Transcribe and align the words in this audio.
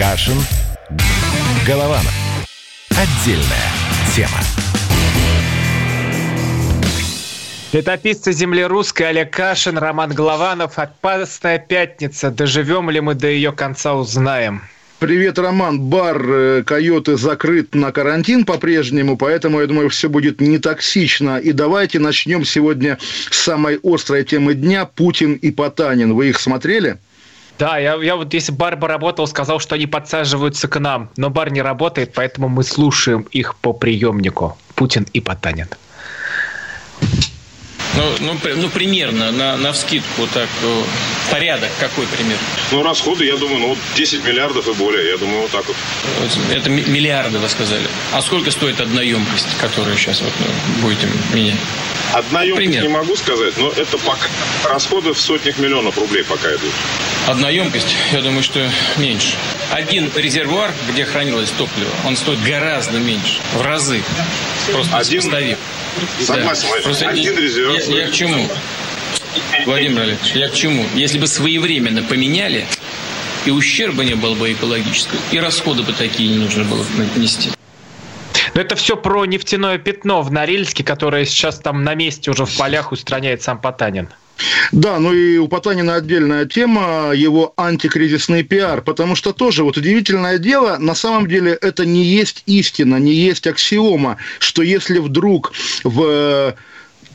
Кашин. 0.00 0.38
Голованов. 1.66 2.10
Отдельная 2.88 3.70
тема. 4.16 4.40
Летописцы 7.74 8.32
земли 8.32 8.64
русской 8.64 9.10
Олег 9.10 9.30
Кашин, 9.30 9.76
Роман 9.76 10.14
Голованов. 10.14 10.78
Опасная 10.78 11.58
пятница. 11.58 12.30
Доживем 12.30 12.88
ли 12.88 13.02
мы 13.02 13.14
до 13.14 13.26
ее 13.26 13.52
конца, 13.52 13.94
узнаем. 13.94 14.62
Привет, 15.00 15.38
Роман. 15.38 15.78
Бар 15.78 16.22
э, 16.26 16.62
«Койоты» 16.62 17.18
закрыт 17.18 17.74
на 17.74 17.92
карантин 17.92 18.46
по-прежнему, 18.46 19.18
поэтому, 19.18 19.60
я 19.60 19.66
думаю, 19.66 19.90
все 19.90 20.08
будет 20.08 20.40
не 20.40 20.56
токсично. 20.56 21.36
И 21.36 21.52
давайте 21.52 21.98
начнем 21.98 22.46
сегодня 22.46 22.96
с 23.30 23.36
самой 23.36 23.78
острой 23.82 24.24
темы 24.24 24.54
дня– 24.54 24.86
Путин 24.96 25.34
и 25.34 25.50
Потанин. 25.50 26.14
Вы 26.14 26.30
их 26.30 26.40
смотрели? 26.40 26.96
Да, 27.60 27.76
я, 27.76 27.94
я 27.96 28.16
вот 28.16 28.32
если 28.32 28.52
бар 28.52 28.74
бы 28.74 28.88
работал, 28.88 29.26
сказал, 29.26 29.60
что 29.60 29.74
они 29.74 29.86
подсаживаются 29.86 30.66
к 30.66 30.80
нам. 30.80 31.10
Но 31.18 31.28
бар 31.28 31.52
не 31.52 31.60
работает, 31.60 32.12
поэтому 32.14 32.48
мы 32.48 32.62
слушаем 32.62 33.26
их 33.32 33.54
по 33.56 33.74
приемнику. 33.74 34.56
Путин 34.74 35.06
и 35.12 35.20
Потанин. 35.20 35.66
Ну, 37.96 38.14
ну, 38.20 38.38
ну 38.56 38.68
примерно, 38.68 39.32
на, 39.32 39.56
на 39.56 39.72
вскидку 39.72 40.26
так, 40.32 40.48
э, 40.62 40.82
порядок 41.30 41.70
какой 41.80 42.06
пример? 42.06 42.38
Ну, 42.70 42.82
расходы, 42.82 43.24
я 43.24 43.36
думаю, 43.36 43.58
ну, 43.60 43.76
10 43.96 44.24
миллиардов 44.24 44.68
и 44.68 44.72
более, 44.74 45.10
я 45.10 45.16
думаю, 45.16 45.42
вот 45.42 45.50
так 45.50 45.66
вот. 45.66 45.76
Это 46.52 46.70
миллиарды, 46.70 47.38
вы 47.38 47.48
сказали. 47.48 47.86
А 48.12 48.22
сколько 48.22 48.50
стоит 48.50 48.80
одна 48.80 49.02
емкость, 49.02 49.48
которую 49.60 49.96
сейчас 49.96 50.20
вот 50.20 50.32
ну, 50.38 50.82
будете 50.82 51.08
менять? 51.34 51.58
Одна 52.12 52.42
емкость 52.42 52.68
Пример. 52.68 52.82
не 52.82 52.88
могу 52.88 53.16
сказать, 53.16 53.56
но 53.56 53.70
это 53.70 53.98
пока 53.98 54.28
расходы 54.68 55.12
в 55.12 55.20
сотнях 55.20 55.58
миллионов 55.58 55.98
рублей 55.98 56.24
пока 56.24 56.48
идут. 56.50 56.72
Одна 57.28 57.50
емкость, 57.50 57.94
я 58.12 58.20
думаю, 58.20 58.42
что 58.42 58.68
меньше. 58.96 59.34
Один 59.70 60.10
резервуар, 60.16 60.72
где 60.88 61.04
хранилось 61.04 61.50
топливо, 61.50 61.90
он 62.04 62.16
стоит 62.16 62.42
гораздо 62.42 62.98
меньше, 62.98 63.40
в 63.54 63.62
разы. 63.62 64.02
Просто 64.72 64.96
Один, 64.96 65.22
Согласен, 66.24 66.68
да. 66.74 66.82
Просто 66.82 67.08
один 67.08 67.38
резерв. 67.38 67.88
Я, 67.88 68.02
я 68.02 68.08
к 68.08 68.12
чему? 68.12 68.48
Владимир 69.66 70.02
Олегович, 70.02 70.32
я 70.34 70.48
к 70.48 70.54
чему? 70.54 70.84
Если 70.94 71.18
бы 71.18 71.26
своевременно 71.26 72.02
поменяли, 72.02 72.66
и 73.44 73.50
ущерба 73.50 74.04
не 74.04 74.14
было 74.14 74.34
бы 74.34 74.52
экологического, 74.52 75.18
и 75.30 75.38
расходы 75.38 75.82
бы 75.82 75.92
такие 75.92 76.28
не 76.28 76.38
нужно 76.38 76.64
было 76.64 76.84
нести. 77.16 77.50
Но 78.54 78.60
это 78.60 78.74
все 78.74 78.96
про 78.96 79.24
нефтяное 79.26 79.78
пятно 79.78 80.22
в 80.22 80.32
Норильске, 80.32 80.82
которое 80.82 81.24
сейчас 81.24 81.58
там 81.58 81.84
на 81.84 81.94
месте 81.94 82.30
уже 82.30 82.44
в 82.44 82.56
полях 82.56 82.92
устраняет 82.92 83.42
сам 83.42 83.60
Потанин. 83.60 84.08
Да, 84.72 84.98
ну 84.98 85.12
и 85.12 85.38
у 85.38 85.48
Потанина 85.48 85.96
отдельная 85.96 86.46
тема, 86.46 87.12
его 87.14 87.52
антикризисный 87.56 88.42
пиар, 88.42 88.82
потому 88.82 89.16
что 89.16 89.32
тоже 89.32 89.64
вот 89.64 89.76
удивительное 89.76 90.38
дело, 90.38 90.76
на 90.78 90.94
самом 90.94 91.26
деле 91.26 91.52
это 91.60 91.84
не 91.84 92.04
есть 92.04 92.42
истина, 92.46 92.96
не 92.96 93.12
есть 93.12 93.46
аксиома, 93.46 94.18
что 94.38 94.62
если 94.62 94.98
вдруг 94.98 95.52
в 95.84 96.54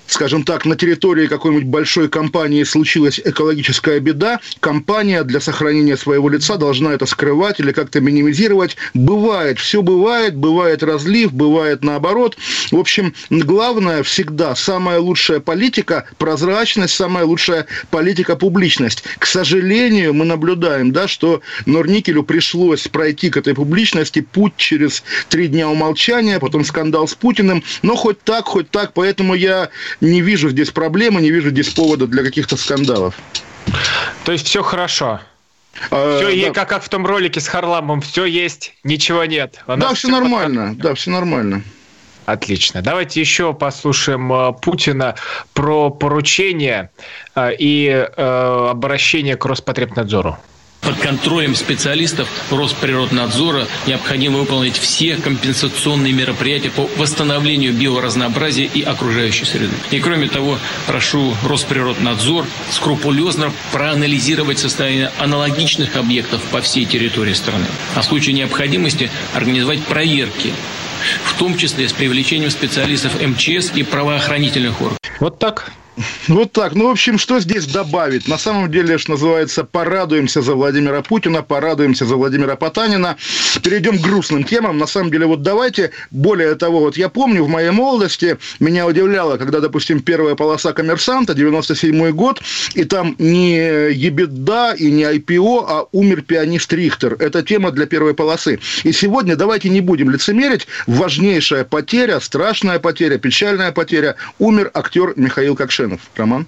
скажем 0.08 0.44
так, 0.44 0.66
на 0.66 0.75
территории 0.75 1.28
какой-нибудь 1.28 1.66
большой 1.66 2.09
компании 2.09 2.64
случилась 2.64 3.20
экологическая 3.23 4.00
беда, 4.00 4.39
компания 4.59 5.23
для 5.23 5.39
сохранения 5.39 5.98
своего 5.98 6.30
лица 6.30 6.58
должна 6.58 6.94
это 6.94 7.06
скрывать 7.06 7.59
или 7.59 7.72
как-то 7.72 8.02
минимизировать. 8.02 8.78
Бывает, 8.94 9.59
все 9.59 9.81
бывает, 9.81 10.36
бывает 10.36 10.83
разлив, 10.83 11.33
бывает 11.33 11.83
наоборот. 11.83 12.38
В 12.72 12.78
общем, 12.78 13.14
главное 13.30 14.03
всегда, 14.03 14.56
самая 14.56 15.00
лучшая 15.00 15.39
политика– 15.39 16.06
прозрачность, 16.17 16.95
самая 16.95 17.26
лучшая 17.26 17.66
политика– 17.89 18.36
публичность. 18.36 19.03
К 19.20 19.26
сожалению, 19.26 20.14
мы 20.14 20.26
наблюдаем, 20.26 20.92
да, 20.92 21.08
что 21.08 21.42
Норникелю 21.66 22.23
пришлось 22.23 22.88
пройти 22.88 23.30
к 23.30 23.38
этой 23.38 23.53
публичности 23.53 24.22
путь 24.22 24.53
через 24.58 25.03
три 25.30 25.48
дня 25.48 25.70
умолчания, 25.70 26.39
потом 26.39 26.64
скандал 26.64 27.08
с 27.08 27.16
Путиным, 27.16 27.64
но 27.81 27.95
хоть 27.95 28.21
так, 28.21 28.45
хоть 28.45 28.70
так, 28.70 28.94
поэтому 28.94 29.33
я 29.33 29.70
не 30.02 30.22
вижу 30.22 30.50
здесь 30.50 30.72
проблемы, 30.72 31.22
не 31.22 31.32
вижу 31.32 31.50
здесь 31.50 31.70
повода 31.70 32.08
для 32.08 32.23
каких-то 32.23 32.58
скандалов. 32.58 33.16
То 34.23 34.32
есть 34.32 34.48
все 34.48 34.64
хорошо? 34.64 35.22
А, 35.92 36.17
все, 36.17 36.48
да. 36.48 36.54
как, 36.54 36.70
как 36.70 36.83
в 36.83 36.89
том 36.89 37.06
ролике 37.06 37.39
с 37.39 37.48
Харламом, 37.48 38.02
все 38.02 38.26
есть, 38.26 38.73
ничего 38.83 39.26
нет. 39.26 39.61
да, 39.67 39.88
все, 39.88 39.95
все 39.95 40.08
нормально, 40.08 40.70
под... 40.70 40.78
да, 40.78 40.94
все 40.95 41.11
нормально. 41.11 41.64
Отлично. 42.26 42.82
Давайте 42.82 43.20
еще 43.20 43.54
послушаем 43.54 44.33
э, 44.33 44.54
Путина 44.54 45.16
про 45.54 45.92
поручение 45.92 46.89
э, 47.36 47.52
и 47.58 47.88
э, 47.88 48.67
обращение 48.72 49.36
к 49.36 49.45
Роспотребнадзору 49.45 50.38
под 50.85 50.97
контролем 50.97 51.55
специалистов 51.55 52.29
Росприроднадзора 52.51 53.67
необходимо 53.87 54.39
выполнить 54.39 54.77
все 54.77 55.15
компенсационные 55.15 56.13
мероприятия 56.13 56.69
по 56.69 56.89
восстановлению 56.97 57.73
биоразнообразия 57.73 58.65
и 58.65 58.81
окружающей 58.81 59.45
среды. 59.45 59.73
И 59.91 59.99
кроме 59.99 60.27
того, 60.27 60.59
прошу 60.87 61.35
Росприроднадзор 61.43 62.45
скрупулезно 62.69 63.51
проанализировать 63.71 64.59
состояние 64.59 65.11
аналогичных 65.17 65.95
объектов 65.95 66.41
по 66.51 66.61
всей 66.61 66.85
территории 66.85 67.33
страны. 67.33 67.65
А 67.95 68.02
в 68.02 68.05
случае 68.05 68.35
необходимости 68.35 69.09
организовать 69.33 69.83
проверки 69.83 70.53
в 71.23 71.37
том 71.37 71.57
числе 71.57 71.87
с 71.87 71.93
привлечением 71.93 72.49
специалистов 72.49 73.21
МЧС 73.21 73.71
и 73.75 73.83
правоохранительных 73.83 74.81
органов. 74.81 74.99
Вот 75.19 75.39
так. 75.39 75.71
Вот 76.28 76.52
так. 76.52 76.76
Ну, 76.76 76.88
в 76.88 76.92
общем, 76.92 77.17
что 77.17 77.39
здесь 77.39 77.66
добавить? 77.67 78.28
На 78.28 78.38
самом 78.38 78.72
деле, 78.72 78.98
что 78.98 79.11
называется, 79.11 79.64
порадуемся 79.64 80.42
за 80.42 80.54
Владимира 80.54 81.02
Путина, 81.02 81.42
порадуемся 81.42 82.06
за 82.06 82.16
Владимира 82.16 82.56
Потанина. 82.56 83.16
Перейдем 83.64 83.98
к 83.98 84.02
грустным 84.02 84.44
темам. 84.44 84.78
На 84.78 84.88
самом 84.88 85.11
деле, 85.11 85.26
вот 85.26 85.42
давайте, 85.42 85.92
более 86.11 86.56
того, 86.56 86.82
вот 86.82 86.98
я 86.98 87.10
помню, 87.10 87.44
в 87.44 87.48
моей 87.48 87.72
молодости 87.72 88.38
меня 88.60 88.86
удивляло, 88.88 89.38
когда, 89.38 89.60
допустим, 89.60 90.02
первая 90.02 90.36
полоса 90.36 90.73
коммерсанта, 90.73 91.33
97 91.33 92.12
год, 92.12 92.42
и 92.73 92.83
там 92.83 93.16
не 93.17 93.92
ебеда 93.92 94.73
и 94.73 94.92
не 94.92 95.04
IPO, 95.04 95.66
а 95.67 95.88
умер 95.92 96.23
пианист 96.23 96.73
Рихтер. 96.73 97.16
Это 97.20 97.42
тема 97.44 97.72
для 97.72 97.86
первой 97.86 98.14
полосы. 98.14 98.60
И 98.83 98.92
сегодня 98.92 99.36
давайте 99.36 99.70
не 99.70 99.82
будем 99.82 100.10
лицемерить. 100.10 100.67
Важнейшая 100.88 101.64
потеря, 101.64 102.20
страшная 102.20 102.80
потеря, 102.80 103.17
печальная 103.17 103.72
потеря. 103.72 104.16
Умер 104.39 104.72
актер 104.73 105.14
Михаил 105.16 105.56
Кокшин. 105.56 105.84
Кувшинов. 105.85 106.01
Роман? 106.15 106.47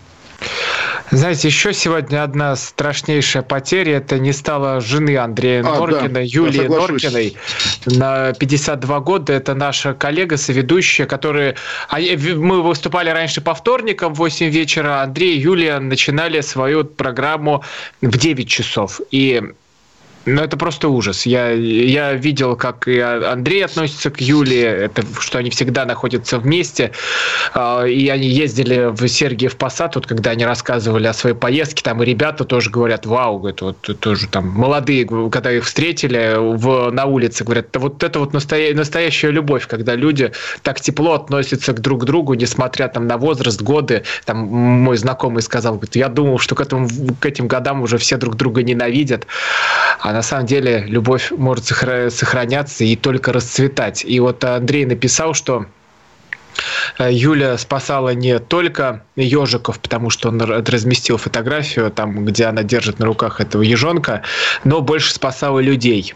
Знаете, 1.10 1.48
еще 1.48 1.74
сегодня 1.74 2.22
одна 2.22 2.56
страшнейшая 2.56 3.42
потеря. 3.42 3.98
Это 3.98 4.20
не 4.20 4.34
стало 4.34 4.82
жены 4.82 5.18
Андрея 5.18 5.62
а, 5.62 5.80
Норкина, 5.80 6.10
да, 6.10 6.20
Юлии 6.20 6.68
Норкиной. 6.68 7.38
На 7.86 8.34
52 8.34 9.00
года. 9.00 9.34
Это 9.34 9.54
наша 9.54 9.94
коллега, 9.94 10.36
соведущая, 10.38 11.06
которые... 11.06 11.56
Мы 11.92 12.62
выступали 12.62 13.10
раньше 13.10 13.40
по 13.40 13.54
вторникам 13.54 14.14
в 14.14 14.18
8 14.18 14.50
вечера. 14.50 15.02
Андрей 15.02 15.38
и 15.38 15.40
Юлия 15.40 15.80
начинали 15.80 16.42
свою 16.42 16.84
программу 16.84 17.64
в 18.02 18.18
9 18.18 18.50
часов. 18.50 19.00
И 19.10 19.42
ну, 20.28 20.42
это 20.42 20.58
просто 20.58 20.90
ужас. 20.90 21.26
Я, 21.26 21.52
я 21.52 22.14
видел, 22.14 22.58
как 22.58 22.88
и 22.88 23.00
Андрей 23.00 23.64
относится 23.64 24.12
к 24.12 24.20
Юле, 24.20 24.64
это, 24.64 25.04
что 25.20 25.38
они 25.38 25.50
всегда 25.50 25.86
находятся 25.86 26.38
вместе. 26.38 26.92
А, 27.54 27.86
и 27.86 28.10
они 28.10 28.28
ездили 28.28 28.92
в 28.92 29.08
Сергиев 29.08 29.56
Посад, 29.56 29.96
вот 29.96 30.06
когда 30.06 30.32
они 30.32 30.46
рассказывали 30.46 31.08
о 31.08 31.14
своей 31.14 31.36
поездке, 31.36 31.82
там 31.82 32.04
и 32.04 32.06
ребята 32.06 32.44
тоже 32.44 32.70
говорят, 32.70 33.06
вау, 33.06 33.40
говорят, 33.40 33.62
вот 33.62 34.00
тоже 34.02 34.28
там 34.28 34.50
молодые, 34.50 35.08
когда 35.30 35.52
их 35.54 35.64
встретили 35.64 36.36
в, 36.38 36.92
на 36.92 37.06
улице, 37.06 37.46
говорят, 37.46 37.68
вот 37.78 38.04
это 38.04 38.20
вот 38.20 38.34
настоя, 38.34 38.74
настоящая 38.74 39.32
любовь, 39.32 39.66
когда 39.66 39.96
люди 39.96 40.34
так 40.62 40.82
тепло 40.82 41.14
относятся 41.14 41.72
к 41.72 41.80
друг 41.80 42.04
другу, 42.04 42.34
несмотря 42.34 42.90
там 42.90 43.08
на 43.08 43.18
возраст, 43.18 43.62
годы. 43.62 44.04
Там 44.26 44.40
мой 44.40 44.98
знакомый 44.98 45.42
сказал, 45.42 45.76
говорит, 45.76 45.96
я 45.96 46.10
думал, 46.10 46.38
что 46.38 46.54
к, 46.56 46.60
этому, 46.60 46.90
к 47.18 47.26
этим 47.26 47.48
годам 47.48 47.82
уже 47.82 47.98
все 47.98 48.18
друг 48.18 48.36
друга 48.36 48.62
ненавидят. 48.62 49.26
А 50.02 50.17
на 50.18 50.24
самом 50.24 50.48
деле 50.48 50.84
любовь 50.88 51.32
может 51.32 51.66
сохраняться 51.66 52.84
и 52.84 52.96
только 52.96 53.32
расцветать. 53.32 54.04
И 54.04 54.20
вот 54.20 54.44
Андрей 54.44 54.84
написал, 54.86 55.36
что 55.36 55.68
э, 56.98 57.10
Юля 57.12 57.56
спасала 57.60 58.16
не 58.16 58.40
только 58.40 59.04
ежиков, 59.16 59.80
потому 59.80 60.10
что 60.10 60.30
он 60.30 60.42
разместил 60.42 61.18
фотографию, 61.18 61.92
там, 61.92 62.26
где 62.26 62.46
она 62.46 62.64
держит 62.64 62.98
на 62.98 63.06
руках 63.06 63.40
этого 63.42 63.62
ежонка, 63.62 64.24
но 64.64 64.82
больше 64.82 65.14
спасала 65.14 65.60
людей. 65.60 66.16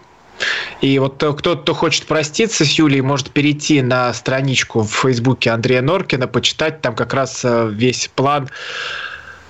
И 0.81 0.97
вот 0.97 1.17
кто-то, 1.17 1.55
кто 1.57 1.73
хочет 1.75 2.07
проститься 2.07 2.65
с 2.65 2.71
Юлей, 2.71 3.01
может 3.01 3.29
перейти 3.29 3.83
на 3.83 4.11
страничку 4.15 4.81
в 4.81 4.89
Фейсбуке 4.89 5.51
Андрея 5.51 5.83
Норкина, 5.83 6.27
почитать, 6.27 6.81
там 6.81 6.95
как 6.95 7.13
раз 7.13 7.41
э, 7.45 7.69
весь 7.71 8.09
план 8.15 8.49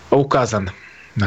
указан. 0.09 0.71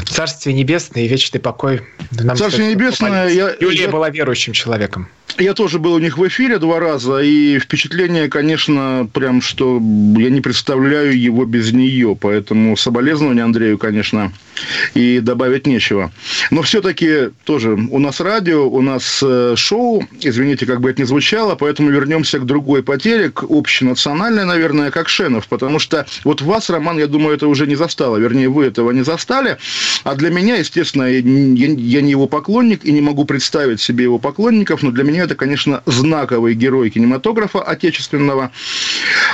Царствие 0.07 0.55
небесное 0.55 1.05
и 1.05 1.09
вечный 1.09 1.41
покой. 1.41 1.83
Нам 2.11 2.37
Царствие 2.37 2.75
небесное... 2.75 3.29
Я, 3.29 3.55
Юлия 3.61 3.85
я... 3.85 3.89
была 3.89 4.11
верующим 4.11 4.53
человеком. 4.53 5.09
Я 5.39 5.55
тоже 5.55 5.79
был 5.79 5.95
у 5.95 5.99
них 5.99 6.17
в 6.17 6.27
эфире 6.29 6.59
два 6.59 6.79
раза, 6.79 7.19
и 7.19 7.59
впечатление, 7.59 8.29
конечно, 8.29 9.09
прям, 9.13 9.43
что 9.43 9.77
я 10.17 10.31
не 10.31 10.41
представляю 10.41 11.19
его 11.19 11.45
без 11.45 11.73
нее, 11.73 12.17
поэтому 12.19 12.77
соболезнования 12.77 13.43
Андрею, 13.43 13.77
конечно, 13.77 14.33
и 14.95 15.21
добавить 15.21 15.67
нечего. 15.67 16.13
Но 16.51 16.63
все-таки 16.63 17.31
тоже 17.45 17.73
у 17.73 17.99
нас 17.99 18.21
радио, 18.21 18.69
у 18.69 18.81
нас 18.81 19.21
э, 19.23 19.55
шоу, 19.57 20.05
извините, 20.21 20.67
как 20.67 20.81
бы 20.81 20.91
это 20.91 21.03
ни 21.03 21.07
звучало, 21.07 21.55
поэтому 21.55 21.91
вернемся 21.91 22.39
к 22.39 22.47
другой 22.47 22.83
потере, 22.83 23.31
к 23.31 23.45
общенациональной, 23.45 24.45
наверное, 24.45 24.91
как 24.91 25.09
Шенов, 25.09 25.49
потому 25.49 25.79
что 25.79 26.07
вот 26.25 26.43
вас, 26.43 26.71
Роман, 26.71 26.99
я 26.99 27.07
думаю, 27.07 27.35
это 27.37 27.49
уже 27.49 27.67
не 27.67 27.77
застало, 27.77 28.17
вернее, 28.17 28.49
вы 28.49 28.65
этого 28.67 28.91
не 28.91 29.03
застали, 29.03 29.59
а 30.05 30.15
для 30.15 30.31
меня, 30.31 30.57
естественно, 30.57 31.05
я 31.05 31.23
не 31.23 32.11
его 32.11 32.27
поклонник 32.27 32.85
и 32.85 32.93
не 32.93 33.01
могу 33.01 33.25
представить 33.25 33.81
себе 33.81 34.05
его 34.05 34.19
поклонников, 34.19 34.83
но 34.83 34.91
для 34.91 35.05
меня 35.05 35.25
это, 35.25 35.35
конечно, 35.35 35.83
знаковый 35.87 36.55
герой 36.55 36.91
кинематографа 36.91 37.63
отечественного. 37.63 38.51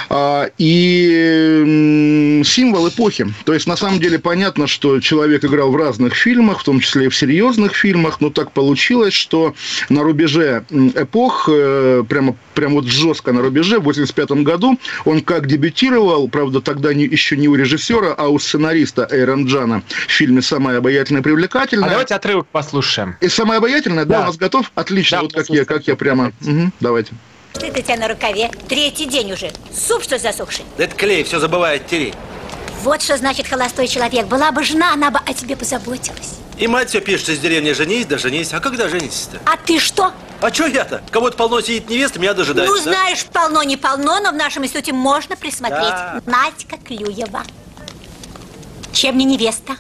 А, 0.08 0.50
и 0.58 2.43
символ 2.44 2.88
эпохи. 2.88 3.26
То 3.44 3.55
есть, 3.55 3.66
на 3.66 3.76
самом 3.76 4.00
деле, 4.00 4.19
понятно, 4.19 4.66
что 4.66 5.00
человек 5.10 5.44
играл 5.44 5.72
в 5.72 5.76
разных 5.76 6.14
фильмах, 6.14 6.60
в 6.60 6.62
том 6.62 6.78
числе 6.78 7.06
и 7.06 7.08
в 7.08 7.16
серьезных 7.16 7.74
фильмах, 7.74 8.20
но 8.20 8.30
так 8.30 8.52
получилось, 8.52 9.12
что 9.12 9.56
на 9.88 10.04
рубеже 10.04 10.64
эпох, 10.70 11.48
э, 11.50 12.04
прямо, 12.08 12.36
прямо 12.54 12.74
вот 12.74 12.84
жестко 12.84 13.32
на 13.32 13.42
рубеже, 13.42 13.80
в 13.80 13.82
85 13.82 14.44
году, 14.44 14.78
он 15.04 15.22
как 15.22 15.48
дебютировал, 15.48 16.28
правда, 16.28 16.60
тогда 16.60 16.94
не, 16.94 17.06
еще 17.06 17.36
не 17.36 17.48
у 17.48 17.56
режиссера, 17.56 18.14
а 18.16 18.28
у 18.28 18.38
сценариста 18.38 19.08
Эйрон 19.10 19.46
Джана 19.46 19.82
в 19.88 20.12
фильме 20.12 20.42
«Самая 20.42 20.78
обаятельная 20.78 21.22
и 21.22 21.24
привлекательная». 21.24 21.88
А 21.88 21.90
давайте 21.90 22.14
отрывок 22.14 22.46
послушаем. 22.46 23.16
И 23.20 23.26
«Самая 23.26 23.58
обаятельная», 23.58 24.04
да, 24.04 24.18
да 24.18 24.22
у 24.22 24.26
нас 24.26 24.36
готов? 24.36 24.70
Отлично, 24.76 25.16
да, 25.16 25.22
вот 25.24 25.32
как 25.32 25.50
я, 25.50 25.64
как 25.64 25.88
я 25.88 25.96
прямо... 25.96 26.30
Угу, 26.40 26.70
давайте. 26.78 27.14
Что 27.56 27.66
это 27.66 27.80
у 27.80 27.82
тебя 27.82 27.96
на 27.96 28.06
рукаве? 28.06 28.48
Третий 28.68 29.06
день 29.06 29.32
уже. 29.32 29.50
Суп, 29.74 30.04
что 30.04 30.18
засохший? 30.18 30.64
Да 30.78 30.84
это 30.84 30.94
клей, 30.94 31.24
все 31.24 31.40
забывает 31.40 31.88
тереть. 31.88 32.14
Вот 32.82 33.02
что 33.02 33.16
значит 33.18 33.46
холостой 33.46 33.88
человек. 33.88 34.26
Была 34.26 34.52
бы 34.52 34.64
жена, 34.64 34.94
она 34.94 35.10
бы 35.10 35.18
о 35.18 35.34
тебе 35.34 35.54
позаботилась. 35.56 36.38
И 36.56 36.66
мать 36.66 36.88
все 36.88 37.00
пишет 37.00 37.28
из 37.28 37.38
деревни 37.38 37.72
«женись, 37.72 38.06
да 38.06 38.16
женись». 38.16 38.52
А 38.52 38.60
когда 38.60 38.88
женитесь-то? 38.88 39.38
А 39.44 39.56
ты 39.56 39.78
что? 39.78 40.12
А 40.40 40.52
что 40.52 40.66
я-то? 40.66 41.02
Кого-то 41.10 41.36
полно 41.36 41.60
сидит 41.60 41.90
невеста, 41.90 42.18
меня 42.18 42.32
дожидается. 42.32 42.74
Ну, 42.74 42.80
знаешь, 42.80 43.24
полно 43.26 43.62
не 43.62 43.76
полно, 43.76 44.20
но 44.20 44.30
в 44.30 44.34
нашем 44.34 44.64
институте 44.64 44.92
можно 44.92 45.36
присмотреть. 45.36 45.90
Да. 45.90 46.22
Надька 46.24 46.78
Клюева. 46.78 47.42
Чем 48.92 49.18
не 49.18 49.24
невеста? 49.24 49.76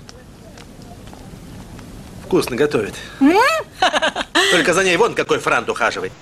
Вкусно 2.24 2.56
готовит. 2.56 2.94
Только 4.52 4.74
за 4.74 4.84
ней 4.84 4.96
вон 4.96 5.14
какой 5.14 5.38
франт 5.38 5.68
ухаживает. 5.68 6.12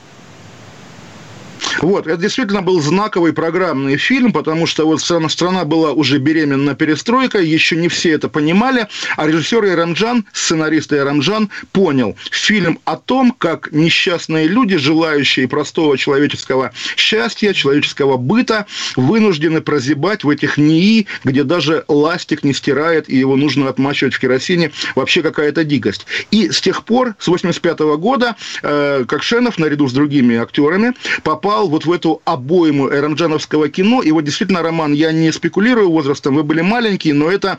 Вот, 1.81 2.07
это 2.07 2.21
действительно 2.21 2.63
был 2.63 2.81
знаковый 2.81 3.33
программный 3.33 3.97
фильм, 3.97 4.33
потому 4.33 4.67
что 4.67 4.87
вот 4.87 5.01
страна, 5.01 5.29
страна 5.29 5.65
была 5.65 5.93
уже 5.93 6.19
беременна 6.19 6.75
перестройкой, 6.75 7.47
еще 7.47 7.77
не 7.77 7.89
все 7.89 8.11
это 8.11 8.29
понимали, 8.29 8.89
а 9.17 9.27
режиссер 9.27 9.65
Иранджан, 9.65 10.25
сценарист 10.33 10.93
Иранджан, 10.93 11.51
понял 11.73 12.17
фильм 12.31 12.79
о 12.85 12.97
том, 12.97 13.33
как 13.37 13.73
несчастные 13.73 14.47
люди, 14.47 14.77
желающие 14.77 15.49
простого 15.49 15.97
человеческого 15.99 16.73
счастья, 16.97 17.53
человеческого 17.53 18.17
быта, 18.17 18.67
вынуждены 18.97 19.61
прозябать 19.61 20.25
в 20.25 20.31
этих 20.31 20.59
НИИ, 20.59 21.07
где 21.25 21.45
даже 21.45 21.85
ластик 21.89 22.45
не 22.45 22.55
стирает, 22.55 23.09
и 23.09 23.17
его 23.17 23.37
нужно 23.37 23.69
отмачивать 23.69 24.15
в 24.15 24.21
керосине. 24.21 24.73
Вообще 24.95 25.23
какая-то 25.23 25.65
дикость. 25.65 26.07
И 26.31 26.51
с 26.51 26.61
тех 26.61 26.85
пор, 26.85 27.15
с 27.19 27.29
85 27.29 27.97
года, 27.97 28.37
э, 28.63 29.05
Кокшенов, 29.07 29.59
наряду 29.59 29.89
с 29.89 29.93
другими 29.93 30.37
актерами, 30.37 30.93
попал 31.23 31.58
вот 31.67 31.87
в 31.87 31.93
эту 31.93 32.23
обойму 32.25 32.89
эрамджановского 32.89 33.69
кино. 33.69 34.03
И 34.03 34.13
вот 34.13 34.25
действительно, 34.25 34.63
Роман, 34.63 34.93
я 34.93 35.11
не 35.13 35.33
спекулирую 35.33 35.91
возрастом, 35.91 36.37
вы 36.37 36.45
были 36.45 36.61
маленькие, 36.61 37.15
но 37.15 37.31
это 37.31 37.59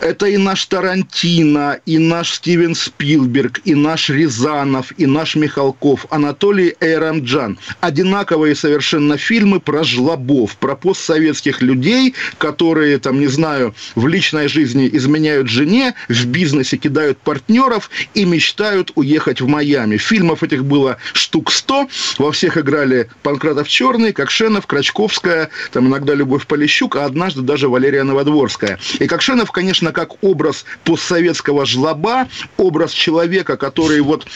это 0.00 0.26
и 0.26 0.36
наш 0.36 0.66
Тарантино, 0.66 1.78
и 1.86 1.98
наш 1.98 2.34
Стивен 2.34 2.74
Спилберг, 2.74 3.60
и 3.64 3.74
наш 3.74 4.10
Рязанов, 4.10 4.92
и 4.96 5.06
наш 5.06 5.36
Михалков, 5.36 6.06
Анатолий 6.10 6.74
Эйрамджан. 6.80 7.58
Одинаковые 7.80 8.54
совершенно 8.54 9.16
фильмы 9.16 9.60
про 9.60 9.84
жлобов, 9.84 10.56
про 10.56 10.76
постсоветских 10.76 11.62
людей, 11.62 12.14
которые, 12.38 12.98
там, 12.98 13.20
не 13.20 13.26
знаю, 13.26 13.74
в 13.94 14.06
личной 14.06 14.48
жизни 14.48 14.88
изменяют 14.92 15.48
жене, 15.48 15.94
в 16.08 16.26
бизнесе 16.26 16.76
кидают 16.76 17.18
партнеров 17.18 17.90
и 18.14 18.24
мечтают 18.24 18.92
уехать 18.94 19.40
в 19.40 19.46
Майами. 19.46 19.96
Фильмов 19.96 20.42
этих 20.42 20.64
было 20.64 20.98
штук 21.14 21.52
сто, 21.52 21.88
во 22.18 22.32
всех 22.32 22.56
играли 22.56 23.08
Панкратов 23.22 23.68
Черный, 23.68 24.12
Кокшенов, 24.12 24.66
Крачковская, 24.66 25.50
там 25.72 25.88
иногда 25.88 26.14
Любовь 26.14 26.46
Полищук, 26.46 26.96
а 26.96 27.04
однажды 27.04 27.42
даже 27.42 27.68
Валерия 27.68 28.02
Новодворская. 28.02 28.78
И 28.98 29.06
Кокшенов, 29.06 29.50
конечно, 29.50 29.85
конечно, 29.86 29.92
как 29.92 30.22
образ 30.22 30.64
постсоветского 30.84 31.66
жлоба, 31.66 32.28
образ 32.56 32.92
человека, 32.92 33.56
который 33.56 34.00
вот, 34.00 34.26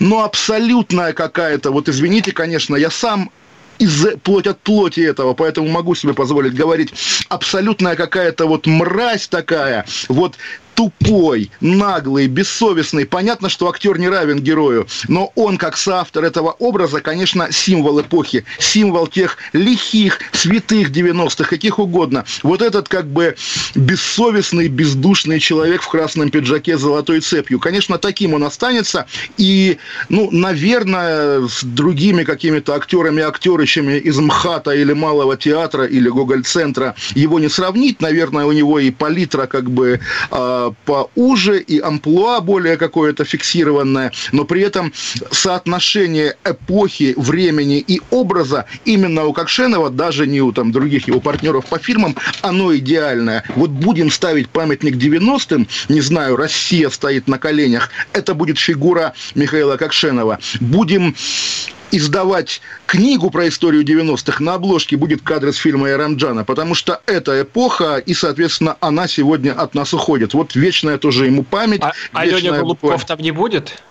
ну, 0.00 0.22
абсолютная 0.22 1.12
какая-то, 1.12 1.70
вот 1.70 1.88
извините, 1.88 2.32
конечно, 2.32 2.76
я 2.76 2.90
сам 2.90 3.30
из 3.78 4.06
плоть 4.22 4.46
от 4.46 4.58
плоти 4.60 5.00
этого, 5.00 5.34
поэтому 5.34 5.68
могу 5.68 5.94
себе 5.94 6.14
позволить 6.14 6.54
говорить, 6.54 6.94
абсолютная 7.28 7.94
какая-то 7.94 8.46
вот 8.46 8.66
мразь 8.66 9.28
такая, 9.28 9.84
вот 10.08 10.36
тупой, 10.76 11.50
наглый, 11.60 12.28
бессовестный. 12.28 13.06
Понятно, 13.06 13.48
что 13.48 13.68
актер 13.68 13.98
не 13.98 14.08
равен 14.08 14.40
герою, 14.40 14.86
но 15.08 15.32
он, 15.34 15.56
как 15.56 15.76
соавтор 15.76 16.24
этого 16.24 16.50
образа, 16.58 17.00
конечно, 17.00 17.50
символ 17.50 18.00
эпохи, 18.00 18.44
символ 18.58 19.06
тех 19.06 19.38
лихих, 19.52 20.18
святых 20.32 20.90
90-х, 20.90 21.48
каких 21.48 21.78
угодно. 21.78 22.24
Вот 22.42 22.62
этот 22.62 22.88
как 22.88 23.06
бы 23.06 23.36
бессовестный, 23.74 24.68
бездушный 24.68 25.40
человек 25.40 25.82
в 25.82 25.88
красном 25.88 26.30
пиджаке 26.30 26.76
с 26.76 26.82
золотой 26.82 27.20
цепью. 27.20 27.58
Конечно, 27.58 27.98
таким 27.98 28.34
он 28.34 28.44
останется. 28.44 29.06
И, 29.38 29.78
ну, 30.10 30.28
наверное, 30.30 31.48
с 31.48 31.64
другими 31.64 32.24
какими-то 32.24 32.74
актерами, 32.74 33.22
актерычами 33.22 33.98
из 33.98 34.18
МХАТа 34.18 34.72
или 34.72 34.92
Малого 34.92 35.36
театра 35.36 35.84
или 35.84 36.08
Гоголь-центра 36.08 36.94
его 37.14 37.38
не 37.38 37.48
сравнить. 37.48 38.02
Наверное, 38.02 38.44
у 38.44 38.52
него 38.52 38.78
и 38.78 38.90
палитра 38.90 39.46
как 39.46 39.70
бы 39.70 40.00
э, 40.30 40.65
поуже 40.84 41.60
и 41.60 41.80
амплуа 41.80 42.40
более 42.40 42.76
какое-то 42.76 43.24
фиксированное, 43.24 44.12
но 44.32 44.44
при 44.44 44.62
этом 44.62 44.92
соотношение 45.30 46.36
эпохи, 46.44 47.14
времени 47.16 47.78
и 47.78 48.00
образа 48.10 48.66
именно 48.84 49.24
у 49.24 49.32
Кокшенова, 49.32 49.90
даже 49.90 50.26
не 50.26 50.40
у 50.40 50.52
там, 50.52 50.72
других 50.72 51.08
его 51.08 51.20
партнеров 51.20 51.66
по 51.66 51.78
фильмам, 51.78 52.16
оно 52.42 52.74
идеальное. 52.76 53.44
Вот 53.54 53.70
будем 53.70 54.10
ставить 54.10 54.48
памятник 54.48 54.96
90-м, 54.96 55.68
не 55.88 56.00
знаю, 56.00 56.36
Россия 56.36 56.90
стоит 56.90 57.28
на 57.28 57.38
коленях, 57.38 57.90
это 58.12 58.34
будет 58.34 58.58
фигура 58.58 59.14
Михаила 59.34 59.76
Кокшенова. 59.76 60.38
Будем 60.60 61.14
издавать 61.90 62.60
книгу 62.86 63.30
про 63.30 63.48
историю 63.48 63.84
90-х, 63.84 64.42
на 64.42 64.54
обложке 64.54 64.96
будет 64.96 65.22
кадр 65.22 65.48
из 65.48 65.56
фильма 65.56 65.90
Эрамджана, 65.90 66.44
потому 66.44 66.74
что 66.74 67.00
это 67.06 67.42
эпоха, 67.42 67.96
и, 67.98 68.14
соответственно, 68.14 68.76
она 68.80 69.08
сегодня 69.08 69.52
от 69.52 69.74
нас 69.74 69.94
уходит. 69.94 70.34
Вот 70.34 70.54
вечная 70.54 70.98
тоже 70.98 71.26
ему 71.26 71.42
память. 71.42 71.82
А, 71.82 71.92
а 72.12 72.24
Леня 72.24 72.52
Голубков 72.52 73.04
там 73.04 73.18
не 73.20 73.30
будет? 73.30 73.82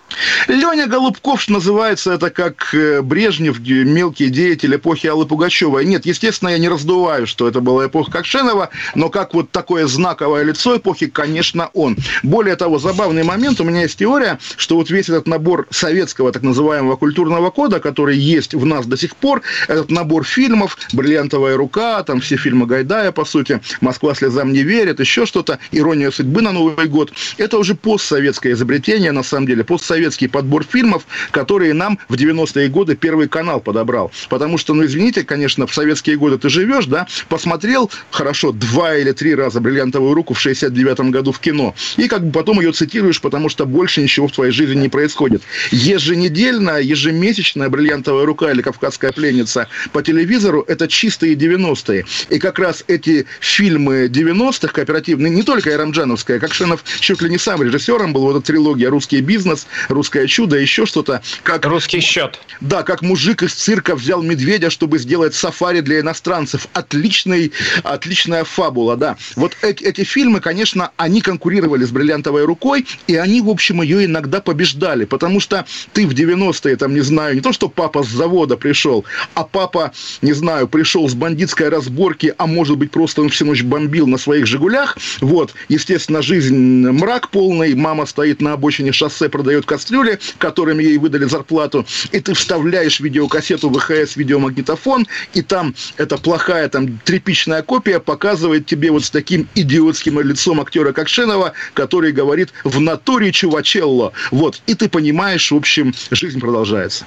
Леня 0.48 0.86
Голубков, 0.86 1.42
что 1.42 1.54
называется, 1.54 2.12
это 2.12 2.30
как 2.30 2.72
э, 2.72 3.02
Брежнев, 3.02 3.58
мелкий 3.58 4.28
деятель 4.28 4.76
эпохи 4.76 5.08
Аллы 5.08 5.26
Пугачевой. 5.26 5.84
Нет, 5.84 6.06
естественно, 6.06 6.50
я 6.50 6.58
не 6.58 6.68
раздуваю, 6.68 7.26
что 7.26 7.48
это 7.48 7.60
была 7.60 7.86
эпоха 7.86 8.12
Кокшенова, 8.12 8.70
но 8.94 9.10
как 9.10 9.34
вот 9.34 9.50
такое 9.50 9.86
знаковое 9.86 10.44
лицо 10.44 10.76
эпохи, 10.76 11.06
конечно, 11.06 11.70
он. 11.74 11.96
Более 12.22 12.56
того, 12.56 12.78
забавный 12.78 13.24
момент, 13.24 13.60
у 13.60 13.64
меня 13.64 13.82
есть 13.82 13.98
теория, 13.98 14.38
что 14.56 14.76
вот 14.76 14.90
весь 14.90 15.08
этот 15.08 15.26
набор 15.26 15.66
советского 15.70 16.32
так 16.32 16.42
называемого 16.42 16.96
культурного 16.96 17.50
кода, 17.50 17.80
который 17.96 18.18
есть 18.18 18.54
в 18.54 18.66
нас 18.66 18.84
до 18.84 18.96
сих 18.98 19.16
пор, 19.16 19.40
этот 19.68 19.90
набор 19.90 20.24
фильмов, 20.24 20.76
«Бриллиантовая 20.92 21.56
рука», 21.56 22.02
там 22.02 22.20
все 22.20 22.36
фильмы 22.36 22.66
Гайдая, 22.66 23.10
по 23.10 23.24
сути, 23.24 23.60
«Москва 23.80 24.14
слезам 24.14 24.52
не 24.52 24.62
верит», 24.62 25.00
еще 25.00 25.24
что-то, 25.24 25.58
«Ирония 25.72 26.10
судьбы» 26.10 26.42
на 26.42 26.52
Новый 26.52 26.86
год, 26.88 27.12
это 27.38 27.56
уже 27.56 27.74
постсоветское 27.74 28.52
изобретение, 28.52 29.12
на 29.12 29.22
самом 29.22 29.46
деле, 29.46 29.64
постсоветское 29.64 29.96
советский 29.96 30.28
подбор 30.28 30.62
фильмов, 30.62 31.06
которые 31.30 31.72
нам 31.72 31.98
в 32.08 32.14
90-е 32.14 32.68
годы 32.68 32.96
Первый 32.96 33.28
канал 33.28 33.60
подобрал. 33.60 34.12
Потому 34.28 34.58
что, 34.58 34.74
ну, 34.74 34.84
извините, 34.84 35.24
конечно, 35.24 35.66
в 35.66 35.74
советские 35.74 36.16
годы 36.18 36.36
ты 36.36 36.50
живешь, 36.50 36.84
да, 36.84 37.06
посмотрел, 37.30 37.90
хорошо, 38.10 38.52
два 38.52 38.94
или 38.94 39.12
три 39.12 39.34
раза 39.34 39.60
«Бриллиантовую 39.60 40.12
руку» 40.12 40.34
в 40.34 40.46
69-м 40.46 41.10
году 41.10 41.32
в 41.32 41.40
кино, 41.40 41.74
и 41.96 42.08
как 42.08 42.26
бы 42.26 42.30
потом 42.30 42.60
ее 42.60 42.72
цитируешь, 42.72 43.22
потому 43.22 43.48
что 43.48 43.64
больше 43.64 44.02
ничего 44.02 44.28
в 44.28 44.32
твоей 44.32 44.52
жизни 44.52 44.82
не 44.82 44.88
происходит. 44.90 45.42
Еженедельная, 45.70 46.80
ежемесячная 46.80 47.70
«Бриллиантовая 47.76 48.24
рука» 48.24 48.50
или 48.50 48.62
«Кавказская 48.62 49.12
пленница» 49.12 49.68
по 49.92 50.02
телевизору– 50.02 50.64
это 50.68 50.88
чистые 50.88 51.34
90-е. 51.34 52.06
И 52.30 52.38
как 52.38 52.58
раз 52.58 52.84
эти 52.88 53.26
фильмы 53.40 54.06
90-х 54.06 54.72
кооперативные, 54.72 55.30
не 55.30 55.42
только 55.42 55.70
Ирамджановская, 55.70 56.38
как 56.40 56.54
Шенов 56.54 56.82
чуть 57.00 57.20
ли 57.20 57.28
не 57.28 57.38
сам 57.38 57.62
режиссером 57.62 58.14
был, 58.14 58.22
вот 58.22 58.36
эта 58.36 58.46
трилогия 58.46 58.88
«Русский 58.88 59.20
бизнес», 59.20 59.66
русское 59.88 60.26
чудо, 60.26 60.56
еще 60.56 60.86
что-то. 60.86 61.20
Как, 61.42 61.66
Русский 61.66 62.00
счет. 62.00 62.40
Да, 62.60 62.82
как 62.82 63.02
мужик 63.02 63.42
из 63.42 63.52
цирка 63.52 63.94
взял 63.94 64.22
медведя, 64.22 64.70
чтобы 64.70 64.98
сделать 64.98 65.34
сафари 65.34 65.80
для 65.80 66.00
иностранцев. 66.00 66.68
Отличный, 66.72 67.52
отличная 67.82 68.44
фабула, 68.44 68.96
да. 68.96 69.16
Вот 69.34 69.54
эти, 69.60 69.84
эти 69.84 70.02
фильмы, 70.02 70.40
конечно, 70.40 70.92
они 70.96 71.20
конкурировали 71.20 71.84
с 71.84 71.90
«Бриллиантовой 71.90 72.44
рукой», 72.44 72.86
и 73.06 73.16
они, 73.16 73.42
в 73.42 73.50
общем, 73.50 73.82
ее 73.82 74.06
иногда 74.06 74.40
побеждали, 74.40 75.04
потому 75.04 75.40
что 75.40 75.66
ты 75.92 76.06
в 76.06 76.12
90-е, 76.12 76.76
там, 76.76 76.94
не 76.94 77.00
знаю, 77.00 77.34
не 77.34 77.40
то, 77.40 77.52
что 77.52 77.65
папа 77.68 78.02
с 78.02 78.08
завода 78.08 78.56
пришел, 78.56 79.04
а 79.34 79.44
папа, 79.44 79.92
не 80.22 80.32
знаю, 80.32 80.68
пришел 80.68 81.08
с 81.08 81.14
бандитской 81.14 81.68
разборки, 81.68 82.34
а 82.36 82.46
может 82.46 82.78
быть, 82.78 82.90
просто 82.90 83.22
он 83.22 83.28
всю 83.28 83.44
ночь 83.44 83.62
бомбил 83.62 84.06
на 84.06 84.18
своих 84.18 84.46
«Жигулях», 84.46 84.96
вот, 85.20 85.54
естественно, 85.68 86.22
жизнь 86.22 86.56
мрак 86.56 87.30
полный, 87.30 87.74
мама 87.74 88.06
стоит 88.06 88.40
на 88.40 88.52
обочине 88.52 88.92
шоссе, 88.92 89.28
продает 89.28 89.66
кастрюли, 89.66 90.18
которыми 90.38 90.82
ей 90.82 90.98
выдали 90.98 91.24
зарплату, 91.24 91.86
и 92.12 92.20
ты 92.20 92.34
вставляешь 92.34 93.00
видеокассету 93.00 93.70
ВХС, 93.70 94.16
видеомагнитофон, 94.16 95.06
и 95.34 95.42
там 95.42 95.74
эта 95.96 96.16
плохая 96.16 96.68
там 96.68 96.98
тряпичная 96.98 97.62
копия 97.62 98.00
показывает 98.00 98.66
тебе 98.66 98.90
вот 98.90 99.04
с 99.04 99.10
таким 99.10 99.48
идиотским 99.54 100.20
лицом 100.20 100.60
актера 100.60 100.92
Кокшенова, 100.92 101.52
который 101.74 102.12
говорит 102.12 102.52
в 102.64 102.80
натуре 102.80 103.32
чувачелло. 103.32 104.12
Вот, 104.30 104.62
и 104.66 104.74
ты 104.74 104.88
понимаешь, 104.88 105.50
в 105.50 105.56
общем, 105.56 105.94
жизнь 106.10 106.40
продолжается. 106.40 107.04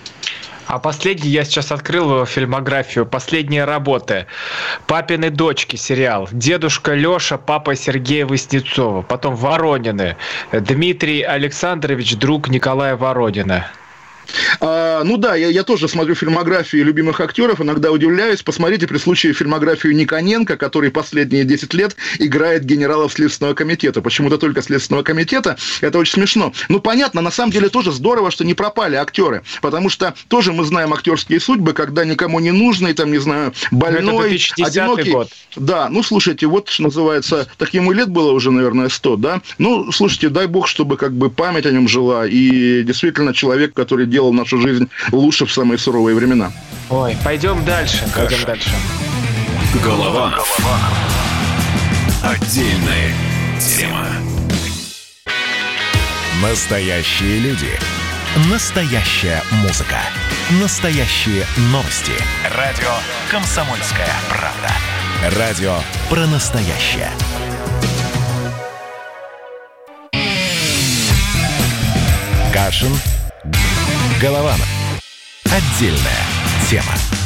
А 0.69 0.77
последний, 0.77 1.31
я 1.31 1.45
сейчас 1.45 1.71
открыл 1.71 2.27
фильмографию, 2.27 3.07
последние 3.07 3.65
работы. 3.65 4.27
«Папины 4.85 5.31
дочки» 5.31 5.77
сериал. 5.77 6.29
Дедушка 6.31 6.93
Леша, 6.93 7.39
папа 7.39 7.75
Сергея 7.75 8.27
Васнецова. 8.27 9.01
Потом 9.01 9.35
«Воронины». 9.35 10.15
Дмитрий 10.51 11.23
Александрович, 11.23 12.15
друг 12.17 12.49
Николая 12.49 12.95
Воронина. 12.95 13.65
А, 14.59 15.03
ну 15.03 15.17
да, 15.17 15.35
я, 15.35 15.47
я 15.47 15.63
тоже 15.63 15.87
смотрю 15.87 16.15
фильмографии 16.15 16.77
любимых 16.77 17.19
актеров, 17.19 17.61
иногда 17.61 17.91
удивляюсь. 17.91 18.41
Посмотрите 18.41 18.87
при 18.87 18.97
случае 18.97 19.33
фильмографию 19.33 19.95
Никоненко, 19.95 20.57
который 20.57 20.91
последние 20.91 21.43
10 21.43 21.73
лет 21.73 21.95
играет 22.19 22.65
генералов 22.65 23.13
Следственного 23.13 23.53
комитета. 23.53 24.01
Почему-то 24.01 24.37
только 24.37 24.61
Следственного 24.61 25.03
комитета. 25.03 25.57
Это 25.81 25.97
очень 25.97 26.13
смешно. 26.13 26.53
Ну, 26.67 26.79
понятно, 26.79 27.21
на 27.21 27.31
самом 27.31 27.51
деле 27.51 27.69
тоже 27.69 27.91
здорово, 27.91 28.31
что 28.31 28.43
не 28.43 28.53
пропали 28.53 28.95
актеры. 28.95 29.43
Потому 29.61 29.89
что 29.89 30.13
тоже 30.27 30.53
мы 30.53 30.63
знаем 30.63 30.93
актерские 30.93 31.39
судьбы, 31.39 31.73
когда 31.73 32.05
никому 32.05 32.39
не 32.39 32.51
нужный, 32.51 32.93
там, 32.93 33.11
не 33.11 33.19
знаю, 33.19 33.53
больной, 33.71 34.39
одинокий. 34.61 35.11
Год. 35.11 35.29
Да, 35.55 35.89
ну, 35.89 36.03
слушайте, 36.03 36.45
вот, 36.47 36.69
что 36.69 36.83
называется, 36.83 37.47
так 37.57 37.73
ему 37.73 37.91
лет 37.91 38.09
было 38.09 38.31
уже, 38.31 38.51
наверное, 38.51 38.89
100, 38.89 39.15
да? 39.17 39.41
Ну, 39.57 39.91
слушайте, 39.91 40.29
дай 40.29 40.47
бог, 40.47 40.67
чтобы 40.67 40.97
как 40.97 41.13
бы 41.13 41.29
память 41.29 41.65
о 41.65 41.71
нем 41.71 41.87
жила. 41.87 42.27
И 42.27 42.83
действительно 42.83 43.33
человек, 43.33 43.73
который 43.73 44.05
делал 44.05 44.18
делал 44.19 44.33
нашу 44.33 44.59
жизнь 44.59 44.89
лучше 45.13 45.45
в 45.45 45.51
самые 45.51 45.77
суровые 45.77 46.13
времена. 46.13 46.51
Ой, 46.89 47.15
пойдем 47.23 47.63
дальше, 47.63 48.03
Каша. 48.13 48.27
пойдем 48.27 48.45
дальше. 48.45 48.69
Голова. 49.81 50.31
Голова. 50.31 50.79
Отдельная 52.21 53.13
тема. 53.61 54.07
Настоящие 56.41 57.39
люди. 57.39 57.71
Настоящая 58.51 59.41
музыка. 59.63 59.99
Настоящие 60.61 61.45
новости. 61.71 62.11
Радио 62.57 62.91
«Комсомольская 63.31 64.09
правда». 64.27 65.39
Радио 65.39 65.75
про 66.09 66.27
настоящее. 66.27 67.09
Кашин. 72.53 72.91
Голованов. 74.19 74.67
Отдельная 75.45 76.25
тема. 76.69 77.18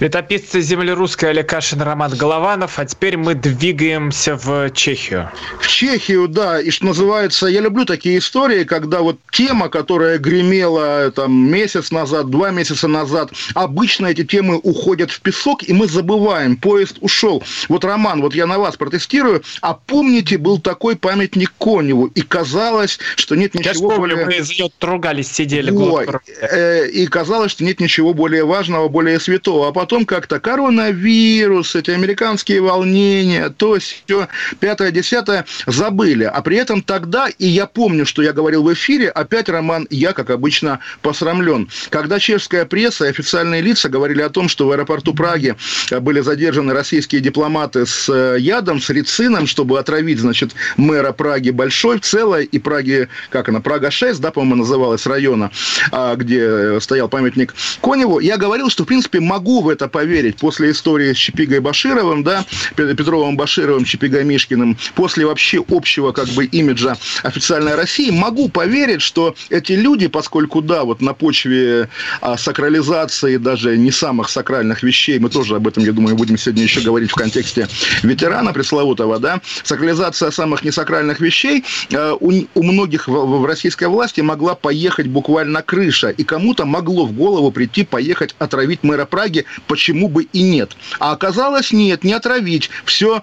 Летописцы 0.00 0.60
земли 0.60 0.92
русской 0.92 1.30
Олег 1.30 1.48
Кашин, 1.48 1.82
Роман 1.82 2.12
Голованов. 2.12 2.78
А 2.78 2.84
теперь 2.84 3.16
мы 3.16 3.34
двигаемся 3.34 4.36
в 4.36 4.70
Чехию. 4.70 5.28
В 5.58 5.66
Чехию, 5.66 6.28
да. 6.28 6.60
И 6.60 6.70
что 6.70 6.86
называется, 6.86 7.48
я 7.48 7.60
люблю 7.60 7.84
такие 7.84 8.18
истории, 8.18 8.62
когда 8.62 9.00
вот 9.00 9.18
тема, 9.32 9.68
которая 9.68 10.18
гремела 10.18 11.10
там 11.10 11.50
месяц 11.50 11.90
назад, 11.90 12.30
два 12.30 12.52
месяца 12.52 12.86
назад, 12.86 13.32
обычно 13.54 14.06
эти 14.06 14.24
темы 14.24 14.60
уходят 14.62 15.10
в 15.10 15.20
песок, 15.20 15.68
и 15.68 15.72
мы 15.72 15.88
забываем, 15.88 16.56
поезд 16.56 16.98
ушел. 17.00 17.42
Вот, 17.68 17.84
Роман, 17.84 18.22
вот 18.22 18.36
я 18.36 18.46
на 18.46 18.58
вас 18.58 18.76
протестирую. 18.76 19.42
А 19.62 19.74
помните, 19.74 20.38
был 20.38 20.60
такой 20.60 20.94
памятник 20.94 21.52
Коневу, 21.58 22.06
и 22.06 22.20
казалось, 22.20 23.00
что 23.16 23.34
нет 23.34 23.52
ничего 23.54 23.90
я 23.90 23.96
помню, 23.96 24.14
более... 24.14 24.26
мы 24.26 24.36
из 24.36 24.48
нее 24.50 24.70
тругались, 24.78 25.32
сидели. 25.32 25.72
Ой, 25.72 26.06
э, 26.40 26.88
и 26.88 27.04
казалось, 27.08 27.50
что 27.50 27.64
нет 27.64 27.80
ничего 27.80 28.14
более 28.14 28.44
важного, 28.44 28.86
более 28.86 29.18
святого. 29.18 29.66
А 29.66 29.72
потом 29.72 29.87
потом 29.88 30.04
как-то 30.04 30.38
коронавирус, 30.38 31.74
эти 31.74 31.90
американские 31.90 32.60
волнения, 32.60 33.48
то 33.48 33.78
все, 33.78 34.28
пятое, 34.60 34.90
десятое, 34.90 35.46
забыли. 35.66 36.24
А 36.24 36.42
при 36.42 36.58
этом 36.58 36.82
тогда, 36.82 37.28
и 37.28 37.46
я 37.46 37.64
помню, 37.64 38.04
что 38.04 38.20
я 38.20 38.34
говорил 38.34 38.64
в 38.64 38.74
эфире, 38.74 39.08
опять, 39.08 39.48
Роман, 39.48 39.86
я, 39.88 40.12
как 40.12 40.28
обычно, 40.28 40.80
посрамлен. 41.00 41.70
Когда 41.88 42.18
чешская 42.18 42.66
пресса 42.66 43.06
и 43.06 43.08
официальные 43.08 43.62
лица 43.62 43.88
говорили 43.88 44.20
о 44.20 44.28
том, 44.28 44.50
что 44.50 44.66
в 44.68 44.72
аэропорту 44.72 45.14
Праги 45.14 45.56
были 46.02 46.20
задержаны 46.20 46.74
российские 46.74 47.22
дипломаты 47.22 47.86
с 47.86 48.10
э, 48.10 48.36
ядом, 48.38 48.82
с 48.82 48.90
рицином, 48.90 49.46
чтобы 49.46 49.78
отравить, 49.78 50.18
значит, 50.18 50.50
мэра 50.76 51.12
Праги 51.12 51.48
Большой, 51.48 51.98
целой, 52.00 52.44
и 52.44 52.58
Праги, 52.58 53.08
как 53.30 53.48
она, 53.48 53.62
Прага-6, 53.62 54.18
да, 54.18 54.32
по-моему, 54.32 54.56
называлась 54.56 55.06
района, 55.06 55.50
а, 55.92 56.14
где 56.14 56.78
стоял 56.78 57.08
памятник 57.08 57.54
Коневу, 57.80 58.18
я 58.18 58.36
говорил, 58.36 58.68
что, 58.68 58.84
в 58.84 58.86
принципе, 58.86 59.20
могу 59.20 59.62
в 59.62 59.70
это 59.78 59.88
поверить. 59.88 60.36
После 60.36 60.72
истории 60.72 61.12
с 61.12 61.16
Чепигой 61.16 61.60
Башировым, 61.60 62.24
да, 62.24 62.44
Петровым 62.74 63.36
Башировым, 63.36 63.84
Чепигой 63.84 64.24
Мишкиным, 64.24 64.76
после 64.94 65.24
вообще 65.24 65.64
общего 65.68 66.10
как 66.10 66.28
бы 66.30 66.44
имиджа 66.46 66.96
официальной 67.22 67.76
России, 67.76 68.10
могу 68.10 68.48
поверить, 68.48 69.02
что 69.02 69.36
эти 69.50 69.72
люди, 69.72 70.08
поскольку, 70.08 70.60
да, 70.60 70.82
вот 70.82 71.00
на 71.00 71.14
почве 71.14 71.88
а, 72.20 72.36
сакрализации 72.36 73.36
даже 73.36 73.78
не 73.78 73.92
самых 73.92 74.28
сакральных 74.28 74.82
вещей, 74.82 75.18
мы 75.20 75.30
тоже 75.30 75.54
об 75.54 75.68
этом, 75.68 75.84
я 75.84 75.92
думаю, 75.92 76.16
будем 76.16 76.36
сегодня 76.36 76.64
еще 76.64 76.80
говорить 76.80 77.12
в 77.12 77.14
контексте 77.14 77.68
ветерана 78.02 78.52
пресловутого, 78.52 79.20
да, 79.20 79.40
сакрализация 79.62 80.32
самых 80.32 80.64
несакральных 80.64 81.20
вещей 81.20 81.64
а, 81.92 82.14
у, 82.18 82.32
у 82.54 82.62
многих 82.62 83.06
в, 83.06 83.12
в 83.12 83.46
российской 83.46 83.86
власти 83.86 84.22
могла 84.22 84.56
поехать 84.56 85.06
буквально 85.06 85.62
крыша, 85.62 86.08
и 86.08 86.24
кому-то 86.24 86.64
могло 86.64 87.06
в 87.06 87.12
голову 87.12 87.52
прийти 87.52 87.84
поехать 87.84 88.34
отравить 88.40 88.82
мэра 88.82 89.04
Праги 89.04 89.44
почему 89.68 90.08
бы 90.08 90.24
и 90.24 90.42
нет. 90.42 90.76
А 90.98 91.12
оказалось, 91.12 91.72
нет, 91.72 92.02
не 92.02 92.12
отравить. 92.12 92.70
Все 92.84 93.22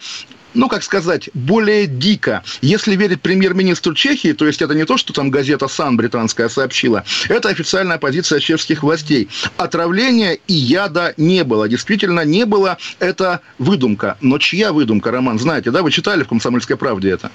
ну, 0.55 0.69
как 0.69 0.83
сказать, 0.83 1.29
более 1.33 1.85
дико. 1.85 2.43
Если 2.61 2.95
верить 2.95 3.21
премьер-министру 3.21 3.93
Чехии, 3.93 4.31
то 4.31 4.47
есть 4.47 4.61
это 4.61 4.73
не 4.73 4.85
то, 4.85 4.97
что 4.97 5.13
там 5.13 5.29
газета 5.29 5.67
«Сан» 5.67 5.97
британская 5.97 6.49
сообщила, 6.49 7.03
это 7.27 7.49
официальная 7.49 7.97
позиция 7.97 8.39
чешских 8.39 8.81
властей. 8.81 9.27
Отравления 9.57 10.39
и 10.47 10.53
яда 10.53 11.13
не 11.17 11.43
было. 11.43 11.67
Действительно, 11.67 12.21
не 12.21 12.45
было. 12.45 12.77
Это 12.99 13.41
выдумка. 13.59 14.17
Но 14.21 14.39
чья 14.39 14.71
выдумка, 14.71 15.11
Роман? 15.11 15.37
Знаете, 15.37 15.71
да? 15.71 15.83
Вы 15.83 15.91
читали 15.91 16.23
в 16.23 16.27
«Комсомольской 16.29 16.77
правде» 16.77 17.11
это? 17.11 17.31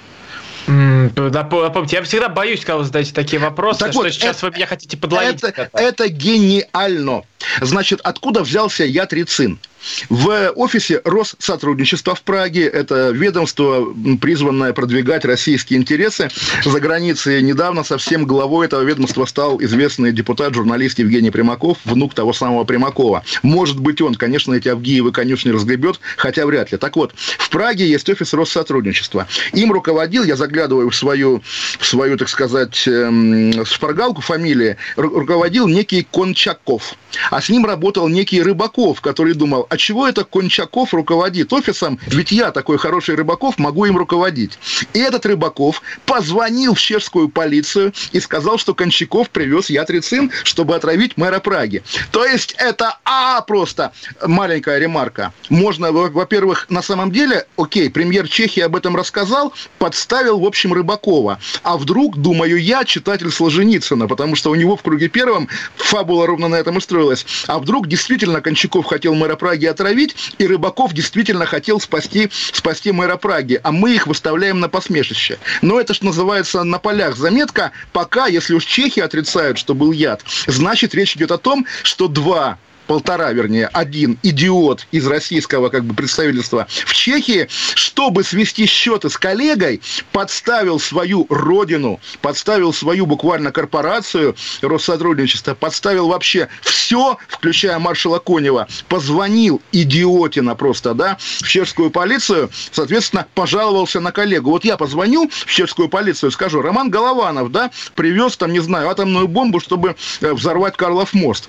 Напомните, 0.67 1.97
я 1.97 2.03
всегда 2.03 2.29
боюсь, 2.29 2.61
когда 2.61 2.77
вы 2.77 2.85
задаете 2.85 3.13
такие 3.13 3.39
вопросы, 3.39 3.79
так 3.79 3.91
что 3.91 4.03
вот, 4.03 4.11
сейчас 4.11 4.37
это, 4.37 4.45
вы 4.47 4.51
меня 4.53 4.67
хотите 4.67 4.97
подловить. 4.97 5.43
Это, 5.43 5.69
это 5.73 6.07
гениально. 6.07 7.23
Значит, 7.61 7.99
откуда 8.03 8.41
взялся 8.41 8.83
яд 8.83 9.13
рицин? 9.13 9.59
В 10.09 10.51
офисе 10.55 11.01
Россотрудничества 11.03 12.15
в 12.15 12.21
Праге, 12.21 12.67
это 12.67 13.09
ведомство, 13.09 13.93
призванное 14.19 14.73
продвигать 14.73 15.25
российские 15.25 15.79
интересы 15.79 16.29
за 16.63 16.79
границей, 16.79 17.41
недавно 17.41 17.83
совсем 17.83 18.25
главой 18.25 18.67
этого 18.67 18.81
ведомства 18.81 19.25
стал 19.25 19.61
известный 19.61 20.11
депутат, 20.11 20.53
журналист 20.53 20.99
Евгений 20.99 21.31
Примаков, 21.31 21.77
внук 21.85 22.13
того 22.13 22.33
самого 22.33 22.63
Примакова. 22.63 23.23
Может 23.43 23.79
быть, 23.79 24.01
он, 24.01 24.15
конечно, 24.15 24.53
эти 24.53 24.69
Авгиевы 24.69 25.11
конюшни 25.11 25.49
разгребет, 25.49 25.99
хотя 26.17 26.45
вряд 26.45 26.71
ли. 26.71 26.77
Так 26.77 26.95
вот, 26.95 27.13
в 27.15 27.49
Праге 27.49 27.87
есть 27.87 28.09
офис 28.09 28.33
Россотрудничества. 28.33 29.27
Им 29.53 29.71
руководил, 29.71 30.23
я 30.23 30.35
заглядываю 30.35 30.89
в 30.89 30.95
свою, 30.95 31.41
в 31.79 31.85
свою 31.85 32.17
так 32.17 32.29
сказать, 32.29 32.87
эм, 32.87 33.65
шпаргалку 33.65 34.21
фамилии, 34.21 34.77
руководил 34.95 35.67
некий 35.67 36.07
Кончаков. 36.11 36.95
а 37.29 37.41
с 37.41 37.49
ним 37.49 37.65
работал 37.65 38.07
некий 38.07 38.41
Рыбаков, 38.41 39.01
который 39.01 39.33
думал, 39.33 39.67
а 39.71 39.77
чего 39.77 40.05
это 40.05 40.25
Кончаков 40.25 40.93
руководит 40.93 41.53
офисом, 41.53 41.97
ведь 42.07 42.33
я 42.33 42.51
такой 42.51 42.77
хороший 42.77 43.15
Рыбаков, 43.15 43.57
могу 43.57 43.85
им 43.85 43.95
руководить. 43.95 44.59
И 44.93 44.99
этот 44.99 45.25
Рыбаков 45.25 45.81
позвонил 46.05 46.73
в 46.73 46.79
чешскую 46.79 47.29
полицию 47.29 47.93
и 48.11 48.19
сказал, 48.19 48.57
что 48.57 48.73
Кончаков 48.73 49.29
привез 49.29 49.69
ятрицин, 49.69 50.29
чтобы 50.43 50.75
отравить 50.75 51.15
мэра 51.15 51.39
Праги. 51.39 51.83
То 52.11 52.25
есть 52.25 52.53
это 52.57 52.99
а 53.05 53.39
просто 53.43 53.93
маленькая 54.27 54.77
ремарка. 54.77 55.31
Можно, 55.47 55.93
во-первых, 55.93 56.65
на 56.69 56.81
самом 56.81 57.09
деле, 57.09 57.47
окей, 57.55 57.89
премьер 57.89 58.27
Чехии 58.27 58.59
об 58.59 58.75
этом 58.75 58.97
рассказал, 58.97 59.53
подставил, 59.77 60.41
в 60.41 60.45
общем, 60.45 60.73
Рыбакова. 60.73 61.39
А 61.63 61.77
вдруг, 61.77 62.17
думаю 62.17 62.61
я, 62.61 62.83
читатель 62.83 63.31
Солженицына, 63.31 64.09
потому 64.09 64.35
что 64.35 64.51
у 64.51 64.55
него 64.55 64.75
в 64.75 64.81
круге 64.81 65.07
первом 65.07 65.47
фабула 65.77 66.27
ровно 66.27 66.49
на 66.49 66.55
этом 66.55 66.77
и 66.77 66.81
строилась. 66.81 67.25
А 67.47 67.57
вдруг 67.57 67.87
действительно 67.87 68.41
Кончаков 68.41 68.85
хотел 68.85 69.15
мэра 69.15 69.37
Праги 69.37 69.60
отравить, 69.67 70.15
и 70.37 70.47
Рыбаков 70.47 70.93
действительно 70.93 71.45
хотел 71.45 71.79
спасти, 71.79 72.29
спасти 72.51 72.91
мэра 72.91 73.17
Праги, 73.17 73.59
а 73.63 73.71
мы 73.71 73.93
их 73.93 74.07
выставляем 74.07 74.59
на 74.59 74.69
посмешище. 74.69 75.37
Но 75.61 75.79
это 75.79 75.93
что 75.93 76.05
называется 76.05 76.63
на 76.63 76.79
полях 76.79 77.15
заметка, 77.15 77.71
пока, 77.91 78.27
если 78.27 78.53
уж 78.53 78.65
чехи 78.65 78.99
отрицают, 78.99 79.57
что 79.57 79.73
был 79.73 79.91
яд, 79.91 80.23
значит 80.47 80.95
речь 80.95 81.15
идет 81.15 81.31
о 81.31 81.37
том, 81.37 81.65
что 81.83 82.07
два 82.07 82.57
полтора, 82.91 83.31
вернее, 83.31 83.67
один 83.67 84.19
идиот 84.21 84.85
из 84.91 85.07
российского 85.07 85.69
как 85.69 85.85
бы 85.85 85.93
представительства 85.93 86.67
в 86.69 86.93
Чехии, 86.93 87.47
чтобы 87.73 88.21
свести 88.25 88.65
счеты 88.65 89.09
с 89.09 89.17
коллегой, 89.17 89.79
подставил 90.11 90.77
свою 90.77 91.25
родину, 91.29 92.01
подставил 92.21 92.73
свою 92.73 93.05
буквально 93.05 93.53
корпорацию 93.53 94.35
Россотрудничества, 94.61 95.53
подставил 95.53 96.09
вообще 96.09 96.49
все, 96.63 97.17
включая 97.29 97.79
маршала 97.79 98.19
Конева, 98.19 98.67
позвонил 98.89 99.61
идиотина 99.71 100.55
просто, 100.55 100.93
да, 100.93 101.17
в 101.17 101.47
чешскую 101.47 101.91
полицию, 101.91 102.49
соответственно, 102.73 103.25
пожаловался 103.35 104.01
на 104.01 104.11
коллегу. 104.11 104.49
Вот 104.49 104.65
я 104.65 104.75
позвоню 104.75 105.29
в 105.29 105.49
чешскую 105.49 105.87
полицию, 105.87 106.31
скажу, 106.31 106.61
Роман 106.61 106.89
Голованов, 106.89 107.53
да, 107.53 107.71
привез 107.95 108.35
там, 108.35 108.51
не 108.51 108.59
знаю, 108.59 108.89
атомную 108.89 109.29
бомбу, 109.29 109.61
чтобы 109.61 109.95
э, 110.19 110.33
взорвать 110.33 110.75
Карлов 110.75 111.13
мост 111.13 111.47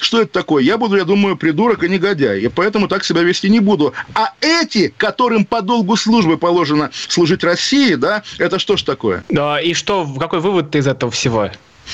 что 0.00 0.22
это 0.22 0.32
такое? 0.32 0.62
Я 0.62 0.78
буду, 0.78 0.96
я 0.96 1.04
думаю, 1.04 1.36
придурок 1.36 1.84
и 1.84 1.88
негодяй, 1.88 2.40
и 2.40 2.48
поэтому 2.48 2.88
так 2.88 3.04
себя 3.04 3.22
вести 3.22 3.48
не 3.48 3.60
буду. 3.60 3.94
А 4.14 4.32
эти, 4.40 4.92
которым 4.96 5.44
по 5.44 5.62
долгу 5.62 5.96
службы 5.96 6.36
положено 6.38 6.90
служить 7.08 7.44
России, 7.44 7.94
да, 7.94 8.22
это 8.38 8.58
что 8.58 8.76
ж 8.76 8.82
такое? 8.82 9.24
Да, 9.28 9.60
и 9.60 9.74
что, 9.74 10.06
какой 10.18 10.40
вывод 10.40 10.70
ты 10.70 10.78
из 10.78 10.86
этого 10.86 11.10
всего? 11.12 11.50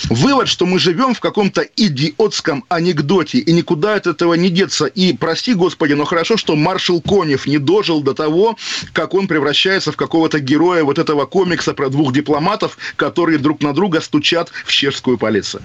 Вывод, 0.09 0.49
что 0.49 0.66
мы 0.66 0.78
живем 0.78 1.14
в 1.14 1.20
каком-то 1.20 1.62
идиотском 1.62 2.64
анекдоте, 2.68 3.38
и 3.38 3.52
никуда 3.52 3.94
от 3.94 4.06
этого 4.06 4.35
не 4.35 4.49
деться. 4.49 4.87
И, 4.87 5.12
прости 5.12 5.54
господи, 5.54 5.94
но 5.94 6.04
хорошо, 6.04 6.37
что 6.37 6.56
маршал 6.56 7.00
Конев 7.00 7.47
не 7.47 7.59
дожил 7.59 8.00
до 8.00 8.14
того, 8.14 8.56
как 8.92 9.14
он 9.14 9.28
превращается 9.28 9.92
в 9.92 9.97
какого-то 9.97 10.40
героя 10.40 10.85
вот 10.85 10.99
этого 10.99 11.26
комикса 11.26 11.75
про 11.75 11.88
двух 11.88 12.12
дипломатов, 12.12 12.78
которые 12.97 13.38
друг 13.38 13.62
на 13.62 13.73
друга 13.73 14.00
стучат 14.00 14.50
в 14.64 14.70
чешскую 14.70 15.18
полицию. 15.18 15.62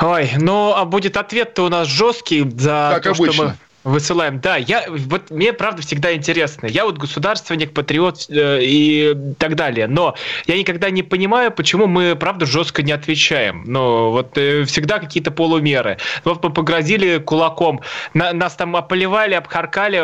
Ой, 0.00 0.30
ну 0.38 0.72
а 0.74 0.84
будет 0.84 1.16
ответ-то 1.16 1.64
у 1.64 1.68
нас 1.68 1.86
жесткий 1.88 2.48
за 2.58 2.92
как 2.94 3.04
то, 3.04 3.10
обычно. 3.10 3.32
что 3.32 3.44
мы 3.44 3.56
Высылаем, 3.84 4.40
да. 4.40 4.56
Я 4.56 4.84
вот 4.88 5.30
мне 5.30 5.52
правда 5.52 5.82
всегда 5.82 6.14
интересно. 6.14 6.66
Я 6.66 6.84
вот 6.84 6.98
государственник, 6.98 7.74
патриот 7.74 8.26
э, 8.28 8.60
и 8.62 9.16
так 9.38 9.56
далее. 9.56 9.88
Но 9.88 10.14
я 10.46 10.56
никогда 10.56 10.88
не 10.90 11.02
понимаю, 11.02 11.50
почему 11.50 11.88
мы 11.88 12.14
правда 12.14 12.46
жестко 12.46 12.82
не 12.82 12.92
отвечаем. 12.92 13.64
Ну 13.66 14.10
вот 14.10 14.38
э, 14.38 14.64
всегда 14.66 15.00
какие-то 15.00 15.32
полумеры. 15.32 15.98
Вот 16.22 16.44
мы 16.44 16.50
погрозили 16.50 17.18
кулаком, 17.18 17.80
на, 18.14 18.32
нас 18.32 18.54
там 18.54 18.76
ополивали, 18.76 19.34
обхаркали 19.34 19.98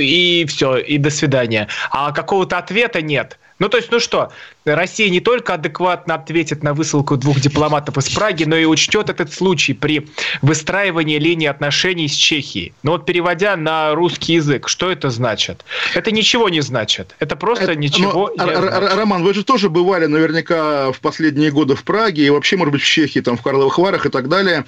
и 0.00 0.46
все, 0.46 0.76
и 0.76 0.96
до 0.98 1.10
свидания. 1.10 1.66
А 1.90 2.12
какого-то 2.12 2.58
ответа 2.58 3.02
нет. 3.02 3.38
Ну, 3.62 3.68
то 3.68 3.76
есть, 3.76 3.92
ну 3.92 4.00
что, 4.00 4.32
Россия 4.64 5.08
не 5.10 5.20
только 5.20 5.54
адекватно 5.54 6.14
ответит 6.14 6.62
на 6.62 6.74
высылку 6.74 7.16
двух 7.16 7.40
дипломатов 7.40 7.98
из 7.98 8.08
Праги, 8.10 8.44
но 8.44 8.56
и 8.56 8.64
учтет 8.64 9.10
этот 9.10 9.32
случай 9.32 9.72
при 9.72 10.08
выстраивании 10.40 11.18
линии 11.18 11.46
отношений 11.46 12.08
с 12.08 12.12
Чехией. 12.12 12.72
Но 12.82 12.92
вот 12.92 13.06
переводя 13.06 13.56
на 13.56 13.94
русский 13.94 14.34
язык, 14.34 14.68
что 14.68 14.90
это 14.90 15.10
значит? 15.10 15.64
Это 15.94 16.10
ничего 16.12 16.48
не 16.48 16.60
значит. 16.60 17.14
Это 17.18 17.36
просто 17.36 17.64
это, 17.64 17.74
ничего 17.76 18.32
но, 18.36 18.46
не 18.46 18.54
значит. 18.54 18.96
Роман, 18.96 19.22
вы 19.22 19.34
же 19.34 19.44
тоже 19.44 19.68
бывали 19.68 20.06
наверняка 20.06 20.92
в 20.92 21.00
последние 21.00 21.50
годы 21.50 21.74
в 21.74 21.84
Праге 21.84 22.26
и 22.26 22.30
вообще, 22.30 22.56
может 22.56 22.72
быть, 22.72 22.82
в 22.82 22.86
Чехии, 22.86 23.20
там, 23.20 23.36
в 23.36 23.42
Карловых 23.42 23.78
Варах 23.78 24.06
и 24.06 24.10
так 24.10 24.28
далее. 24.28 24.64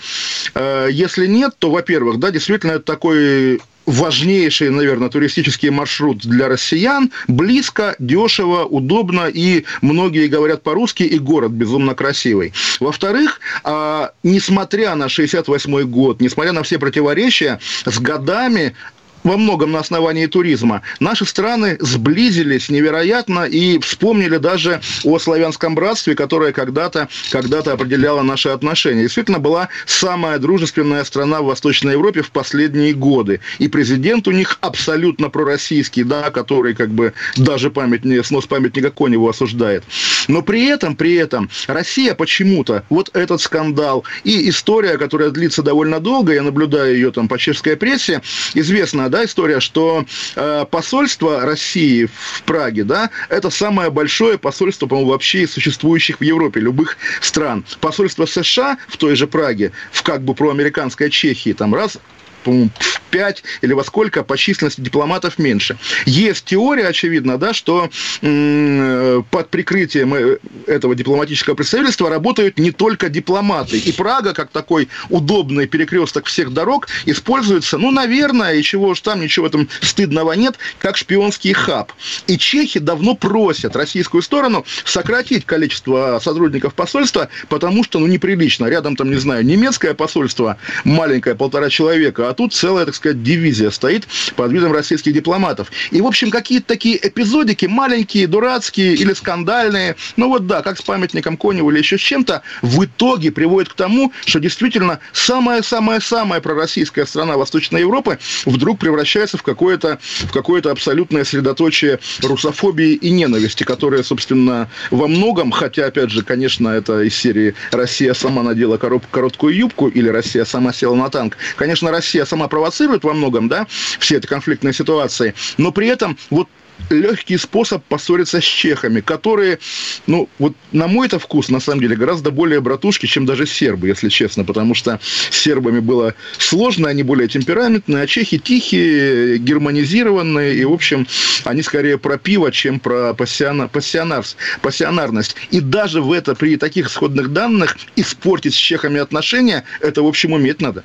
Э, 0.54 0.88
если 0.90 1.26
нет, 1.26 1.54
то, 1.58 1.70
во-первых, 1.70 2.18
да, 2.18 2.30
действительно, 2.30 2.72
это 2.72 2.84
такой 2.84 3.60
важнейший, 3.86 4.70
наверное, 4.70 5.08
туристический 5.08 5.70
маршрут 5.70 6.18
для 6.18 6.48
россиян. 6.48 7.10
Близко, 7.28 7.94
дешево, 7.98 8.64
удобно, 8.64 9.28
и 9.32 9.64
многие 9.84 10.26
говорят 10.26 10.62
по-русски, 10.62 11.02
и 11.02 11.18
город 11.18 11.52
безумно 11.52 11.94
красивый. 11.94 12.52
Во-вторых, 12.80 13.40
а, 13.62 14.12
несмотря 14.22 14.94
на 14.94 15.08
68 15.08 15.82
год, 15.82 16.20
несмотря 16.20 16.52
на 16.52 16.62
все 16.62 16.78
противоречия, 16.78 17.60
с 17.84 17.98
годами 18.00 18.74
во 19.24 19.36
многом 19.36 19.72
на 19.72 19.80
основании 19.80 20.26
туризма, 20.26 20.82
наши 21.00 21.24
страны 21.24 21.76
сблизились 21.80 22.68
невероятно 22.68 23.44
и 23.44 23.78
вспомнили 23.80 24.36
даже 24.36 24.80
о 25.02 25.18
славянском 25.18 25.74
братстве, 25.74 26.14
которое 26.14 26.52
когда-то 26.52 27.08
когда 27.30 27.58
определяло 27.60 28.22
наши 28.22 28.50
отношения. 28.50 29.02
Действительно, 29.02 29.38
была 29.38 29.68
самая 29.86 30.38
дружественная 30.38 31.04
страна 31.04 31.40
в 31.40 31.46
Восточной 31.46 31.92
Европе 31.92 32.22
в 32.22 32.30
последние 32.30 32.92
годы. 32.92 33.40
И 33.58 33.68
президент 33.68 34.28
у 34.28 34.30
них 34.30 34.58
абсолютно 34.60 35.30
пророссийский, 35.30 36.04
да, 36.04 36.30
который 36.30 36.74
как 36.74 36.90
бы 36.90 37.14
даже 37.36 37.70
памятник, 37.70 38.26
снос 38.26 38.46
памятника 38.46 38.90
Коневу 38.90 39.28
осуждает. 39.28 39.84
Но 40.28 40.42
при 40.42 40.66
этом, 40.66 40.96
при 40.96 41.14
этом 41.14 41.48
Россия 41.66 42.14
почему-то, 42.14 42.84
вот 42.90 43.10
этот 43.14 43.40
скандал 43.40 44.04
и 44.24 44.48
история, 44.48 44.98
которая 44.98 45.30
длится 45.30 45.62
довольно 45.62 46.00
долго, 46.00 46.34
я 46.34 46.42
наблюдаю 46.42 46.94
ее 46.94 47.10
там 47.10 47.28
по 47.28 47.38
чешской 47.38 47.76
прессе, 47.76 48.20
известна, 48.54 49.08
да, 49.14 49.24
история, 49.24 49.60
что 49.60 50.04
э, 50.34 50.66
посольство 50.68 51.42
России 51.42 52.06
в 52.06 52.42
Праге, 52.42 52.82
да, 52.82 53.10
это 53.28 53.48
самое 53.48 53.88
большое 53.88 54.38
посольство, 54.38 54.88
по-моему, 54.88 55.12
вообще 55.12 55.42
из 55.42 55.52
существующих 55.52 56.18
в 56.18 56.24
Европе, 56.24 56.58
любых 56.58 56.96
стран. 57.20 57.64
Посольство 57.80 58.26
США 58.26 58.76
в 58.88 58.96
той 58.96 59.14
же 59.14 59.28
Праге, 59.28 59.70
в 59.92 60.02
как 60.02 60.22
бы 60.22 60.34
проамериканской 60.34 61.10
Чехии, 61.10 61.52
там 61.52 61.76
раз 61.76 61.98
по-моему, 62.44 62.70
в 62.78 63.00
5 63.10 63.42
или 63.62 63.72
во 63.72 63.84
сколько 63.84 64.22
по 64.22 64.36
численности 64.36 64.80
дипломатов 64.80 65.38
меньше. 65.38 65.76
Есть 66.04 66.44
теория, 66.44 66.88
очевидно, 66.88 67.38
да, 67.38 67.54
что 67.54 67.90
под 68.20 69.50
прикрытием 69.50 70.14
э, 70.14 70.38
этого 70.66 70.94
дипломатического 70.94 71.54
представительства 71.54 72.10
работают 72.10 72.58
не 72.58 72.70
только 72.70 73.08
дипломаты. 73.08 73.78
И 73.78 73.92
Прага, 73.92 74.34
как 74.34 74.50
такой 74.50 74.88
удобный 75.10 75.66
перекресток 75.66 76.26
всех 76.26 76.52
дорог, 76.52 76.88
используется, 77.06 77.78
ну, 77.78 77.90
наверное, 77.90 78.54
и 78.54 78.62
чего 78.62 78.88
уж 78.88 79.00
там, 79.00 79.20
ничего 79.20 79.46
в 79.46 79.48
этом 79.48 79.68
стыдного 79.80 80.32
нет, 80.32 80.56
как 80.78 80.96
шпионский 80.96 81.52
хаб. 81.52 81.92
И 82.26 82.36
чехи 82.38 82.80
давно 82.80 83.14
просят 83.14 83.76
российскую 83.76 84.22
сторону 84.22 84.64
сократить 84.84 85.44
количество 85.44 86.20
сотрудников 86.22 86.74
посольства, 86.74 87.28
потому 87.48 87.84
что, 87.84 87.98
ну, 87.98 88.06
неприлично. 88.06 88.66
Рядом 88.66 88.96
там, 88.96 89.10
не 89.10 89.16
знаю, 89.16 89.44
немецкое 89.44 89.94
посольство, 89.94 90.56
маленькое, 90.84 91.34
полтора 91.34 91.70
человека, 91.70 92.28
а 92.28 92.33
тут 92.34 92.52
целая, 92.54 92.86
так 92.86 92.94
сказать, 92.94 93.22
дивизия 93.22 93.70
стоит 93.70 94.06
под 94.36 94.52
видом 94.52 94.72
российских 94.72 95.12
дипломатов. 95.12 95.70
И, 95.90 96.00
в 96.00 96.06
общем, 96.06 96.30
какие-то 96.30 96.66
такие 96.66 96.98
эпизодики, 97.06 97.66
маленькие, 97.66 98.26
дурацкие 98.26 98.94
или 98.94 99.12
скандальные, 99.12 99.96
ну 100.16 100.28
вот 100.28 100.46
да, 100.46 100.62
как 100.62 100.78
с 100.78 100.82
памятником 100.82 101.36
Коневу 101.36 101.70
или 101.70 101.78
еще 101.78 101.98
с 101.98 102.00
чем-то, 102.00 102.42
в 102.62 102.84
итоге 102.84 103.32
приводят 103.32 103.72
к 103.72 103.74
тому, 103.74 104.12
что 104.26 104.40
действительно 104.40 105.00
самая-самая-самая 105.12 106.40
пророссийская 106.40 107.06
страна 107.06 107.36
Восточной 107.36 107.80
Европы 107.80 108.18
вдруг 108.44 108.78
превращается 108.78 109.38
в 109.38 109.42
какое-то 109.42 109.98
в 110.24 110.32
какое-то 110.32 110.70
абсолютное 110.70 111.24
средоточие 111.24 111.98
русофобии 112.22 112.94
и 112.94 113.10
ненависти, 113.10 113.64
которая, 113.64 114.02
собственно, 114.02 114.68
во 114.90 115.08
многом, 115.08 115.50
хотя, 115.50 115.86
опять 115.86 116.10
же, 116.10 116.22
конечно, 116.22 116.68
это 116.68 117.02
из 117.02 117.14
серии 117.14 117.54
«Россия 117.70 118.14
сама 118.14 118.42
надела 118.42 118.76
короткую 118.76 119.54
юбку» 119.54 119.88
или 119.88 120.08
«Россия 120.08 120.44
сама 120.44 120.72
села 120.72 120.94
на 120.94 121.08
танк», 121.10 121.36
конечно, 121.56 121.90
Россия 121.90 122.23
сама 122.24 122.48
провоцирует 122.48 123.04
во 123.04 123.14
многом, 123.14 123.48
да, 123.48 123.66
все 123.98 124.16
эти 124.16 124.26
конфликтные 124.26 124.72
ситуации, 124.72 125.34
но 125.58 125.72
при 125.72 125.88
этом 125.88 126.16
вот 126.30 126.48
легкий 126.90 127.38
способ 127.38 127.82
поссориться 127.84 128.40
с 128.40 128.44
чехами, 128.44 129.00
которые, 129.00 129.58
ну, 130.06 130.28
вот 130.38 130.54
на 130.72 130.86
мой 130.86 131.06
это 131.06 131.18
вкус, 131.18 131.48
на 131.48 131.60
самом 131.60 131.80
деле, 131.80 131.96
гораздо 131.96 132.30
более 132.30 132.60
братушки, 132.60 133.06
чем 133.06 133.26
даже 133.26 133.46
сербы, 133.46 133.88
если 133.88 134.08
честно, 134.08 134.44
потому 134.44 134.74
что 134.74 135.00
с 135.30 135.36
сербами 135.36 135.80
было 135.80 136.14
сложно, 136.38 136.88
они 136.88 137.02
более 137.02 137.28
темпераментные, 137.28 138.02
а 138.02 138.06
чехи 138.06 138.38
тихие, 138.38 139.38
германизированные, 139.38 140.56
и, 140.56 140.64
в 140.64 140.72
общем, 140.72 141.06
они 141.44 141.62
скорее 141.62 141.98
про 141.98 142.18
пиво, 142.18 142.52
чем 142.52 142.80
про 142.80 143.14
пассиона, 143.14 143.68
пассионарс, 143.68 144.36
пассионарность. 144.60 145.36
И 145.50 145.60
даже 145.60 146.02
в 146.02 146.12
это, 146.12 146.34
при 146.34 146.56
таких 146.56 146.88
исходных 146.88 147.32
данных, 147.32 147.76
испортить 147.96 148.54
с 148.54 148.58
чехами 148.58 149.00
отношения, 149.00 149.64
это, 149.80 150.02
в 150.02 150.06
общем, 150.06 150.32
уметь 150.32 150.60
надо. 150.60 150.84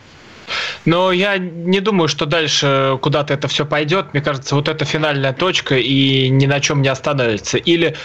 Но 0.86 1.12
я 1.12 1.38
не 1.38 1.80
думаю, 1.80 2.08
что 2.08 2.26
дальше 2.26 2.98
куда-то 3.02 3.34
это 3.34 3.48
все 3.48 3.66
пойдет. 3.66 4.14
Мне 4.14 4.22
кажется, 4.22 4.56
вот 4.56 4.68
это 4.68 4.86
финальная 4.86 5.34
точка 5.34 5.78
и 5.78 6.30
ни 6.30 6.46
на 6.46 6.60
чем 6.60 6.82
не 6.82 6.90
остановится. 6.90 7.58
Или 7.58 7.96